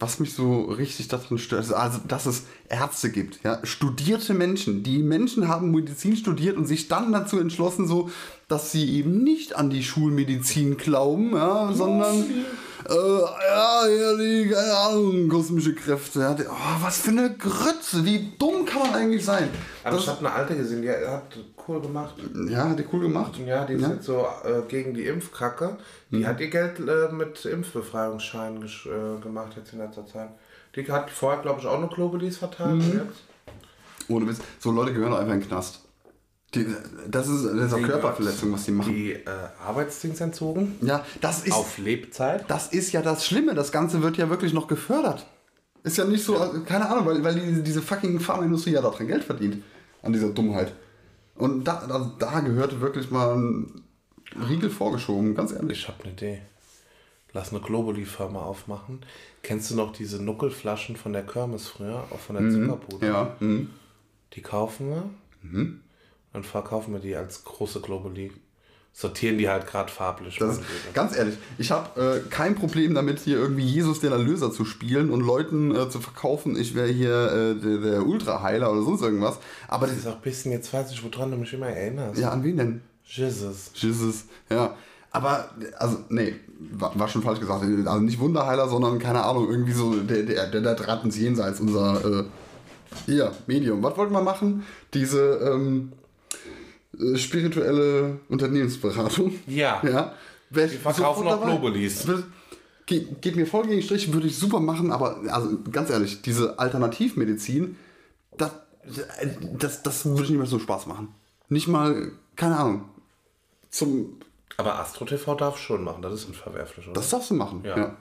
Was 0.00 0.18
mich 0.18 0.32
so 0.32 0.62
richtig 0.62 1.08
daran 1.08 1.38
stört, 1.38 1.72
also 1.72 2.00
dass 2.08 2.26
es 2.26 2.44
Ärzte 2.68 3.10
gibt, 3.10 3.40
ja, 3.44 3.64
studierte 3.64 4.32
Menschen, 4.32 4.82
die 4.82 4.98
Menschen 4.98 5.46
haben 5.46 5.70
Medizin 5.70 6.16
studiert 6.16 6.56
und 6.56 6.66
sich 6.66 6.88
dann 6.88 7.12
dazu 7.12 7.38
entschlossen, 7.38 7.86
so, 7.86 8.10
dass 8.48 8.72
sie 8.72 8.90
eben 8.96 9.22
nicht 9.22 9.56
an 9.56 9.68
die 9.68 9.84
Schulmedizin 9.84 10.78
glauben, 10.78 11.32
ja, 11.32 11.72
sondern 11.72 12.24
äh, 12.88 12.94
ja, 12.94 13.86
ja, 13.86 14.16
die, 14.16 14.48
keine 14.48 14.76
Ahnung, 14.76 15.28
kosmische 15.28 15.74
Kräfte. 15.74 16.20
Ja, 16.20 16.34
die, 16.34 16.44
oh, 16.44 16.82
was 16.82 16.98
für 16.98 17.10
eine 17.10 17.34
Grütze, 17.36 18.04
wie 18.04 18.32
dumm 18.38 18.64
kann 18.64 18.82
man 18.82 18.94
eigentlich 18.94 19.24
sein? 19.24 19.48
Aber 19.84 19.96
Das- 19.96 20.04
ich 20.04 20.08
habe 20.10 20.18
eine 20.26 20.32
alte 20.32 20.56
gesehen, 20.56 20.82
die 20.82 20.90
hat 20.90 21.24
cool 21.68 21.80
gemacht. 21.80 22.14
ja, 22.48 22.68
hat 22.70 22.78
die 22.78 22.84
cool 22.92 23.00
gemacht. 23.00 23.32
Ja, 23.44 23.64
die 23.64 23.74
ist 23.74 23.82
Ja. 23.82 23.88
jetzt 23.90 24.04
so 24.04 24.26
äh, 24.44 24.62
gegen 24.68 24.94
die 24.94 25.06
Impfkacke. 25.06 25.76
Die 26.10 26.26
hat 26.26 26.40
ihr 26.40 26.48
Geld 26.50 26.78
äh, 26.80 27.12
mit 27.12 27.44
Impfbefreiungsscheinen 27.44 28.64
äh, 28.64 29.20
gemacht 29.22 29.52
jetzt 29.56 29.72
in 29.72 29.78
letzter 29.80 30.06
Zeit. 30.06 30.30
Die 30.76 30.90
hat 30.90 31.10
vorher, 31.10 31.42
glaube 31.42 31.60
ich, 31.60 31.66
auch 31.66 31.78
nur 31.80 31.88
Globulis 31.90 32.38
verteilt. 32.38 32.82
Jetzt. 32.82 33.22
Ohne 34.08 34.26
Witz, 34.28 34.38
so 34.58 34.70
Leute 34.72 34.92
gehören 34.92 35.12
doch 35.12 35.18
einfach 35.18 35.34
in 35.34 35.40
den 35.40 35.48
Knast. 35.48 35.80
Die, 36.54 36.66
das 37.08 37.28
ist, 37.28 37.44
das 37.44 37.66
ist 37.66 37.72
auch 37.72 37.82
Körperverletzung, 37.82 38.52
was 38.52 38.64
die 38.64 38.72
machen. 38.72 38.92
Die 38.92 39.12
äh, 39.12 39.26
Arbeitsdings 39.64 40.20
entzogen. 40.20 40.76
Ja, 40.80 41.04
das 41.20 41.44
ist, 41.44 41.52
Auf 41.52 41.78
Lebzeit. 41.78 42.44
das 42.48 42.68
ist 42.68 42.92
ja 42.92 43.02
das 43.02 43.24
Schlimme. 43.24 43.54
Das 43.54 43.70
Ganze 43.70 44.02
wird 44.02 44.16
ja 44.16 44.28
wirklich 44.30 44.52
noch 44.52 44.66
gefördert. 44.66 45.26
Ist 45.84 45.96
ja 45.96 46.04
nicht 46.04 46.24
so, 46.24 46.36
also, 46.36 46.60
keine 46.62 46.88
Ahnung, 46.88 47.06
weil, 47.06 47.22
weil 47.22 47.34
die, 47.34 47.62
diese 47.62 47.80
fucking 47.80 48.18
Pharmaindustrie 48.18 48.72
ja 48.72 48.82
daran 48.82 49.06
Geld 49.06 49.22
verdient. 49.24 49.62
An 50.02 50.12
dieser 50.12 50.30
Dummheit. 50.30 50.72
Und 51.36 51.64
da, 51.64 51.86
da, 51.86 52.12
da 52.18 52.40
gehört 52.40 52.80
wirklich 52.80 53.10
mal 53.10 53.36
ein 53.36 53.82
Riegel 54.48 54.70
vorgeschoben, 54.70 55.34
ganz 55.34 55.52
ehrlich. 55.52 55.80
Ich 55.80 55.88
habe 55.88 56.02
eine 56.02 56.12
Idee. 56.12 56.42
Lass 57.32 57.50
eine 57.50 57.60
Globuli-Firma 57.60 58.40
aufmachen. 58.40 59.00
Kennst 59.42 59.70
du 59.70 59.76
noch 59.76 59.92
diese 59.92 60.22
Nuckelflaschen 60.22 60.96
von 60.96 61.12
der 61.12 61.24
Kirmes 61.24 61.68
früher? 61.68 62.04
Auch 62.10 62.18
von 62.18 62.36
der 62.36 62.50
Zuckerbude? 62.50 63.06
Ja, 63.06 63.36
mhm. 63.38 63.70
Die 64.32 64.42
kaufen 64.42 64.90
wir. 64.90 65.10
Dann 66.32 66.44
verkaufen 66.44 66.92
wir 66.92 67.00
die 67.00 67.16
als 67.16 67.44
große 67.44 67.80
Globuli. 67.80 68.32
Sortieren 68.92 69.38
die 69.38 69.48
halt 69.48 69.68
gerade 69.68 69.90
farblich. 69.90 70.36
Das 70.38 70.58
ist, 70.58 70.64
ganz 70.94 71.16
ehrlich, 71.16 71.36
ich 71.58 71.70
habe 71.70 72.22
äh, 72.24 72.28
kein 72.28 72.56
Problem 72.56 72.92
damit, 72.92 73.20
hier 73.20 73.38
irgendwie 73.38 73.64
Jesus 73.64 74.00
der 74.00 74.10
Erlöser 74.10 74.50
zu 74.50 74.64
spielen 74.64 75.10
und 75.10 75.20
Leuten 75.20 75.74
äh, 75.74 75.88
zu 75.88 76.00
verkaufen, 76.00 76.58
ich 76.58 76.74
wäre 76.74 76.88
hier 76.88 77.32
äh, 77.32 77.54
der, 77.54 77.78
der 77.78 78.06
Ultraheiler 78.06 78.70
oder 78.70 78.82
sonst 78.82 79.02
irgendwas. 79.02 79.38
Aber 79.68 79.86
das 79.86 79.94
das, 79.94 80.04
ist 80.04 80.10
auch 80.10 80.16
ein 80.16 80.22
bisschen, 80.22 80.50
jetzt 80.50 80.72
weiß 80.72 80.90
ich, 80.90 81.04
woran 81.04 81.30
du 81.30 81.36
mich 81.36 81.52
immer 81.52 81.68
erinnerst. 81.68 82.20
ja, 82.20 82.30
an 82.30 82.42
wen 82.42 82.56
denn? 82.56 82.80
Jesus. 83.04 83.70
Jesus, 83.74 84.24
ja. 84.50 84.74
Aber, 85.12 85.50
also, 85.78 85.98
nee, 86.08 86.34
war, 86.72 86.96
war 86.98 87.08
schon 87.08 87.22
falsch 87.22 87.40
gesagt. 87.40 87.62
Also 87.62 88.00
nicht 88.00 88.18
Wunderheiler, 88.18 88.68
sondern, 88.68 88.98
keine 88.98 89.24
Ahnung, 89.24 89.48
irgendwie 89.48 89.72
so 89.72 89.94
der, 89.94 90.24
der, 90.24 90.46
der, 90.48 90.60
der 90.60 90.74
Draht 90.74 91.04
ins 91.04 91.16
Jenseits, 91.16 91.60
unser, 91.60 92.04
äh, 92.04 92.24
hier, 93.06 93.32
Medium. 93.46 93.82
Was 93.82 93.96
wollten 93.96 94.12
wir 94.12 94.22
machen? 94.22 94.64
Diese, 94.94 95.38
ähm, 95.38 95.92
äh, 95.92 95.99
spirituelle 97.16 98.20
Unternehmensberatung. 98.28 99.34
Ja. 99.46 99.80
Ja. 99.84 100.14
Wir 100.50 100.68
verkaufen 100.68 101.26
auch 101.26 101.42
Globulis. 101.42 102.06
Geht, 102.86 103.22
geht 103.22 103.36
mir 103.36 103.46
voll 103.46 103.62
gegen 103.62 103.76
den 103.76 103.82
Strich, 103.82 104.12
würde 104.12 104.26
ich 104.26 104.36
super 104.36 104.58
machen, 104.58 104.90
aber 104.90 105.20
also 105.28 105.58
ganz 105.70 105.90
ehrlich, 105.90 106.22
diese 106.22 106.58
Alternativmedizin, 106.58 107.76
das, 108.36 108.50
das, 109.58 109.82
das 109.84 110.04
würde 110.06 110.22
nicht 110.22 110.38
mehr 110.38 110.46
so 110.46 110.58
Spaß 110.58 110.86
machen. 110.86 111.14
Nicht 111.48 111.68
mal, 111.68 112.10
keine 112.34 112.56
Ahnung, 112.56 112.84
zum, 113.70 114.18
Aber 114.56 114.80
Astro 114.80 115.04
TV 115.04 115.36
darf 115.36 115.56
schon 115.58 115.84
machen, 115.84 116.02
das 116.02 116.14
ist 116.14 116.24
unverwerflich, 116.24 116.86
oder? 116.86 116.94
das 116.94 117.10
darfst 117.10 117.30
du 117.30 117.34
machen. 117.34 117.62
Ja. 117.64 117.76
Ja. 117.76 117.96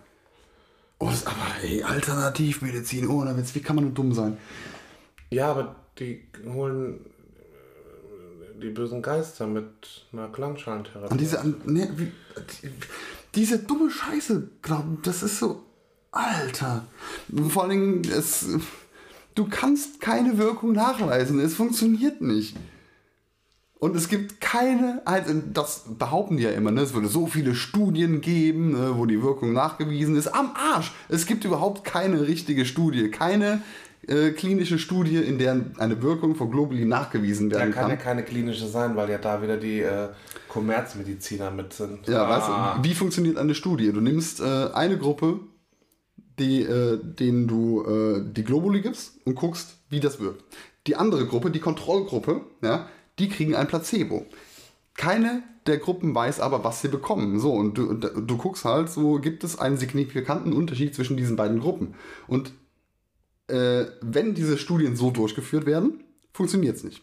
Oh, 0.98 1.08
aber 1.08 1.64
ey, 1.64 1.84
Alternativmedizin, 1.84 3.08
ohne 3.08 3.38
Witz, 3.38 3.54
wie 3.54 3.62
kann 3.62 3.76
man 3.76 3.86
nur 3.86 3.94
dumm 3.94 4.14
sein? 4.14 4.38
ja, 5.30 5.52
aber 5.52 5.76
die 6.00 6.28
holen 6.46 7.06
äh, 7.06 7.19
die 8.60 8.70
bösen 8.70 9.02
Geister 9.02 9.48
mit 9.48 10.06
einer 10.12 10.30
Klangschalentherapie. 10.30 11.12
Und 11.12 11.22
diese, 11.22 11.56
ne, 11.66 12.12
diese 13.36 13.60
dumme 13.60 13.90
Scheiße, 13.90 14.50
glaub, 14.62 15.04
das 15.04 15.24
ist 15.24 15.40
so, 15.40 15.64
Alter. 16.12 16.86
Vor 17.50 17.64
allen 17.64 17.72
Dingen, 17.72 18.02
es, 18.12 18.48
du 19.36 19.48
kannst 19.50 20.02
keine 20.02 20.38
Wirkung 20.38 20.74
nachweisen, 20.74 21.40
es 21.40 21.56
funktioniert 21.56 22.22
nicht. 22.22 22.56
Und 23.80 23.96
es 23.96 24.10
gibt 24.10 24.42
keine, 24.42 25.02
also 25.06 25.34
das 25.54 25.86
behaupten 25.98 26.36
die 26.36 26.44
ja 26.44 26.52
immer, 26.52 26.72
ne? 26.72 26.82
es 26.82 26.94
würde 26.94 27.08
so 27.08 27.28
viele 27.28 27.56
Studien 27.56 28.20
geben, 28.20 28.74
ne, 28.74 28.98
wo 28.98 29.06
die 29.06 29.24
Wirkung 29.24 29.54
nachgewiesen 29.54 30.18
ist. 30.18 30.28
Am 30.28 30.52
Arsch! 30.54 30.92
Es 31.08 31.26
gibt 31.26 31.46
überhaupt 31.46 31.86
keine 31.86 32.28
richtige 32.28 32.66
Studie, 32.66 33.10
keine 33.10 33.62
äh, 34.10 34.32
klinische 34.32 34.80
Studie, 34.80 35.18
in 35.18 35.38
der 35.38 35.62
eine 35.78 36.02
Wirkung 36.02 36.36
von 36.36 36.50
Globuli 36.52 36.86
nachgewiesen 36.86 37.52
werden 37.52 37.72
kann 37.72 37.84
kann. 37.84 37.90
ja 37.92 37.96
keine 37.96 38.24
klinische 38.24 38.68
sein, 38.68 38.96
weil 38.96 39.10
ja 39.10 39.18
da 39.18 39.42
wieder 39.42 39.58
die 39.58 39.82
äh, 39.82 40.10
Kommerzmediziner 40.48 41.52
mit 41.52 41.74
sind. 41.74 42.08
Ja, 42.08 42.26
Ah. 42.26 42.30
weißt 42.30 42.84
du, 42.84 42.90
wie 42.90 42.94
funktioniert 42.96 43.38
eine 43.38 43.56
Studie? 43.56 43.92
Du 43.92 44.02
nimmst 44.02 44.40
äh, 44.40 44.70
eine 44.74 44.98
Gruppe, 44.98 45.40
die, 46.40 46.62
äh, 46.64 47.00
denen 47.04 47.48
du 47.48 47.84
äh, 47.84 48.22
die 48.34 48.44
Globuli 48.44 48.82
gibst 48.82 49.18
und 49.26 49.36
guckst, 49.36 49.76
wie 49.90 50.00
das 50.00 50.20
wirkt. 50.20 50.44
Die 50.88 50.96
andere 50.96 51.26
Gruppe, 51.26 51.52
die 51.52 51.60
Kontrollgruppe, 51.60 52.42
ja, 52.62 52.88
die 53.20 53.30
kriegen 53.30 53.56
ein 53.56 53.68
Placebo. 53.68 54.26
Keine 54.96 55.44
der 55.68 55.78
Gruppen 55.78 56.16
weiß 56.16 56.40
aber, 56.40 56.64
was 56.64 56.82
sie 56.82 56.88
bekommen. 56.88 57.40
So, 57.40 57.54
und 57.54 57.78
du, 57.78 57.94
du 57.94 58.38
guckst 58.38 58.66
halt, 58.66 58.90
so 58.90 59.20
gibt 59.20 59.44
es 59.44 59.60
einen 59.60 59.78
signifikanten 59.78 60.52
Unterschied 60.54 60.96
zwischen 60.96 61.16
diesen 61.18 61.36
beiden 61.36 61.60
Gruppen. 61.60 61.94
Und 62.28 62.54
äh, 63.50 63.88
wenn 64.02 64.34
diese 64.34 64.58
Studien 64.58 64.96
so 64.96 65.12
durchgeführt 65.12 65.66
werden, 65.66 66.04
funktioniert 66.34 66.78
es 66.78 66.84
nicht. 66.84 67.02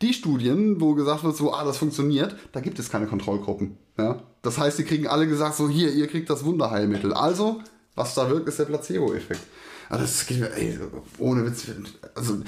Die 0.00 0.12
Studien, 0.12 0.80
wo 0.80 0.94
gesagt 0.94 1.24
wird, 1.24 1.36
so, 1.36 1.52
ah, 1.52 1.64
das 1.64 1.78
funktioniert, 1.78 2.36
da 2.52 2.60
gibt 2.60 2.78
es 2.78 2.90
keine 2.90 3.06
Kontrollgruppen. 3.06 3.76
Ja? 3.96 4.22
Das 4.42 4.58
heißt, 4.58 4.78
die 4.78 4.84
kriegen 4.84 5.06
alle 5.06 5.26
gesagt, 5.28 5.54
so, 5.54 5.68
hier, 5.68 5.92
ihr 5.92 6.08
kriegt 6.08 6.28
das 6.30 6.44
Wunderheilmittel. 6.44 7.12
Also, 7.12 7.60
was 7.94 8.14
da 8.14 8.28
wirkt, 8.28 8.48
ist 8.48 8.58
der 8.58 8.64
Placebo-Effekt. 8.64 9.40
Also, 9.88 10.04
das 10.04 10.26
geht 10.26 10.40
mir, 10.40 10.52
ey, 10.54 10.78
ohne 11.18 11.46
Witz. 11.46 11.66
Also, 12.14 12.38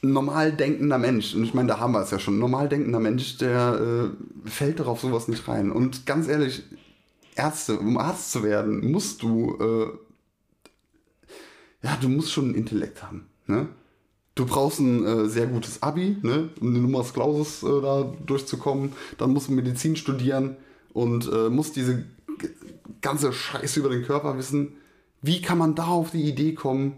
normal 0.00 0.52
denkender 0.52 0.98
Mensch, 0.98 1.34
und 1.34 1.44
ich 1.44 1.54
meine, 1.54 1.68
da 1.68 1.78
haben 1.78 1.92
wir 1.92 2.02
es 2.02 2.10
ja 2.10 2.18
schon, 2.18 2.38
normal 2.38 2.68
denkender 2.68 2.98
Mensch, 2.98 3.38
der 3.38 4.10
äh, 4.44 4.48
fällt 4.48 4.80
doch 4.80 4.88
auf 4.88 5.00
sowas 5.00 5.28
nicht 5.28 5.46
rein. 5.46 5.70
Und 5.70 6.06
ganz 6.06 6.26
ehrlich, 6.26 6.64
Ärzte, 7.36 7.78
um 7.78 7.96
Arzt 7.96 8.32
zu 8.32 8.42
werden, 8.42 8.90
musst 8.90 9.22
du 9.22 9.56
äh, 9.60 10.11
ja, 11.82 11.96
du 12.00 12.08
musst 12.08 12.32
schon 12.32 12.46
einen 12.46 12.54
Intellekt 12.54 13.02
haben. 13.02 13.26
Ne? 13.46 13.68
Du 14.34 14.46
brauchst 14.46 14.80
ein 14.80 15.04
äh, 15.04 15.28
sehr 15.28 15.46
gutes 15.46 15.82
Abi, 15.82 16.16
ne? 16.22 16.48
um 16.60 16.72
den 16.72 16.82
Numerus 16.82 17.12
Clausus 17.12 17.62
äh, 17.62 17.82
da 17.82 18.12
durchzukommen. 18.24 18.92
Dann 19.18 19.32
musst 19.32 19.48
du 19.48 19.52
Medizin 19.52 19.96
studieren 19.96 20.56
und 20.92 21.30
äh, 21.30 21.50
musst 21.50 21.76
diese 21.76 22.04
ganze 23.00 23.32
Scheiße 23.32 23.80
über 23.80 23.90
den 23.90 24.04
Körper 24.04 24.38
wissen. 24.38 24.74
Wie 25.20 25.42
kann 25.42 25.58
man 25.58 25.74
da 25.74 25.86
auf 25.86 26.10
die 26.12 26.22
Idee 26.22 26.54
kommen, 26.54 26.96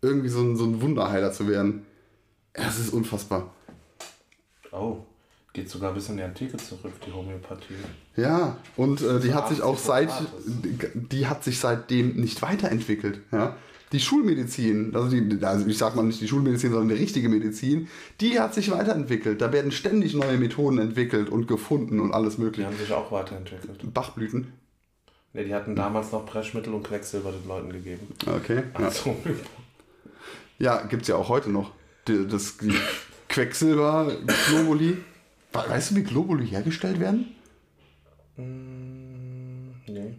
irgendwie 0.00 0.28
so 0.28 0.40
ein, 0.40 0.56
so 0.56 0.64
ein 0.64 0.82
Wunderheiler 0.82 1.32
zu 1.32 1.46
werden? 1.46 1.86
Das 2.52 2.78
ist 2.78 2.92
unfassbar. 2.92 3.54
Oh, 4.72 4.98
geht 5.52 5.70
sogar 5.70 5.92
bis 5.92 6.08
in 6.08 6.16
die 6.16 6.22
Antike 6.22 6.56
zurück, 6.56 6.92
die 7.06 7.12
Homöopathie. 7.12 7.74
Ja, 8.16 8.56
und 8.76 9.02
äh, 9.02 9.20
die 9.20 9.34
hat 9.34 9.48
sich 9.48 9.62
auch 9.62 9.78
seit, 9.78 10.10
die, 10.46 10.78
die 10.94 11.26
hat 11.26 11.44
sich 11.44 11.60
seitdem 11.60 12.16
nicht 12.16 12.42
weiterentwickelt. 12.42 13.20
Ja? 13.30 13.56
Die 13.92 14.00
Schulmedizin, 14.00 14.94
also, 14.96 15.08
die, 15.14 15.44
also 15.44 15.66
ich 15.66 15.76
sag 15.76 15.94
mal 15.94 16.02
nicht 16.02 16.20
die 16.20 16.26
Schulmedizin, 16.28 16.70
sondern 16.70 16.88
die 16.96 17.02
richtige 17.02 17.28
Medizin, 17.28 17.88
die 18.20 18.40
hat 18.40 18.54
sich 18.54 18.70
weiterentwickelt. 18.70 19.40
Da 19.42 19.52
werden 19.52 19.70
ständig 19.70 20.14
neue 20.14 20.38
Methoden 20.38 20.78
entwickelt 20.78 21.28
und 21.28 21.46
gefunden 21.46 22.00
und 22.00 22.12
alles 22.14 22.36
Die 22.36 22.42
mögliche. 22.42 22.66
haben 22.66 22.76
sich 22.78 22.90
auch 22.92 23.12
weiterentwickelt. 23.12 23.92
Bachblüten. 23.92 24.46
Ne, 25.34 25.44
die 25.44 25.54
hatten 25.54 25.76
damals 25.76 26.10
noch 26.12 26.24
Brechmittel 26.26 26.72
und 26.74 26.82
Quecksilber 26.84 27.32
den 27.32 27.46
Leuten 27.46 27.70
gegeben. 27.70 28.06
Okay. 28.26 28.62
Ja, 28.78 28.86
Also, 28.86 29.16
ja 30.58 30.82
gibt 30.86 31.02
es 31.02 31.08
ja 31.08 31.16
auch 31.16 31.28
heute 31.28 31.50
noch. 31.50 31.72
Die, 32.08 32.26
das 32.26 32.56
die 32.58 32.72
Quecksilber, 33.28 34.10
Globuli. 34.48 34.96
We- 35.52 35.68
Weißt 35.68 35.90
du, 35.90 35.96
wie 35.96 36.02
Globuli 36.02 36.46
hergestellt 36.48 36.98
werden? 36.98 37.26
nee. 39.86 40.14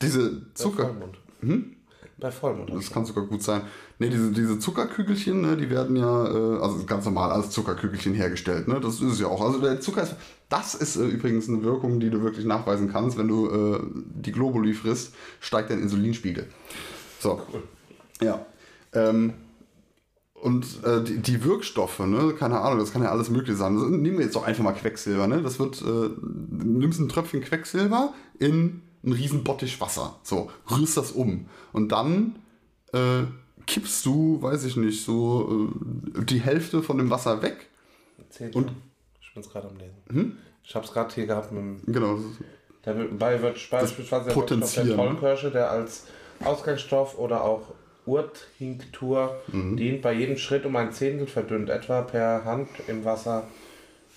Diese 0.00 0.30
Bei 0.30 0.46
Zucker. 0.54 0.94
Hm? 1.40 1.76
Bei 2.22 2.30
Vollmond. 2.30 2.72
Das 2.72 2.92
kann 2.92 3.04
sogar 3.04 3.26
gut 3.26 3.42
sein. 3.42 3.62
Ne, 3.98 4.08
diese, 4.08 4.30
diese 4.30 4.60
Zuckerkügelchen, 4.60 5.40
ne, 5.40 5.56
die 5.56 5.68
werden 5.70 5.96
ja, 5.96 6.24
äh, 6.28 6.60
also 6.60 6.84
ganz 6.86 7.04
normal 7.04 7.32
als 7.32 7.50
Zuckerkügelchen 7.50 8.14
hergestellt. 8.14 8.68
Ne? 8.68 8.78
Das 8.80 8.94
ist 8.94 9.14
es 9.14 9.20
ja 9.20 9.26
auch. 9.26 9.40
Also 9.40 9.60
der 9.60 9.80
Zucker 9.80 10.04
ist, 10.04 10.14
das 10.48 10.76
ist 10.76 10.94
äh, 10.94 11.04
übrigens 11.04 11.48
eine 11.48 11.64
Wirkung, 11.64 11.98
die 11.98 12.10
du 12.10 12.22
wirklich 12.22 12.46
nachweisen 12.46 12.92
kannst. 12.92 13.18
Wenn 13.18 13.26
du 13.26 13.48
äh, 13.48 13.80
die 13.92 14.30
Globuli 14.30 14.72
frisst, 14.72 15.14
steigt 15.40 15.70
dein 15.70 15.80
Insulinspiegel. 15.80 16.46
So. 17.18 17.42
Ja. 18.20 18.46
Ähm, 18.92 19.32
und 20.34 20.64
äh, 20.84 21.02
die, 21.02 21.18
die 21.18 21.42
Wirkstoffe, 21.42 21.98
ne, 21.98 22.34
keine 22.38 22.60
Ahnung, 22.60 22.78
das 22.78 22.92
kann 22.92 23.02
ja 23.02 23.10
alles 23.10 23.30
mögliche 23.30 23.56
sein. 23.56 23.74
Also, 23.74 23.88
nehmen 23.88 24.18
wir 24.18 24.26
jetzt 24.26 24.36
doch 24.36 24.46
einfach 24.46 24.62
mal 24.62 24.74
Quecksilber, 24.74 25.26
ne? 25.26 25.42
Das 25.42 25.58
wird, 25.58 25.82
äh, 25.82 25.84
du 25.84 26.78
nimmst 26.78 27.00
ein 27.00 27.08
Tröpfchen 27.08 27.40
Quecksilber 27.40 28.14
in 28.38 28.82
einen 29.04 29.12
riesen 29.14 29.44
Bottich 29.44 29.80
Wasser. 29.80 30.18
So, 30.22 30.50
rührst 30.70 30.96
das 30.96 31.12
um. 31.12 31.46
Und 31.72 31.90
dann 31.92 32.36
äh, 32.92 33.22
kippst 33.66 34.04
du, 34.06 34.40
weiß 34.42 34.64
ich 34.64 34.76
nicht, 34.76 35.04
so 35.04 35.70
äh, 36.16 36.24
die 36.24 36.40
Hälfte 36.40 36.82
von 36.82 36.98
dem 36.98 37.10
Wasser 37.10 37.42
weg. 37.42 37.68
Zählt 38.30 38.54
Und- 38.56 38.72
ich 39.20 39.34
bin 39.34 39.42
es 39.42 39.50
gerade 39.50 39.68
am 39.68 39.76
Lesen. 39.76 40.38
Ich 40.62 40.74
habe 40.74 40.84
es 40.86 40.92
gerade 40.92 41.14
hier 41.14 41.26
gehabt 41.26 41.50
mit 41.52 41.62
dem 41.62 41.92
Genau. 41.92 42.18
Dabei 42.82 43.40
wird 43.40 43.70
beispielsweise 43.70 44.26
der 44.30 44.84
ne? 44.84 44.94
Tollkirsche, 44.96 45.50
der 45.50 45.70
als 45.70 46.04
Ausgangsstoff 46.44 47.16
oder 47.18 47.42
auch 47.44 47.62
Urtinktur 48.06 49.36
Mhm. 49.52 49.76
dient, 49.76 50.02
bei 50.02 50.12
jedem 50.12 50.36
Schritt 50.36 50.66
um 50.66 50.74
ein 50.76 50.92
Zehntel 50.92 51.26
verdünnt, 51.26 51.70
etwa 51.70 52.02
per 52.02 52.44
Hand 52.44 52.68
im 52.88 53.04
Wasser 53.04 53.44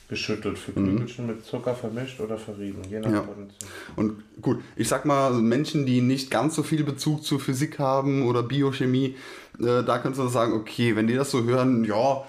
geschüttelt, 0.07 0.57
für 0.59 0.71
Kügelchen 0.71 1.25
mit 1.27 1.43
Zucker 1.45 1.73
vermischt 1.73 2.19
oder 2.19 2.37
verrieben, 2.37 2.81
je 2.89 2.99
nach 2.99 3.09
Mhm. 3.09 3.15
Ja. 3.15 3.21
Potenzial. 3.21 3.71
Und 3.95 4.23
gut, 4.41 4.59
ich 4.75 4.87
sag 4.87 5.05
mal, 5.05 5.31
Menschen, 5.33 5.85
die 5.85 6.01
nicht 6.01 6.29
ganz 6.29 6.55
so 6.55 6.63
viel 6.63 6.83
Bezug 6.83 7.23
zur 7.23 7.39
Physik 7.39 7.79
haben 7.79 8.27
oder 8.27 8.43
Biochemie, 8.43 9.15
äh, 9.59 9.83
da 9.83 9.97
könntest 9.97 10.23
du 10.23 10.27
sagen, 10.27 10.53
okay, 10.53 10.95
wenn 10.95 11.07
die 11.07 11.15
das 11.15 11.31
so 11.31 11.43
hören, 11.43 11.83
ja, 11.85 12.23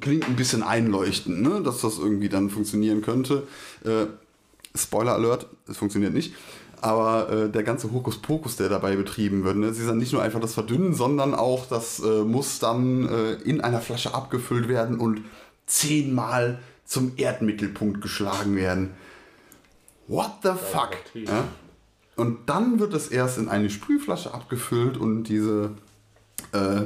klingt 0.00 0.26
ein 0.26 0.36
bisschen 0.36 0.62
einleuchtend, 0.62 1.42
ne? 1.42 1.62
dass 1.62 1.80
das 1.80 1.98
irgendwie 1.98 2.28
dann 2.28 2.50
funktionieren 2.50 3.02
könnte. 3.02 3.44
Äh, 3.84 4.06
Spoiler 4.74 5.14
Alert, 5.14 5.46
es 5.66 5.76
funktioniert 5.76 6.12
nicht. 6.14 6.34
Aber 6.80 7.30
äh, 7.30 7.48
der 7.50 7.64
ganze 7.64 7.90
Hokuspokus, 7.90 8.56
der 8.56 8.68
dabei 8.68 8.94
betrieben 8.96 9.42
wird, 9.44 9.56
ne? 9.56 9.66
es 9.66 9.78
ist 9.78 9.88
dann 9.88 9.98
nicht 9.98 10.12
nur 10.12 10.22
einfach 10.22 10.40
das 10.40 10.54
Verdünnen, 10.54 10.94
sondern 10.94 11.34
auch 11.34 11.66
das 11.66 11.98
äh, 12.00 12.22
muss 12.22 12.60
dann 12.60 13.08
äh, 13.08 13.32
in 13.42 13.60
einer 13.60 13.80
Flasche 13.80 14.14
abgefüllt 14.14 14.68
werden 14.68 15.00
und 15.00 15.22
zehnmal 15.66 16.60
zum 16.88 17.12
Erdmittelpunkt 17.18 18.00
geschlagen 18.00 18.56
werden. 18.56 18.94
What 20.06 20.38
the 20.42 20.52
fuck? 20.72 20.96
Ja? 21.12 21.46
Und 22.16 22.48
dann 22.48 22.80
wird 22.80 22.94
es 22.94 23.08
erst 23.08 23.36
in 23.38 23.48
eine 23.48 23.68
Sprühflasche 23.68 24.32
abgefüllt 24.32 24.96
und 24.96 25.24
diese 25.24 25.72
äh, 26.52 26.80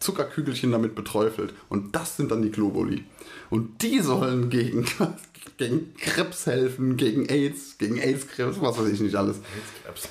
Zuckerkügelchen 0.00 0.72
damit 0.72 0.94
beträufelt. 0.94 1.52
Und 1.68 1.94
das 1.94 2.16
sind 2.16 2.32
dann 2.32 2.40
die 2.42 2.50
Globuli. 2.50 3.04
Und 3.50 3.82
die 3.82 4.00
sollen 4.00 4.48
gegen, 4.48 4.86
gegen 5.58 5.94
Krebs 5.96 6.46
helfen, 6.46 6.96
gegen 6.96 7.26
AIDS, 7.28 7.76
gegen 7.76 7.98
AIDS-Krebs, 7.98 8.60
was 8.62 8.78
weiß 8.78 8.88
ich 8.88 9.00
nicht 9.00 9.14
alles. 9.14 9.36
Krebs. 9.84 10.08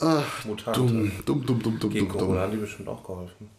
Ach, 0.00 0.44
Mutante. 0.44 0.78
dumm, 0.78 1.12
dumm, 1.26 1.44
dumm, 1.44 1.62
dumm, 1.62 1.78
dumm, 1.80 1.90
Gegen 1.90 2.08
dumm, 2.08 2.16
Corona 2.18 2.32
dumm. 2.34 2.42
haben 2.42 2.52
die 2.52 2.58
bestimmt 2.58 2.88
auch 2.88 3.02
geholfen. 3.04 3.50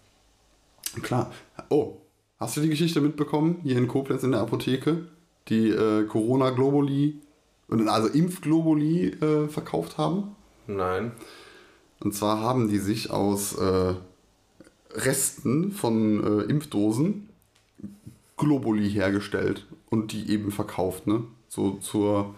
Klar. 1.04 1.32
Oh, 1.70 1.98
hast 2.42 2.58
du 2.58 2.62
die 2.62 2.70
Geschichte 2.70 3.00
mitbekommen? 3.00 3.60
Hier 3.64 3.78
in 3.78 3.88
Koblenz 3.88 4.24
in 4.24 4.32
der 4.32 4.42
Apotheke? 4.42 5.06
Die 5.48 5.70
äh, 5.70 6.06
Corona-Globuli, 6.06 7.20
also 7.70 8.10
Impf-Globuli 8.10 9.08
äh, 9.10 9.48
verkauft 9.48 9.98
haben? 9.98 10.36
Nein. 10.68 11.14
Und 12.00 12.14
zwar 12.14 12.42
haben 12.42 12.68
die 12.68 12.80
sich 12.80 13.12
aus 13.12 13.54
äh, 13.58 13.94
Resten 14.94 15.72
von 15.72 16.24
äh, 16.24 16.44
Impfdosen 16.44 17.30
Globuli 18.38 18.90
hergestellt 18.90 19.68
und 19.90 20.12
die 20.12 20.32
eben 20.32 20.52
verkauft, 20.52 21.06
ne? 21.06 21.24
So 21.48 21.74
zur 21.76 22.34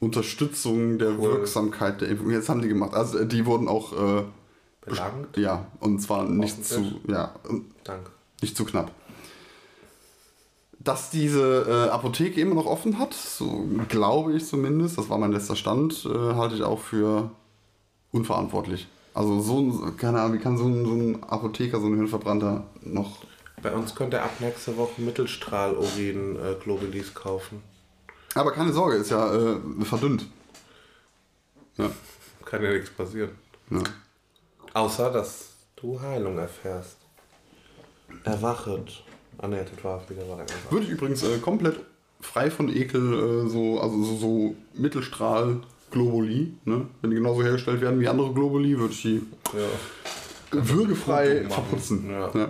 Unterstützung 0.00 0.98
der 0.98 1.10
Cool. 1.10 1.30
Wirksamkeit 1.30 2.00
der 2.00 2.08
Impfung. 2.08 2.30
Jetzt 2.30 2.48
haben 2.48 2.60
die 2.60 2.68
gemacht. 2.68 2.94
Also 2.94 3.18
äh, 3.18 3.26
die 3.26 3.46
wurden 3.46 3.68
auch 3.68 3.92
äh, 3.92 4.24
Belangt? 4.84 5.36
ja, 5.36 5.66
und 5.78 6.00
zwar 6.00 6.28
nicht 6.28 6.64
zu, 6.64 7.00
ja, 7.06 7.34
Danke. 7.84 8.10
nicht 8.40 8.56
zu 8.56 8.64
knapp. 8.64 8.90
Dass 10.84 11.10
diese 11.10 11.66
äh, 11.68 11.90
Apotheke 11.90 12.40
immer 12.40 12.54
noch 12.54 12.66
offen 12.66 12.98
hat, 12.98 13.14
so 13.14 13.68
glaube 13.88 14.32
ich 14.34 14.46
zumindest, 14.46 14.98
das 14.98 15.08
war 15.08 15.18
mein 15.18 15.32
letzter 15.32 15.54
Stand, 15.54 16.04
äh, 16.06 16.34
halte 16.34 16.54
ich 16.56 16.62
auch 16.62 16.80
für 16.80 17.30
unverantwortlich. 18.10 18.88
Also 19.14 19.40
so 19.40 19.60
ein, 19.60 19.96
keine 19.96 20.20
Ahnung, 20.20 20.38
wie 20.38 20.42
kann 20.42 20.56
so 20.56 20.64
ein, 20.64 20.84
so 20.84 20.92
ein 20.92 21.22
Apotheker, 21.24 21.80
so 21.80 21.86
ein 21.86 21.94
Hirnverbrannter 21.94 22.64
noch... 22.80 23.18
Bei 23.62 23.72
uns 23.72 23.94
könnt 23.94 24.12
ihr 24.12 24.22
ab 24.22 24.40
nächste 24.40 24.76
Woche 24.76 25.00
Mittelstrahl-Urin 25.02 26.36
äh, 26.36 26.54
Globulis 26.62 27.14
kaufen. 27.14 27.62
Aber 28.34 28.50
keine 28.50 28.72
Sorge, 28.72 28.96
ist 28.96 29.10
ja 29.10 29.32
äh, 29.34 29.56
verdünnt. 29.84 30.26
Ja, 31.76 31.90
Kann 32.44 32.62
ja 32.64 32.72
nichts 32.72 32.90
passieren. 32.90 33.30
ja. 33.70 33.82
Außer, 34.74 35.10
dass 35.10 35.50
du 35.76 36.00
Heilung 36.00 36.38
erfährst. 36.38 36.96
Erwachet. 38.24 39.04
Ah 39.38 39.48
ne, 39.48 39.64
das 39.64 39.84
war 39.84 40.00
wieder 40.08 40.22
was 40.22 40.40
anderes. 40.40 40.52
Würde 40.70 40.86
ich 40.86 40.92
übrigens 40.92 41.22
äh, 41.22 41.38
komplett 41.38 41.80
frei 42.20 42.50
von 42.50 42.68
Ekel, 42.68 43.44
äh, 43.46 43.48
so, 43.48 43.80
also 43.80 44.02
so, 44.04 44.16
so 44.16 44.54
Mittelstrahl 44.74 45.60
Globuli, 45.90 46.54
ne? 46.64 46.86
wenn 47.00 47.10
die 47.10 47.16
genauso 47.16 47.42
hergestellt 47.42 47.80
werden 47.80 48.00
wie 48.00 48.08
andere 48.08 48.32
Globuli, 48.32 48.78
würde 48.78 48.94
ich 48.94 49.02
die 49.02 49.22
Ja. 49.52 50.58
würgefrei 50.68 51.44
verputzen. 51.48 52.08
Ja. 52.10 52.30
Ja. 52.34 52.48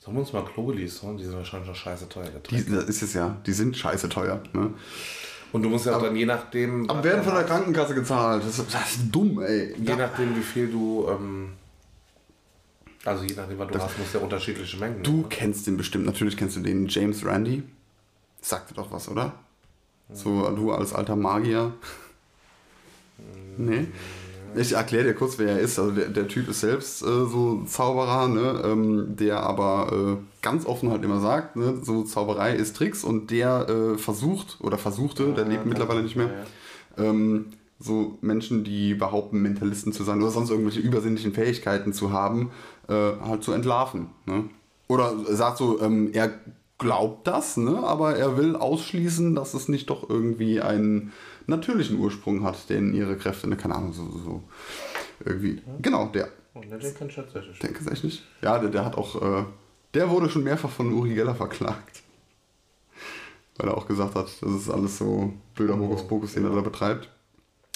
Sollen 0.00 0.16
wir 0.16 0.20
uns 0.22 0.32
mal 0.32 0.42
Globulis 0.44 1.00
holen? 1.02 1.16
Die 1.16 1.24
sind 1.24 1.36
wahrscheinlich 1.36 1.68
noch 1.68 1.76
scheiße 1.76 2.08
teuer. 2.08 2.26
Die, 2.50 2.64
das 2.70 2.84
ist 2.86 3.02
es 3.02 3.14
ja, 3.14 3.36
die 3.46 3.52
sind 3.52 3.76
scheiße 3.76 4.08
teuer. 4.08 4.42
Ne? 4.52 4.70
Und 5.52 5.62
du 5.62 5.68
musst 5.68 5.86
ja 5.86 5.96
auch 5.96 6.02
dann 6.02 6.16
je 6.16 6.26
nachdem. 6.26 6.90
Aber 6.90 7.04
werden 7.04 7.22
von 7.22 7.34
der 7.34 7.44
Krankenkasse 7.44 7.94
gezahlt. 7.94 8.42
Das 8.42 8.58
ist, 8.58 8.74
das 8.74 8.96
ist 8.96 9.10
dumm, 9.12 9.40
ey. 9.40 9.74
Je 9.78 9.94
nachdem, 9.94 10.34
wie 10.34 10.40
viel 10.42 10.68
du. 10.68 11.06
Ähm, 11.08 11.50
also 13.04 13.24
je 13.24 13.34
nachdem, 13.34 13.58
was 13.58 13.68
du 13.68 13.78
hast, 13.80 13.98
musst 13.98 14.14
du 14.14 14.18
ja 14.18 14.24
unterschiedliche 14.24 14.76
Mengen. 14.76 15.02
Du 15.02 15.18
ne? 15.18 15.24
kennst 15.28 15.66
den 15.66 15.76
bestimmt, 15.76 16.06
natürlich 16.06 16.36
kennst 16.36 16.56
du 16.56 16.60
den 16.60 16.86
James 16.88 17.24
Randy. 17.24 17.62
Sagt 18.40 18.70
dir 18.70 18.74
doch 18.74 18.90
was, 18.90 19.08
oder? 19.08 19.34
So, 20.12 20.48
du 20.50 20.72
als 20.72 20.92
alter 20.92 21.16
Magier. 21.16 21.72
Nee. 23.56 23.86
Ich 24.54 24.72
erkläre 24.72 25.04
dir 25.04 25.14
kurz, 25.14 25.38
wer 25.38 25.52
er 25.52 25.60
ist. 25.60 25.78
Also 25.78 25.92
der, 25.92 26.08
der 26.08 26.28
Typ 26.28 26.48
ist 26.48 26.60
selbst 26.60 27.02
äh, 27.02 27.06
so 27.06 27.62
Zauberer, 27.64 28.28
ne? 28.28 28.62
ähm, 28.64 29.16
der 29.16 29.40
aber 29.40 30.18
äh, 30.20 30.42
ganz 30.42 30.66
offen 30.66 30.90
halt 30.90 31.02
immer 31.04 31.20
sagt, 31.20 31.56
ne? 31.56 31.80
so 31.82 32.02
Zauberei 32.02 32.54
ist 32.54 32.76
Tricks 32.76 33.02
und 33.02 33.30
der 33.30 33.66
äh, 33.68 33.98
versucht 33.98 34.58
oder 34.60 34.76
versuchte, 34.76 35.32
der 35.32 35.46
lebt 35.46 35.64
mittlerweile 35.64 36.02
nicht 36.02 36.16
mehr, 36.16 36.30
Ja, 36.98 37.04
ja. 37.04 37.10
ähm, 37.10 37.46
so 37.78 38.18
Menschen, 38.20 38.62
die 38.62 38.94
behaupten, 38.94 39.40
Mentalisten 39.40 39.92
zu 39.92 40.04
sein 40.04 40.20
oder 40.20 40.30
sonst 40.30 40.50
irgendwelche 40.50 40.80
übersinnlichen 40.80 41.32
Fähigkeiten 41.32 41.92
zu 41.92 42.12
haben, 42.12 42.50
äh, 42.88 43.12
halt 43.22 43.42
zu 43.42 43.52
entlarven. 43.52 44.08
Ne? 44.26 44.44
Oder 44.88 45.14
sagt 45.26 45.58
so, 45.58 45.80
ähm, 45.80 46.10
er 46.12 46.32
glaubt 46.78 47.26
das, 47.26 47.56
ne? 47.56 47.78
aber 47.78 48.16
er 48.16 48.36
will 48.36 48.56
ausschließen, 48.56 49.34
dass 49.34 49.54
es 49.54 49.68
nicht 49.68 49.88
doch 49.88 50.08
irgendwie 50.08 50.60
einen 50.60 51.12
natürlichen 51.46 51.98
Ursprung 51.98 52.44
hat, 52.44 52.68
den 52.68 52.94
ihre 52.94 53.16
Kräfte, 53.16 53.48
ne, 53.48 53.56
keine 53.56 53.74
Ahnung, 53.74 53.92
so, 53.92 54.04
so 54.04 54.18
so 54.18 54.42
irgendwie. 55.24 55.60
Genau, 55.80 56.06
der. 56.06 56.28
Oh, 56.54 56.60
ne, 56.60 56.78
den 56.78 57.08
tatsächlich. 57.08 58.04
Nicht. 58.04 58.22
Ja, 58.42 58.58
der, 58.58 58.70
der 58.70 58.84
hat 58.84 58.96
auch, 58.96 59.20
äh, 59.20 59.44
der 59.94 60.10
wurde 60.10 60.28
schon 60.28 60.44
mehrfach 60.44 60.70
von 60.70 60.92
Uri 60.92 61.14
Geller 61.14 61.34
verklagt. 61.34 62.02
Weil 63.56 63.68
er 63.68 63.76
auch 63.76 63.86
gesagt 63.86 64.14
hat, 64.14 64.26
das 64.40 64.52
ist 64.52 64.70
alles 64.70 64.98
so 64.98 65.32
blöder 65.54 65.78
Hokuspokus, 65.78 66.34
den 66.34 66.44
er 66.44 66.54
da 66.54 66.60
betreibt. 66.60 67.08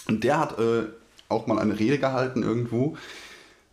Und 0.09 0.25
der 0.25 0.39
hat 0.39 0.59
äh, 0.59 0.85
auch 1.29 1.47
mal 1.47 1.59
eine 1.59 1.79
Rede 1.79 1.99
gehalten 1.99 2.43
irgendwo 2.43 2.97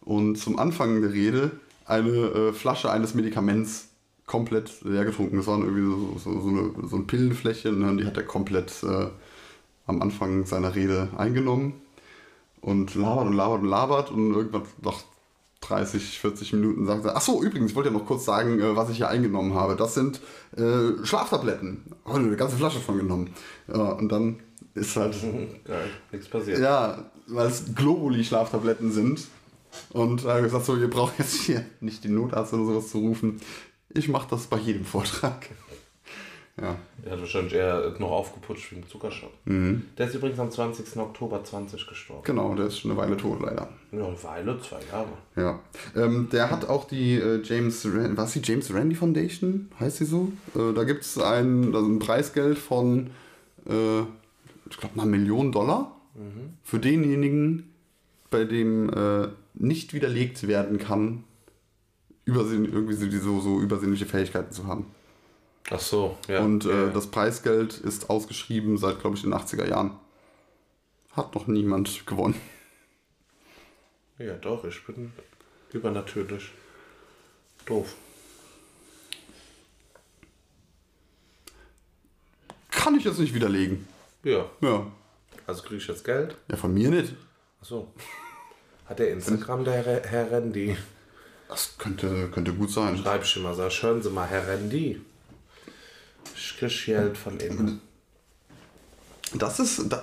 und 0.05 0.37
zum 0.37 0.59
Anfang 0.59 1.01
der 1.01 1.13
Rede 1.13 1.51
eine 1.85 2.09
äh, 2.09 2.53
Flasche 2.53 2.91
eines 2.91 3.13
Medikaments 3.13 3.89
komplett 4.25 4.81
leer 4.83 5.05
getrunken. 5.05 5.37
Das 5.37 5.47
war 5.47 5.59
irgendwie 5.59 5.83
so, 5.83 6.17
so, 6.17 6.41
so, 6.41 6.47
eine, 6.47 6.87
so 6.87 6.95
ein 6.95 7.07
Pillenfläschchen 7.07 7.79
ne? 7.79 7.89
und 7.89 7.97
die 7.97 8.05
hat 8.05 8.17
er 8.17 8.23
komplett 8.23 8.71
äh, 8.83 9.07
am 9.85 10.01
Anfang 10.01 10.45
seiner 10.45 10.75
Rede 10.75 11.09
eingenommen 11.17 11.73
und 12.61 12.95
labert 12.95 13.27
und 13.27 13.33
labert 13.33 13.61
und 13.61 13.69
labert 13.69 14.11
und 14.11 14.33
irgendwann 14.33 14.63
nach 14.81 15.03
30, 15.61 16.19
40 16.19 16.53
Minuten 16.53 16.85
sagt 16.85 17.05
er, 17.05 17.15
ach 17.15 17.21
so, 17.21 17.41
übrigens, 17.41 17.71
ich 17.71 17.75
wollte 17.75 17.89
ja 17.89 17.97
noch 17.97 18.05
kurz 18.05 18.25
sagen, 18.25 18.59
äh, 18.59 18.75
was 18.75 18.89
ich 18.89 18.97
hier 18.97 19.09
eingenommen 19.09 19.53
habe. 19.53 19.75
Das 19.75 19.93
sind 19.93 20.19
äh, 20.57 21.05
Schlaftabletten. 21.05 21.83
Oh, 22.05 22.13
eine 22.13 22.35
ganze 22.35 22.57
Flasche 22.57 22.79
von 22.79 22.97
genommen. 22.97 23.29
Ja, 23.67 23.91
und 23.91 24.09
dann 24.09 24.39
ist 24.73 24.95
halt, 24.95 25.15
Geil, 25.65 25.89
nichts 26.11 26.27
passiert. 26.27 26.59
ja, 26.59 27.05
weil 27.27 27.47
es 27.47 27.75
Globuli-Schlaftabletten 27.75 28.91
sind. 28.91 29.27
Und 29.91 30.25
er 30.25 30.35
hat 30.35 30.43
gesagt, 30.43 30.65
so, 30.65 30.75
ihr 30.75 30.89
braucht 30.89 31.19
jetzt 31.19 31.41
hier 31.41 31.65
nicht 31.79 32.03
den 32.03 32.15
Notarzt 32.15 32.53
oder 32.53 32.65
sowas 32.65 32.89
zu 32.89 32.99
rufen. 32.99 33.41
Ich 33.89 34.07
mache 34.07 34.27
das 34.29 34.47
bei 34.47 34.57
jedem 34.57 34.85
Vortrag. 34.85 35.49
Ja. 36.61 36.75
Er 37.03 37.13
hat 37.13 37.19
wahrscheinlich 37.19 37.53
eher 37.53 37.95
noch 37.97 38.11
aufgeputscht 38.11 38.71
wegen 38.71 38.87
Zuckerschock. 38.87 39.31
Mhm. 39.45 39.87
Der 39.97 40.07
ist 40.07 40.13
übrigens 40.13 40.39
am 40.39 40.51
20. 40.51 40.97
Oktober 40.97 41.43
20 41.43 41.87
gestorben. 41.87 42.23
Genau, 42.25 42.53
der 42.53 42.67
ist 42.67 42.77
schon 42.77 42.91
eine 42.91 42.99
Weile 42.99 43.17
tot, 43.17 43.41
leider. 43.41 43.69
Ja, 43.91 44.05
eine 44.05 44.23
Weile, 44.23 44.59
zwei 44.61 44.79
Jahre. 44.91 45.09
Ja. 45.35 45.59
Ähm, 45.95 46.29
der 46.31 46.51
hat 46.51 46.69
auch 46.69 46.85
die 46.85 47.15
äh, 47.15 47.41
James, 47.43 47.85
Ran 47.85 48.15
was 48.17 48.33
die 48.33 48.41
James 48.43 48.71
Randy 48.71 48.95
Foundation, 48.95 49.71
heißt 49.79 49.97
sie 49.97 50.05
so? 50.05 50.31
Äh, 50.55 50.73
da 50.75 50.83
gibt 50.83 51.01
es 51.01 51.17
ein, 51.17 51.73
also 51.73 51.87
ein 51.87 51.97
Preisgeld 51.97 52.59
von, 52.59 53.09
äh, 53.67 54.01
ich 54.69 54.77
glaube, 54.77 54.93
einer 54.93 55.05
Million 55.05 55.51
Dollar 55.51 55.95
für 56.63 56.77
denjenigen, 56.77 57.73
bei 58.29 58.45
dem 58.45 58.89
äh, 58.89 59.27
nicht 59.53 59.93
widerlegt 59.93 60.47
werden 60.47 60.77
kann, 60.77 61.23
übersinn, 62.25 62.65
irgendwie 62.65 62.93
so, 62.93 63.09
so, 63.09 63.39
so 63.39 63.59
übersinnliche 63.59 64.05
Fähigkeiten 64.05 64.51
zu 64.51 64.67
haben. 64.67 64.87
Ach 65.69 65.79
so, 65.79 66.17
ja. 66.27 66.41
Und 66.41 66.65
äh, 66.65 66.87
ja. 66.87 66.89
das 66.89 67.07
Preisgeld 67.07 67.77
ist 67.77 68.09
ausgeschrieben 68.09 68.77
seit, 68.77 68.99
glaube 68.99 69.15
ich, 69.15 69.23
den 69.23 69.33
80er 69.33 69.67
Jahren. 69.67 69.91
Hat 71.11 71.35
noch 71.35 71.47
niemand 71.47 72.05
gewonnen. 72.05 72.35
Ja, 74.17 74.35
doch, 74.35 74.63
ich 74.65 74.85
bin 74.85 75.11
übernatürlich. 75.71 76.51
Doof. 77.65 77.95
Kann 82.69 82.95
ich 82.95 83.05
jetzt 83.05 83.19
nicht 83.19 83.33
widerlegen. 83.33 83.87
Ja. 84.23 84.49
Ja. 84.61 84.87
Also 85.47 85.63
kriege 85.63 85.77
ich 85.77 85.87
jetzt 85.87 86.03
Geld? 86.03 86.35
Ja, 86.49 86.57
von 86.57 86.73
mir 86.73 86.89
nicht. 86.89 87.13
Achso. 87.61 87.93
Hat 88.85 88.99
der 88.99 89.11
Instagram, 89.11 89.63
der 89.63 89.73
Herr, 89.73 90.01
Herr 90.03 90.31
Rendi? 90.31 90.75
Das 91.47 91.75
könnte, 91.77 92.29
könnte 92.29 92.53
gut 92.53 92.71
sein. 92.71 92.97
Schreib 92.97 93.23
ich 93.23 93.35
immer, 93.37 93.53
sag, 93.53 93.71
hören 93.81 94.01
Sie 94.01 94.09
mal, 94.09 94.27
Herr 94.27 94.47
Rendi. 94.47 94.99
Ich 96.35 96.57
krieg 96.57 96.85
Geld 96.85 97.17
von 97.17 97.39
Ihnen. 97.39 97.79
Das 99.35 99.59
ist, 99.59 99.91
da- 99.91 100.01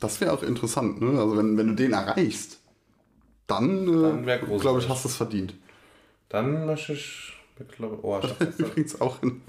das 0.00 0.20
wäre 0.20 0.32
auch 0.32 0.42
interessant, 0.42 1.00
ne? 1.00 1.18
Also 1.20 1.36
wenn, 1.36 1.56
wenn 1.56 1.68
du 1.68 1.74
den 1.74 1.92
erreichst, 1.92 2.58
dann, 3.46 3.86
Dann 3.86 4.28
äh, 4.28 4.38
großartig. 4.38 4.60
glaube 4.60 4.80
ich, 4.80 4.88
hast 4.88 5.04
du 5.04 5.08
es 5.08 5.16
verdient. 5.16 5.54
Dann 6.28 6.66
möchte 6.66 6.92
ich, 6.92 7.32
ich 7.58 7.68
glaube, 7.76 7.98
oh, 8.02 8.20
ich 8.22 8.32
das 8.38 8.58
Übrigens 8.58 9.00
auch 9.00 9.22
in, 9.22 9.40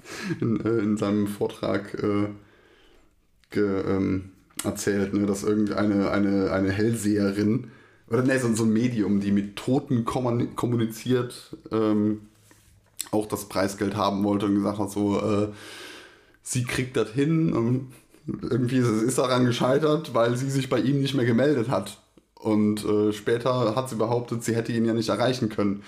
in, 0.42 0.64
äh, 0.66 0.80
in 0.80 0.98
seinem 0.98 1.28
Vortrag 1.28 1.94
äh, 1.96 2.28
ge, 3.52 3.82
ähm, 3.88 4.32
erzählt, 4.64 5.14
ne, 5.14 5.26
dass 5.26 5.44
irgendeine 5.44 6.10
eine, 6.12 6.52
eine 6.52 6.72
Hellseherin 6.72 7.72
oder 8.10 8.24
ne, 8.24 8.40
so, 8.40 8.54
so 8.54 8.64
ein 8.64 8.74
Medium, 8.74 9.20
die 9.20 9.32
mit 9.32 9.56
Toten 9.56 10.06
kommun- 10.06 10.56
kommuniziert, 10.56 11.56
ähm, 11.72 12.22
auch 13.12 13.26
das 13.28 13.46
Preisgeld 13.46 13.96
haben 13.96 14.24
wollte 14.24 14.46
und 14.48 14.56
gesagt 14.56 14.80
hat, 14.80 14.92
so, 14.92 15.20
äh, 15.20 15.50
sie 16.42 16.64
kriegt 16.64 16.98
das 16.98 17.12
hin 17.12 17.54
und 17.54 17.92
irgendwie 18.42 18.78
ist 18.78 18.88
es 18.88 19.04
ist 19.04 19.18
daran 19.18 19.46
gescheitert, 19.46 20.14
weil 20.14 20.36
sie 20.36 20.50
sich 20.50 20.70
bei 20.70 20.80
ihm 20.80 21.02
nicht 21.02 21.14
mehr 21.14 21.26
gemeldet 21.26 21.70
hat. 21.70 21.98
Und 22.36 22.86
äh, 22.86 23.14
später 23.14 23.76
hat 23.76 23.90
sie 23.90 23.96
behauptet, 23.96 24.44
sie 24.44 24.56
hätte 24.56 24.72
ihn 24.72 24.86
ja 24.86 24.94
nicht 24.94 25.10
erreichen 25.10 25.50
können. 25.50 25.84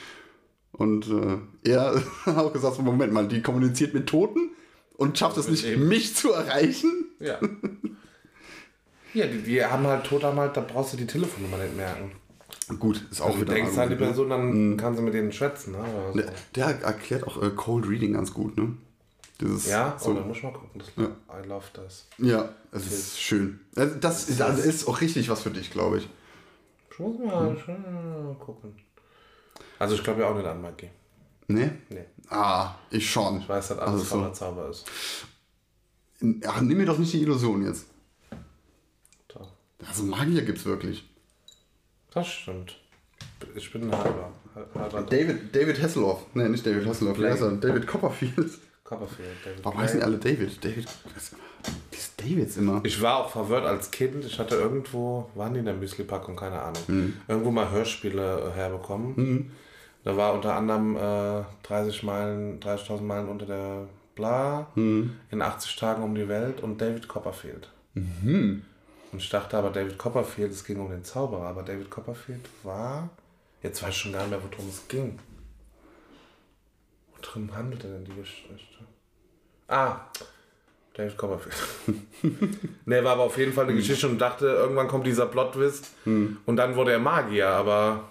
Und 0.71 1.07
äh, 1.09 1.69
er 1.69 2.01
hat 2.25 2.37
auch 2.37 2.53
gesagt, 2.53 2.75
so, 2.77 2.81
Moment 2.81 3.13
mal, 3.13 3.27
die 3.27 3.41
kommuniziert 3.41 3.93
mit 3.93 4.07
Toten 4.07 4.51
und 4.95 5.17
schafft 5.17 5.37
es 5.37 5.47
nicht, 5.49 5.65
Eben. 5.65 5.87
mich 5.87 6.15
zu 6.15 6.31
erreichen? 6.31 7.05
Ja. 7.19 7.39
Ja, 9.13 9.25
die, 9.25 9.41
die 9.41 9.63
haben 9.63 9.85
halt 9.87 10.05
tot 10.05 10.23
haben 10.23 10.37
halt, 10.39 10.55
da 10.55 10.61
brauchst 10.61 10.93
du 10.93 10.97
die 10.97 11.07
Telefonnummer 11.07 11.57
nicht 11.57 11.75
merken. 11.75 12.11
Gut, 12.79 13.03
ist 13.09 13.21
auch 13.21 13.27
Also 13.27 13.37
du 13.39 13.41
wieder 13.43 13.53
ein 13.53 13.63
denkst 13.63 13.77
halt 13.77 13.89
die 13.91 13.95
ne? 13.95 14.01
Person, 14.01 14.29
dann 14.29 14.77
kann 14.77 14.95
sie 14.95 15.01
mit 15.01 15.13
denen 15.13 15.31
schwätzen. 15.31 15.71
Ne? 15.73 15.79
oder 15.79 16.13
so. 16.13 16.31
Der, 16.55 16.81
erklärt 16.81 17.25
auch 17.25 17.41
äh, 17.41 17.49
Cold 17.51 17.87
Reading 17.87 18.13
ganz 18.13 18.33
gut, 18.33 18.55
ne? 18.57 18.77
Dieses, 19.41 19.67
Ja, 19.67 19.95
so, 19.97 20.11
oh, 20.11 20.13
dann 20.13 20.27
muss 20.27 20.37
ich 20.37 20.43
mal 20.43 20.53
gucken. 20.53 20.79
Das, 20.79 20.89
I 20.89 21.47
love 21.47 21.65
das. 21.73 22.07
ja, 22.17 22.49
es 22.71 22.85
ist 22.91 23.19
schön. 23.21 23.59
Also 23.75 23.95
Das, 23.95 24.29
ist, 24.29 24.39
das 24.39 24.63
ist 24.65 24.87
auch 24.87 25.01
richtig 25.01 25.29
was 25.29 25.41
für 25.41 25.49
dich, 25.49 25.71
glaube 25.71 25.99
ich. 25.99 26.09
Ich 26.91 26.99
muss 26.99 27.17
mal, 27.17 27.57
schon 27.57 27.81
mal 27.81 28.35
gucken. 28.35 28.75
Also 29.79 29.95
ich 29.95 30.03
glaube 30.03 30.21
ja 30.21 30.27
auch 30.29 30.35
nicht 30.35 30.45
an 30.45 30.61
Magie. 30.61 30.89
Ne? 31.47 31.77
Nee. 31.89 32.05
Ah, 32.29 32.75
ich 32.91 33.09
schon. 33.09 33.39
Ich 33.39 33.49
weiß, 33.49 33.69
dass 33.69 33.79
Also 33.79 33.91
alles 33.93 34.09
so. 34.09 34.15
voller 34.17 34.33
Zauber 34.33 34.69
ist. 34.69 34.85
Ach, 36.45 36.61
nimm 36.61 36.77
mir 36.77 36.85
doch 36.85 36.97
nicht 36.97 37.13
die 37.13 37.21
Illusion 37.21 37.65
jetzt. 37.65 37.85
So. 39.79 39.85
Also 39.87 40.03
Magier 40.03 40.41
gibt's 40.43 40.65
wirklich. 40.65 41.07
Das 42.13 42.27
stimmt. 42.27 42.77
Ich 43.55 43.71
bin 43.71 43.83
ein 43.91 43.97
halber. 43.97 44.31
halber 44.75 45.01
David, 45.03 45.55
David 45.55 45.81
Hasselhoff. 45.81 46.25
Ne, 46.35 46.49
nicht 46.49 46.65
David 46.65 46.85
Hasselhoff. 46.87 47.19
Wie 47.19 47.25
heißt 47.25 47.41
er? 47.41 47.51
David 47.53 47.87
Copperfield. 47.87 48.51
Copperfield. 48.83 49.29
David 49.45 49.63
Warum 49.65 49.79
heißen 49.79 49.99
die 49.99 50.03
alle 50.05 50.17
David? 50.17 50.63
David. 50.63 50.87
Diese 51.93 52.11
Davids 52.17 52.57
immer. 52.57 52.81
Ich 52.83 53.01
war 53.01 53.17
auch 53.17 53.29
verwirrt 53.29 53.65
als 53.65 53.91
Kind. 53.91 54.25
Ich 54.25 54.39
hatte 54.39 54.55
irgendwo, 54.55 55.29
waren 55.35 55.53
die 55.53 55.59
in 55.59 55.65
der 55.65 55.75
Müsli-Packung, 55.75 56.35
keine 56.35 56.61
Ahnung, 56.61 56.81
Mhm. 56.87 57.13
irgendwo 57.27 57.51
mal 57.51 57.69
Hörspiele 57.69 58.49
äh, 58.51 58.55
herbekommen. 58.57 59.51
Da 60.03 60.15
war 60.17 60.33
unter 60.33 60.55
anderem 60.55 60.95
äh, 60.95 61.43
30 61.63 62.03
Meilen, 62.03 62.59
30.000 62.59 63.01
Meilen 63.01 63.27
unter 63.29 63.45
der 63.45 63.87
Bla, 64.15 64.67
Mhm. 64.75 65.13
in 65.31 65.41
80 65.41 65.75
Tagen 65.75 66.01
um 66.03 66.15
die 66.15 66.27
Welt 66.27 66.61
und 66.61 66.79
David 66.81 67.07
Copperfield. 67.07 67.69
Mhm. 67.93 68.63
Und 69.11 69.19
ich 69.19 69.29
dachte 69.29 69.57
aber, 69.57 69.71
David 69.71 69.97
Copperfield, 69.97 70.51
es 70.51 70.63
ging 70.63 70.79
um 70.79 70.89
den 70.89 71.03
Zauberer, 71.03 71.47
aber 71.47 71.63
David 71.63 71.89
Copperfield 71.89 72.47
war, 72.63 73.09
jetzt 73.63 73.81
weiß 73.81 73.89
ich 73.89 73.97
schon 73.97 74.13
gar 74.13 74.21
nicht 74.21 74.31
mehr, 74.31 74.41
worum 74.41 74.69
es 74.69 74.87
ging. 74.87 75.17
Worum 77.21 77.55
handelte 77.55 77.87
denn 77.87 78.05
die 78.05 78.15
Geschichte? 78.15 78.79
Ah, 79.67 80.01
David 80.93 81.17
Copperfield. 81.17 81.55
ne, 82.85 83.03
war 83.03 83.13
aber 83.13 83.23
auf 83.23 83.37
jeden 83.37 83.53
Fall 83.53 83.65
eine 83.65 83.75
Geschichte 83.75 84.07
und 84.07 84.19
dachte, 84.19 84.45
irgendwann 84.47 84.87
kommt 84.87 85.07
dieser 85.07 85.25
Plot-Twist 85.27 85.91
und 86.05 86.55
dann 86.55 86.75
wurde 86.75 86.91
er 86.91 86.99
Magier, 86.99 87.49
aber 87.49 88.09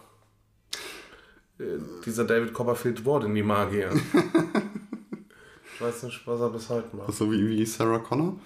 äh, 1.59 1.78
dieser 2.05 2.24
David 2.24 2.53
Copperfield 2.53 3.05
wurde 3.05 3.28
nie 3.28 3.42
Magier. 3.42 3.90
ich 5.74 5.80
weiß 5.80 6.05
nicht, 6.05 6.26
was 6.26 6.40
er 6.40 6.51
bis 6.51 6.68
heute 6.68 6.96
macht. 6.96 7.12
So 7.12 7.30
wie, 7.30 7.49
wie 7.49 7.66
Sarah 7.66 7.99
Connor 7.99 8.38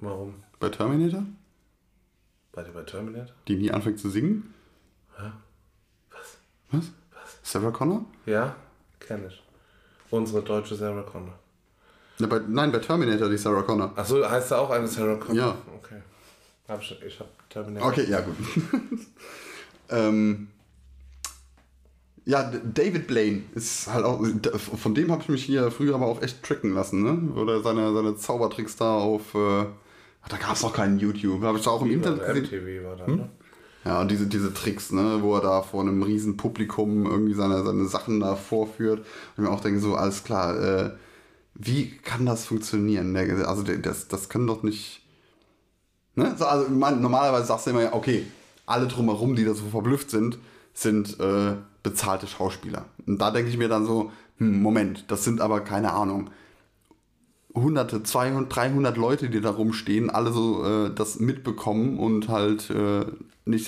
Warum? 0.00 0.34
bei 0.58 0.68
Terminator, 0.68 1.24
Bei 2.52 2.62
dir 2.62 2.72
bei 2.72 2.82
Terminator? 2.82 3.34
die 3.48 3.56
nie 3.56 3.70
anfängt 3.70 3.98
zu 3.98 4.10
singen. 4.10 4.54
Was? 6.10 6.38
Was? 6.70 6.90
Sarah 7.42 7.70
Connor? 7.70 8.04
Ja, 8.26 8.54
kenne 9.00 9.28
ich. 9.28 9.42
Unsere 10.10 10.42
deutsche 10.42 10.74
Sarah 10.74 11.02
Connor. 11.02 11.38
Ja, 12.18 12.26
bei, 12.26 12.40
nein, 12.46 12.70
bei 12.70 12.78
Terminator 12.78 13.28
die 13.28 13.38
Sarah 13.38 13.62
Connor. 13.62 13.92
Achso, 13.96 14.28
heißt 14.28 14.50
da 14.50 14.58
auch 14.58 14.70
eine 14.70 14.86
Sarah 14.86 15.16
Connor? 15.16 15.34
Ja. 15.34 15.56
Okay. 15.76 16.02
Hab 16.68 16.80
ich 16.80 17.02
ich 17.02 17.18
hab 17.18 17.48
Terminator. 17.48 17.88
Okay, 17.88 18.04
ja 18.08 18.20
gut. 18.20 18.36
ähm, 19.88 20.48
ja, 22.24 22.42
David 22.42 23.06
Blaine 23.06 23.42
ist 23.54 23.88
halt 23.88 24.04
auch, 24.04 24.24
von 24.60 24.94
dem 24.94 25.10
habe 25.10 25.22
ich 25.22 25.28
mich 25.28 25.44
hier 25.44 25.70
früher 25.70 25.94
aber 25.94 26.06
auch 26.06 26.22
echt 26.22 26.42
tricken 26.42 26.74
lassen, 26.74 27.02
ne? 27.02 27.32
Oder 27.32 27.62
seine, 27.62 27.92
seine 27.92 28.16
Zaubertricks 28.16 28.76
da 28.76 28.94
auf, 28.94 29.34
äh, 29.34 29.64
da 30.28 30.36
gab 30.36 30.54
es 30.54 30.62
noch 30.62 30.72
keinen 30.72 30.98
YouTube, 30.98 31.42
habe 31.42 31.58
ich 31.58 31.64
da 31.64 31.70
auch 31.70 31.82
im 31.82 31.90
Internet 31.90 32.22
Oder 32.22 32.40
gesehen. 32.40 32.64
MTV 32.64 32.84
war 32.88 32.96
da, 32.96 33.06
Hm? 33.06 33.16
ne? 33.16 33.28
Ja, 33.84 34.00
und 34.00 34.10
diese, 34.12 34.26
diese 34.28 34.54
Tricks, 34.54 34.92
ne, 34.92 35.18
wo 35.22 35.34
er 35.34 35.40
da 35.40 35.62
vor 35.62 35.80
einem 35.80 36.02
riesen 36.04 36.36
Publikum 36.36 37.04
irgendwie 37.04 37.34
seine, 37.34 37.64
seine 37.64 37.86
Sachen 37.86 38.20
da 38.20 38.36
vorführt. 38.36 39.00
Und 39.00 39.06
ich 39.44 39.50
mir 39.50 39.50
auch 39.50 39.60
denke, 39.60 39.80
so, 39.80 39.96
alles 39.96 40.22
klar, 40.22 40.56
äh, 40.60 40.90
wie 41.54 41.90
kann 42.04 42.24
das 42.24 42.44
funktionieren? 42.44 43.10
Ne? 43.10 43.44
Also 43.44 43.64
das, 43.64 44.06
das 44.06 44.28
können 44.28 44.46
doch 44.46 44.62
nicht. 44.62 45.02
Ne? 46.14 46.34
So, 46.38 46.46
also 46.46 46.70
man, 46.70 47.02
normalerweise 47.02 47.46
sagst 47.46 47.66
du 47.66 47.70
immer, 47.70 47.82
ja, 47.82 47.92
okay, 47.92 48.24
alle 48.66 48.86
drumherum, 48.86 49.34
die 49.34 49.44
da 49.44 49.52
so 49.52 49.64
verblüfft 49.64 50.10
sind, 50.10 50.38
sind 50.74 51.18
äh, 51.18 51.56
bezahlte 51.82 52.28
Schauspieler. 52.28 52.84
Und 53.06 53.18
da 53.18 53.32
denke 53.32 53.50
ich 53.50 53.58
mir 53.58 53.68
dann 53.68 53.84
so, 53.84 54.12
hm, 54.38 54.62
Moment, 54.62 55.06
das 55.08 55.24
sind 55.24 55.40
aber 55.40 55.60
keine 55.60 55.92
Ahnung. 55.92 56.30
Hunderte, 57.54 58.02
200, 58.02 58.54
300 58.54 58.96
Leute, 58.96 59.28
die 59.28 59.40
da 59.40 59.50
rumstehen, 59.50 60.08
alle 60.10 60.32
so 60.32 60.64
äh, 60.64 60.90
das 60.94 61.20
mitbekommen 61.20 61.98
und 61.98 62.28
halt 62.28 62.70
äh, 62.70 63.04
nicht, 63.44 63.66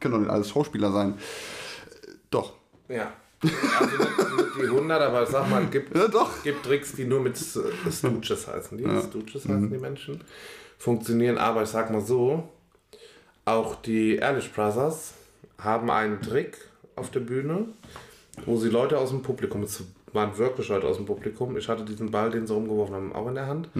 können 0.00 0.12
doch 0.14 0.20
nicht 0.20 0.30
alles 0.30 0.50
Schauspieler 0.50 0.92
sein. 0.92 1.14
Äh, 1.14 2.10
Doch. 2.30 2.52
Ja. 2.88 3.12
Also 3.42 3.96
die 4.60 4.66
100, 4.66 5.00
aber 5.00 5.24
sag 5.26 5.48
mal, 5.48 5.64
gibt, 5.66 5.96
Ja, 5.96 6.08
doch. 6.08 6.42
gibt 6.42 6.64
Tricks, 6.64 6.92
die 6.92 7.04
nur 7.04 7.20
mit 7.20 7.36
Stooges 7.38 8.48
heißen. 8.48 8.76
Die 8.78 8.84
Stooges 9.08 9.44
Mhm. 9.44 9.52
heißen 9.52 9.70
die 9.70 9.78
Menschen. 9.78 10.20
Funktionieren, 10.78 11.38
aber 11.38 11.62
ich 11.62 11.68
sag 11.68 11.90
mal 11.90 12.00
so, 12.00 12.48
auch 13.44 13.76
die 13.76 14.16
Ehrlich 14.16 14.52
Brothers 14.52 15.14
haben 15.58 15.90
einen 15.90 16.20
Trick 16.20 16.56
auf 16.96 17.10
der 17.10 17.20
Bühne, 17.20 17.66
wo 18.46 18.56
sie 18.56 18.68
Leute 18.70 18.98
aus 18.98 19.10
dem 19.10 19.22
Publikum, 19.22 19.64
waren 20.18 20.36
wirklich 20.36 20.68
Leute 20.68 20.86
aus 20.86 20.96
dem 20.96 21.06
Publikum, 21.06 21.56
ich 21.56 21.68
hatte 21.68 21.84
diesen 21.84 22.10
Ball, 22.10 22.30
den 22.30 22.46
sie 22.46 22.54
rumgeworfen 22.54 22.94
haben, 22.96 23.12
auch 23.12 23.28
in 23.28 23.34
der 23.34 23.46
Hand, 23.46 23.70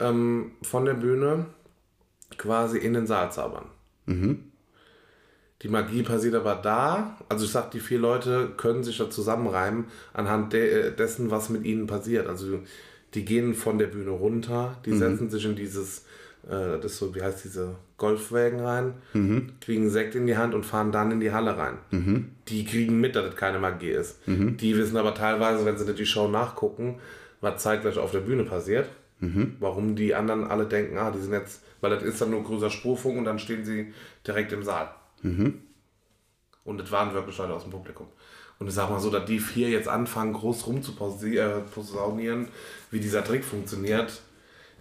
ähm, 0.00 0.52
von 0.62 0.84
der 0.84 0.94
Bühne 0.94 1.46
quasi 2.36 2.78
in 2.78 2.94
den 2.94 3.06
Saal 3.06 3.30
zaubern. 3.32 3.66
Die 5.62 5.68
Magie 5.68 6.02
passiert 6.02 6.34
aber 6.34 6.56
da, 6.56 7.16
also 7.30 7.44
ich 7.46 7.52
sag, 7.52 7.70
die 7.70 7.80
vier 7.80 7.98
Leute 7.98 8.50
können 8.56 8.82
sich 8.84 8.98
da 8.98 9.08
zusammenreimen 9.08 9.86
anhand 10.12 10.52
de 10.52 10.88
äh, 10.88 10.92
dessen, 10.94 11.30
was 11.30 11.48
mit 11.48 11.64
ihnen 11.64 11.86
passiert. 11.86 12.26
Also 12.26 12.58
die 13.14 13.24
gehen 13.24 13.54
von 13.54 13.78
der 13.78 13.86
Bühne 13.86 14.10
runter, 14.10 14.76
die 14.84 14.92
setzen 14.98 15.30
sich 15.30 15.44
in 15.46 15.56
dieses, 15.56 16.04
äh, 16.46 16.78
das 16.82 16.92
ist 16.92 16.98
so, 16.98 17.14
wie 17.14 17.22
heißt 17.22 17.44
diese 17.44 17.76
Golfwägen 17.96 18.60
rein, 18.60 18.94
kriegen 19.60 19.88
Sekt 19.88 20.14
in 20.14 20.26
die 20.26 20.36
Hand 20.36 20.54
und 20.54 20.64
fahren 20.66 20.90
dann 20.92 21.12
in 21.12 21.20
die 21.20 21.32
Halle 21.32 21.56
rein. 21.56 21.78
Die 22.48 22.64
kriegen 22.64 23.00
mit, 23.00 23.14
dass 23.16 23.26
das 23.26 23.36
keine 23.36 23.58
Magie 23.58 23.90
ist. 23.90 24.18
Die 24.26 24.76
wissen 24.76 24.96
aber 24.96 25.14
teilweise, 25.14 25.64
wenn 25.64 25.78
sie 25.78 25.84
nicht 25.84 25.98
die 25.98 26.06
Show 26.06 26.28
nachgucken, 26.28 26.98
was 27.40 27.62
zeitgleich 27.62 27.98
auf 27.98 28.10
der 28.10 28.20
Bühne 28.20 28.44
passiert. 28.44 28.88
Warum 29.60 29.94
die 29.96 30.14
anderen 30.14 30.44
alle 30.44 30.66
denken, 30.66 30.98
ah, 30.98 31.10
die 31.10 31.20
sind 31.20 31.32
jetzt, 31.32 31.62
weil 31.80 31.90
das 31.90 32.02
ist 32.02 32.20
dann 32.20 32.30
nur 32.30 32.42
größer 32.42 32.68
Spurfunk 32.68 33.16
und 33.16 33.24
dann 33.24 33.38
stehen 33.38 33.64
sie 33.64 33.94
direkt 34.26 34.52
im 34.52 34.62
Saal. 34.64 34.90
Und 36.64 36.80
es 36.80 36.90
waren 36.90 37.14
wirklich 37.14 37.38
Leute 37.38 37.54
aus 37.54 37.62
dem 37.62 37.70
Publikum. 37.70 38.06
Und 38.58 38.68
ich 38.68 38.74
sag 38.74 38.90
mal 38.90 39.00
so, 39.00 39.10
dass 39.10 39.24
die 39.24 39.38
vier 39.40 39.68
jetzt 39.70 39.88
anfangen, 39.88 40.32
groß 40.32 40.66
rumzuposaunieren, 40.66 42.48
wie 42.90 43.00
dieser 43.00 43.24
Trick 43.24 43.44
funktioniert, 43.44 44.20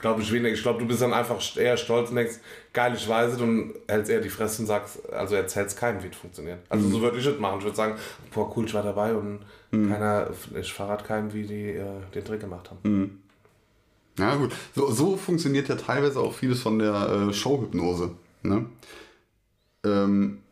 Glaube 0.04 0.22
ich 0.22 0.34
weniger. 0.34 0.54
Ich 0.54 0.62
glaube, 0.62 0.80
du 0.80 0.86
bist 0.86 1.02
dann 1.02 1.14
einfach 1.14 1.40
eher 1.56 1.78
stolz 1.78 2.10
und 2.10 2.18
denkst, 2.18 2.40
geil, 2.74 2.92
ich 2.94 3.08
weiß 3.08 3.36
es 3.36 3.40
und 3.40 3.74
hältst 3.88 4.12
eher 4.12 4.20
die 4.20 4.28
Fresse 4.28 4.62
und 4.62 4.68
sagst, 4.68 5.00
also 5.14 5.36
erzählst 5.36 5.78
keinem, 5.78 6.04
wie 6.04 6.08
es 6.08 6.18
funktioniert. 6.18 6.60
Also 6.68 6.90
so 6.90 7.02
würde 7.02 7.20
ich 7.20 7.26
es 7.26 7.40
machen. 7.40 7.60
Ich 7.60 7.64
würde 7.64 7.78
sagen, 7.78 7.96
boah, 8.34 8.52
cool, 8.54 8.66
ich 8.66 8.74
war 8.74 8.84
dabei 8.84 9.14
und 9.14 9.40
keiner, 9.72 10.30
ich 10.60 10.74
verrate 10.74 11.06
keinem, 11.06 11.32
wie 11.32 11.44
die 11.44 11.70
äh, 11.70 11.86
den 12.14 12.26
Trick 12.26 12.42
gemacht 12.42 12.70
haben. 12.70 13.22
Ja, 14.20 14.36
gut. 14.36 14.52
So, 14.76 14.92
so 14.92 15.16
funktioniert 15.16 15.70
ja 15.70 15.76
teilweise 15.76 16.20
auch 16.20 16.34
vieles 16.34 16.62
von 16.62 16.80
der 16.80 17.30
äh, 17.30 17.34
Showhypnose. 17.34 18.12
Ne? 18.42 18.66
Ähm, 19.86 20.43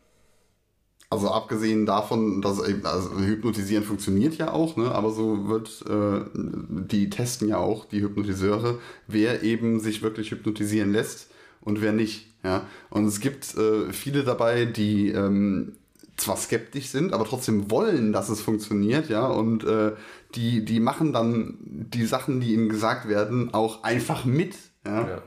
also 1.12 1.28
abgesehen 1.30 1.84
davon, 1.84 2.40
dass 2.40 2.66
eben, 2.66 2.86
also 2.86 3.18
Hypnotisieren 3.18 3.84
funktioniert 3.84 4.38
ja 4.38 4.50
auch, 4.50 4.78
ne? 4.78 4.90
aber 4.92 5.10
so 5.10 5.46
wird, 5.46 5.84
äh, 5.86 6.24
die 6.34 7.10
testen 7.10 7.48
ja 7.48 7.58
auch, 7.58 7.84
die 7.84 8.00
Hypnotiseure, 8.00 8.78
wer 9.08 9.42
eben 9.42 9.78
sich 9.78 10.00
wirklich 10.00 10.30
hypnotisieren 10.30 10.90
lässt 10.90 11.30
und 11.60 11.82
wer 11.82 11.92
nicht. 11.92 12.28
Ja? 12.42 12.66
Und 12.88 13.04
es 13.04 13.20
gibt 13.20 13.54
äh, 13.58 13.92
viele 13.92 14.24
dabei, 14.24 14.64
die 14.64 15.10
ähm, 15.10 15.74
zwar 16.16 16.38
skeptisch 16.38 16.86
sind, 16.86 17.12
aber 17.12 17.26
trotzdem 17.26 17.70
wollen, 17.70 18.14
dass 18.14 18.30
es 18.30 18.40
funktioniert, 18.40 19.10
ja, 19.10 19.26
und 19.26 19.64
äh, 19.64 19.92
die, 20.34 20.64
die 20.64 20.80
machen 20.80 21.12
dann 21.12 21.58
die 21.60 22.06
Sachen, 22.06 22.40
die 22.40 22.54
ihnen 22.54 22.70
gesagt 22.70 23.06
werden, 23.06 23.52
auch 23.52 23.82
einfach 23.82 24.24
mit. 24.24 24.54
Ja? 24.86 25.08
Ja. 25.08 25.22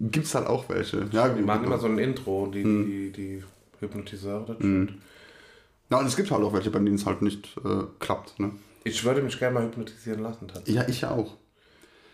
Gibt 0.00 0.26
es 0.26 0.34
halt 0.34 0.48
auch 0.48 0.68
welche. 0.68 1.06
Ja, 1.12 1.28
Die 1.28 1.42
machen 1.42 1.66
immer 1.66 1.78
so 1.78 1.86
ein 1.86 1.98
Intro, 1.98 2.50
die, 2.52 2.64
die, 2.64 3.12
die 3.12 3.44
Hypnotiseure. 3.78 4.44
Das 4.46 4.56
stimmt. 4.56 4.94
Ja, 5.90 5.98
und 5.98 6.06
es 6.06 6.16
gibt 6.16 6.30
halt 6.30 6.42
auch 6.42 6.52
welche, 6.52 6.70
bei 6.70 6.78
denen 6.78 6.94
es 6.94 7.06
halt 7.06 7.22
nicht 7.22 7.56
äh, 7.64 7.84
klappt. 7.98 8.38
Ne? 8.38 8.52
Ich 8.84 9.04
würde 9.04 9.22
mich 9.22 9.38
gerne 9.38 9.54
mal 9.54 9.66
hypnotisieren 9.66 10.20
lassen. 10.20 10.48
tatsächlich. 10.48 10.76
Ja, 10.76 10.88
ich 10.88 11.00
ja 11.02 11.10
auch. 11.10 11.36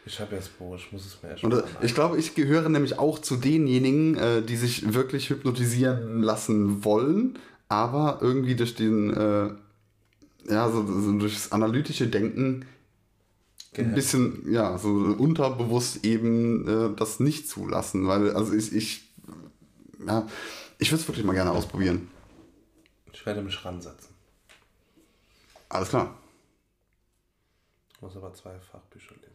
Ich 0.07 0.21
habe 0.21 0.37
jetzt 0.37 0.57
Bo, 0.59 0.77
ich 0.77 0.93
muss 0.93 1.05
es 1.05 1.23
mir 1.23 1.31
erst 1.31 1.43
Und 1.45 1.53
äh, 1.53 1.63
ich 1.83 1.95
glaube, 1.95 2.17
ich 2.17 2.35
gehöre 2.35 2.69
nämlich 2.69 2.99
auch 2.99 3.19
zu 3.19 3.37
denjenigen, 3.37 4.17
äh, 4.17 4.43
die 4.43 4.57
sich 4.57 4.95
wirklich 4.95 5.31
hypnotisieren 5.31 6.23
lassen 6.23 6.85
wollen, 6.85 7.39
aber 7.69 8.19
irgendwie 8.23 8.55
durch 8.55 8.77
den, 8.77 9.13
äh, 9.13 9.51
ja, 10.49 10.71
so, 10.71 10.87
so 10.87 11.13
durch 11.19 11.35
das 11.35 11.53
analytische 11.53 12.07
Denken 12.07 12.67
ein 13.77 13.95
bisschen, 13.95 14.51
ja, 14.51 14.79
so 14.79 14.89
unterbewusst 14.89 16.07
eben 16.07 16.67
äh, 16.67 16.97
das 16.97 17.21
nicht 17.21 17.49
zulassen, 17.49 18.07
weil, 18.07 18.31
also 18.31 18.55
ich, 18.55 18.75
ich 18.75 19.07
ja, 20.07 20.27
ich 20.79 20.91
würde 20.91 21.03
es 21.03 21.09
wirklich 21.09 21.25
mal 21.27 21.33
gerne 21.33 21.51
ausprobieren. 21.51 22.09
Ich 23.27 23.29
werde 23.29 23.43
mich 23.43 23.65
ransetzen. 23.65 24.15
Alles 25.69 25.89
klar. 25.89 26.15
Ich 27.93 28.01
muss 28.01 28.15
aber 28.17 28.33
zwei 28.35 28.57
Fachbücher 28.61 29.17
lesen 29.17 29.35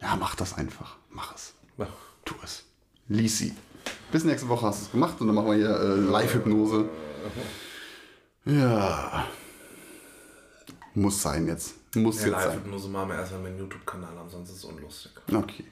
Ja, 0.00 0.14
mach 0.14 0.36
das 0.36 0.54
einfach. 0.54 0.96
Mach 1.10 1.34
es. 1.34 1.54
dafür. 1.76 1.88
Tu 2.24 2.36
es. 2.44 2.62
Lies 3.08 3.38
sie. 3.38 3.52
Bis 4.12 4.22
nächste 4.22 4.48
Woche 4.48 4.66
hast 4.66 4.78
du 4.82 4.84
es 4.84 4.92
gemacht 4.92 5.20
und 5.20 5.26
dann 5.26 5.34
machen 5.34 5.48
wir 5.48 5.54
hier 5.56 5.70
äh, 5.76 5.96
Live-Hypnose. 5.96 6.88
Ja. 8.44 9.26
Muss 10.94 11.20
sein 11.20 11.48
jetzt. 11.48 11.74
Muss 11.96 12.20
Ja, 12.20 12.28
jetzt 12.28 12.36
sein. 12.36 12.48
Live-Hypnose 12.50 12.88
machen 12.90 13.08
wir 13.08 13.16
erstmal 13.16 13.40
meinen 13.42 13.58
YouTube-Kanal 13.58 14.18
an, 14.18 14.30
sonst 14.30 14.50
ist 14.50 14.58
es 14.58 14.64
unlustig. 14.66 15.10
Okay. 15.34 15.64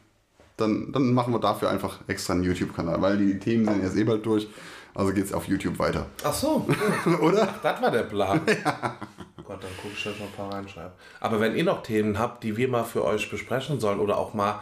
Dann, 0.57 0.91
dann 0.91 1.15
machen 1.15 1.33
wir 1.33 1.39
dafür 1.39 1.71
einfach 1.71 2.01
extra 2.09 2.33
einen 2.33 2.43
YouTube-Kanal, 2.43 3.01
weil 3.01 3.17
die 3.17 3.39
Themen 3.39 3.65
sind 3.65 3.85
jetzt 3.85 3.97
eh 3.97 4.03
bald 4.03 4.27
durch. 4.27 4.49
Also 4.95 5.13
geht's 5.13 5.33
auf 5.33 5.49
YouTube 5.49 5.79
weiter. 5.79 6.07
Ach 6.23 6.33
so, 6.33 6.67
cool. 7.07 7.15
Oder? 7.17 7.53
das 7.63 7.83
war 7.83 7.91
der 7.91 8.05
Plan. 8.05 8.41
Gott, 8.47 9.63
dann 9.63 9.77
gucke 9.77 9.93
ich, 9.95 10.03
dass 10.05 10.15
ich 10.15 10.21
noch 10.21 10.27
ein 10.29 10.33
paar 10.33 10.53
reinschreibe. 10.55 10.93
Aber 11.21 11.41
wenn 11.41 11.55
ihr 11.57 11.65
noch 11.65 11.83
Themen 11.83 12.19
habt, 12.19 12.43
die 12.45 12.57
wir 12.57 12.69
mal 12.69 12.85
für 12.85 13.05
euch 13.05 13.29
besprechen 13.31 13.81
sollen 13.81 13.99
oder 14.01 14.17
auch 14.19 14.33
mal 14.35 14.61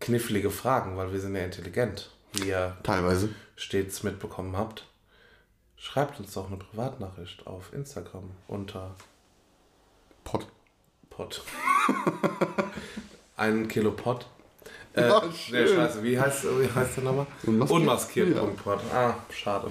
knifflige 0.00 0.50
Fragen, 0.50 0.96
weil 0.96 1.12
wir 1.12 1.20
sind 1.20 1.34
ja 1.36 1.44
intelligent, 1.44 2.10
wie 2.32 2.48
ihr 2.48 2.76
Teilweise. 2.82 3.28
stets 3.56 4.02
mitbekommen 4.02 4.56
habt, 4.56 4.86
schreibt 5.76 6.18
uns 6.20 6.32
doch 6.32 6.46
eine 6.48 6.56
Privatnachricht 6.56 7.46
auf 7.46 7.72
Instagram 7.72 8.30
unter 8.48 8.94
Pot. 10.24 10.46
Pot. 11.10 11.42
Ein 13.36 13.68
Kilo 13.68 13.90
Pot. 13.90 14.26
Äh, 14.96 15.08
Ja, 15.08 15.22
nee, 15.50 15.66
scheiße, 15.66 16.02
wie 16.02 16.18
heißt, 16.18 16.44
wie 16.44 16.68
heißt 16.72 16.96
der 16.96 17.04
nochmal? 17.04 17.26
Unmaskiert. 17.46 17.80
Unmaskiert. 17.80 18.38
Punkt 18.38 18.62
Pot. 18.64 18.78
Ah, 18.94 19.14
schade. 19.32 19.70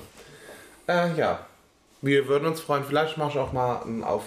Äh, 0.87 1.17
ja. 1.17 1.39
Wir 2.01 2.27
würden 2.27 2.45
uns 2.47 2.59
freuen. 2.59 2.83
Vielleicht 2.83 3.17
mache 3.17 3.29
ich 3.31 3.37
auch 3.39 3.53
mal 3.53 3.81
einen 3.83 4.03
auf. 4.03 4.23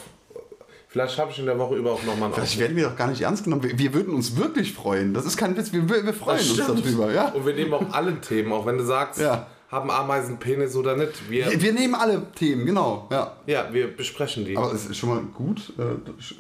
Vielleicht 0.88 1.18
habe 1.18 1.30
ich 1.30 1.38
in 1.38 1.44
der 1.44 1.58
Woche 1.58 1.74
über 1.76 1.92
auch 1.92 2.02
nochmal 2.04 2.24
einen 2.26 2.34
Vielleicht 2.34 2.58
werden 2.58 2.74
wir 2.76 2.84
doch 2.88 2.96
gar 2.96 3.08
nicht 3.08 3.20
ernst 3.20 3.44
genommen. 3.44 3.62
Wir, 3.62 3.78
wir 3.78 3.92
würden 3.92 4.14
uns 4.14 4.34
wirklich 4.36 4.72
freuen. 4.72 5.12
Das 5.12 5.26
ist 5.26 5.36
kein 5.36 5.54
Witz. 5.56 5.70
Wir, 5.72 5.86
wir 5.86 6.14
freuen 6.14 6.38
uns 6.38 6.56
darüber. 6.56 7.12
Ja? 7.12 7.28
Und 7.28 7.44
wir 7.44 7.52
nehmen 7.54 7.74
auch 7.74 7.92
alle 7.92 8.18
Themen, 8.22 8.50
auch 8.52 8.64
wenn 8.64 8.78
du 8.78 8.84
sagst, 8.84 9.20
Ja. 9.20 9.46
haben 9.70 9.90
Ameisen 9.90 10.38
Penis 10.38 10.74
oder 10.74 10.96
nicht. 10.96 11.28
Wir, 11.28 11.60
Wir, 11.60 11.72
nehmen 11.74 11.94
alle 11.94 12.22
Themen, 12.34 12.64
genau. 12.64 13.06
Ja. 13.10 13.36
ja, 13.46 13.68
wir 13.70 13.94
besprechen 13.94 14.46
die. 14.46 14.56
Aber 14.56 14.72
es 14.72 14.86
ist 14.86 14.96
schon 14.96 15.10
mal 15.10 15.20
gut. 15.34 15.74
äh, 15.78 15.82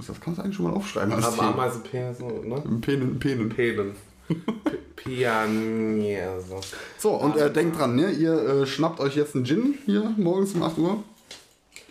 Das 0.06 0.18
kannst 0.22 0.38
du 0.38 0.42
eigentlich 0.44 0.56
schon 0.56 0.64
mal 0.70 0.72
aufschreiben. 0.74 1.12
Haben. 1.22 1.40
Ameisen 1.40 1.82
Penis, 1.82 2.20
ne? 2.20 2.62
Penen, 2.80 3.18
Penen. 3.18 3.50
Penen. 3.50 3.94
Pianier. 4.96 6.42
So, 6.98 7.10
und 7.10 7.36
äh, 7.36 7.52
denkt 7.52 7.78
dran, 7.78 7.94
ne? 7.94 8.10
ihr 8.10 8.34
äh, 8.34 8.66
schnappt 8.66 9.00
euch 9.00 9.16
jetzt 9.16 9.34
einen 9.34 9.44
Gin 9.44 9.78
hier 9.84 10.12
morgens 10.16 10.54
um 10.54 10.62
8 10.62 10.78
Uhr. 10.78 11.04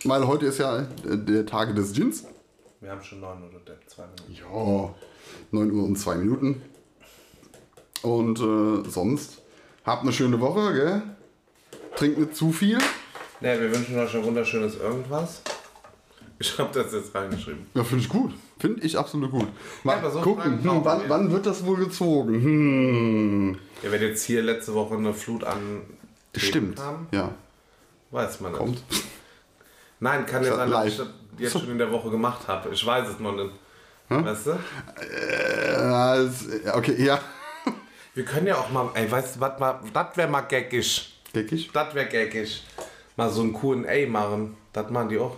Weil 0.04 0.26
heute 0.26 0.46
ist 0.46 0.58
ja 0.58 0.80
äh, 0.80 0.86
der 1.04 1.46
Tage 1.46 1.74
des 1.74 1.92
Gins. 1.92 2.24
Wir 2.80 2.90
haben 2.90 3.02
schon 3.02 3.20
neun 3.20 3.42
oder 3.48 3.76
zwei 3.86 4.04
Minuten. 4.06 4.32
Ja, 4.32 4.94
9 5.50 5.70
Uhr 5.72 5.84
und 5.84 5.96
2 5.96 6.14
Minuten. 6.16 6.62
Und 8.02 8.38
äh, 8.38 8.88
sonst 8.88 9.42
habt 9.84 10.02
eine 10.02 10.12
schöne 10.12 10.38
Woche, 10.40 10.74
gell? 10.74 11.02
Trinkt 11.96 12.18
nicht 12.18 12.36
zu 12.36 12.52
viel. 12.52 12.78
Ne, 13.40 13.60
wir 13.60 13.74
wünschen 13.74 13.98
euch 13.98 14.14
ein 14.14 14.24
wunderschönes 14.24 14.76
Irgendwas. 14.76 15.42
Ich 16.38 16.58
habe 16.58 16.70
das 16.72 16.92
jetzt 16.92 17.14
reingeschrieben. 17.14 17.66
Ja, 17.74 17.82
finde 17.82 18.04
ich 18.04 18.08
gut. 18.08 18.32
Finde 18.58 18.82
ich 18.82 18.98
absolut 18.98 19.30
gut. 19.30 19.46
Mal 19.84 20.02
Ja, 20.02 20.10
so 20.10 20.20
gucken, 20.22 20.62
hm, 20.62 20.80
wann, 20.84 21.02
wann 21.08 21.30
wird 21.30 21.44
das 21.46 21.64
wohl 21.66 21.76
gezogen? 21.76 22.34
Hm. 22.42 23.58
Ja, 23.82 23.90
wenn 23.92 24.00
jetzt 24.02 24.22
hier 24.24 24.42
letzte 24.42 24.72
Woche 24.74 24.94
eine 24.94 25.12
Flut 25.12 25.44
an 25.44 25.82
Stimmt. 26.34 26.76
kam, 26.76 27.06
Ja, 27.12 27.30
weiß 28.10 28.40
man 28.40 28.52
nicht. 28.52 28.58
kommt. 28.58 28.82
Nein, 30.00 30.24
kann 30.26 30.42
ja 30.42 30.50
Ja, 30.50 30.56
sein, 30.56 30.70
dass 30.70 30.86
ich 30.86 30.96
das 30.96 31.06
jetzt 31.38 31.52
schon 31.52 31.70
in 31.70 31.78
der 31.78 31.90
Woche 31.92 32.10
gemacht 32.10 32.48
habe. 32.48 32.70
Ich 32.70 32.84
weiß 32.84 33.08
es 33.08 33.18
noch 33.20 33.32
nicht. 33.34 33.50
Weißt 34.08 34.46
du? 34.46 34.50
Äh, 35.02 36.70
okay, 36.72 36.94
ja. 37.02 37.18
Wir 38.14 38.24
können 38.24 38.46
ja 38.46 38.56
auch 38.56 38.70
mal, 38.70 38.88
ey, 38.94 39.10
weißt 39.10 39.36
du, 39.36 39.40
das 39.40 40.16
wäre 40.16 40.28
mal 40.28 40.42
gaggig. 40.42 41.18
Geckig. 41.32 41.70
Das 41.72 41.94
wäre 41.94 42.06
gaggig. 42.08 42.64
Mal 43.16 43.28
so 43.30 43.42
ein 43.42 43.52
Q&A 43.52 44.06
machen. 44.08 44.56
Das 44.72 44.90
machen 44.90 45.08
die 45.10 45.18
auch. 45.18 45.36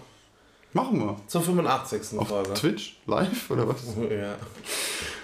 Machen 0.79 1.01
wir. 1.01 1.17
Zur 1.27 1.43
85. 1.43 2.19
Auf 2.19 2.29
Folge. 2.29 2.55
Twitch? 2.55 2.97
Live 3.07 3.51
oder 3.51 3.67
was? 3.69 3.83
Ja. 4.11 4.37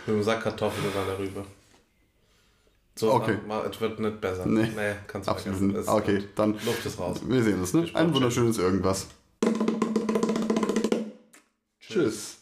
Mit 0.06 0.16
dem 0.16 0.22
Sack 0.22 0.42
Kartoffeln 0.42 0.84
oder 0.92 1.18
Rübe. 1.18 1.44
So, 2.96 3.12
Okay. 3.12 3.38
mal, 3.46 3.64
es 3.70 3.80
wird 3.80 3.98
nicht 4.00 4.20
besser. 4.20 4.46
Nee, 4.46 4.68
kannst 5.06 5.28
du 5.28 5.32
Absolut 5.32 5.58
vergessen. 5.58 5.88
Okay, 5.88 6.24
dann 6.34 6.52
Luft 6.64 6.84
ist 6.84 6.98
raus. 6.98 7.18
wir 7.24 7.42
sehen 7.42 7.60
uns, 7.60 7.72
ne? 7.72 7.88
Ein 7.94 8.12
wunderschönes 8.12 8.58
Irgendwas. 8.58 9.06
Tschüss. 11.80 12.38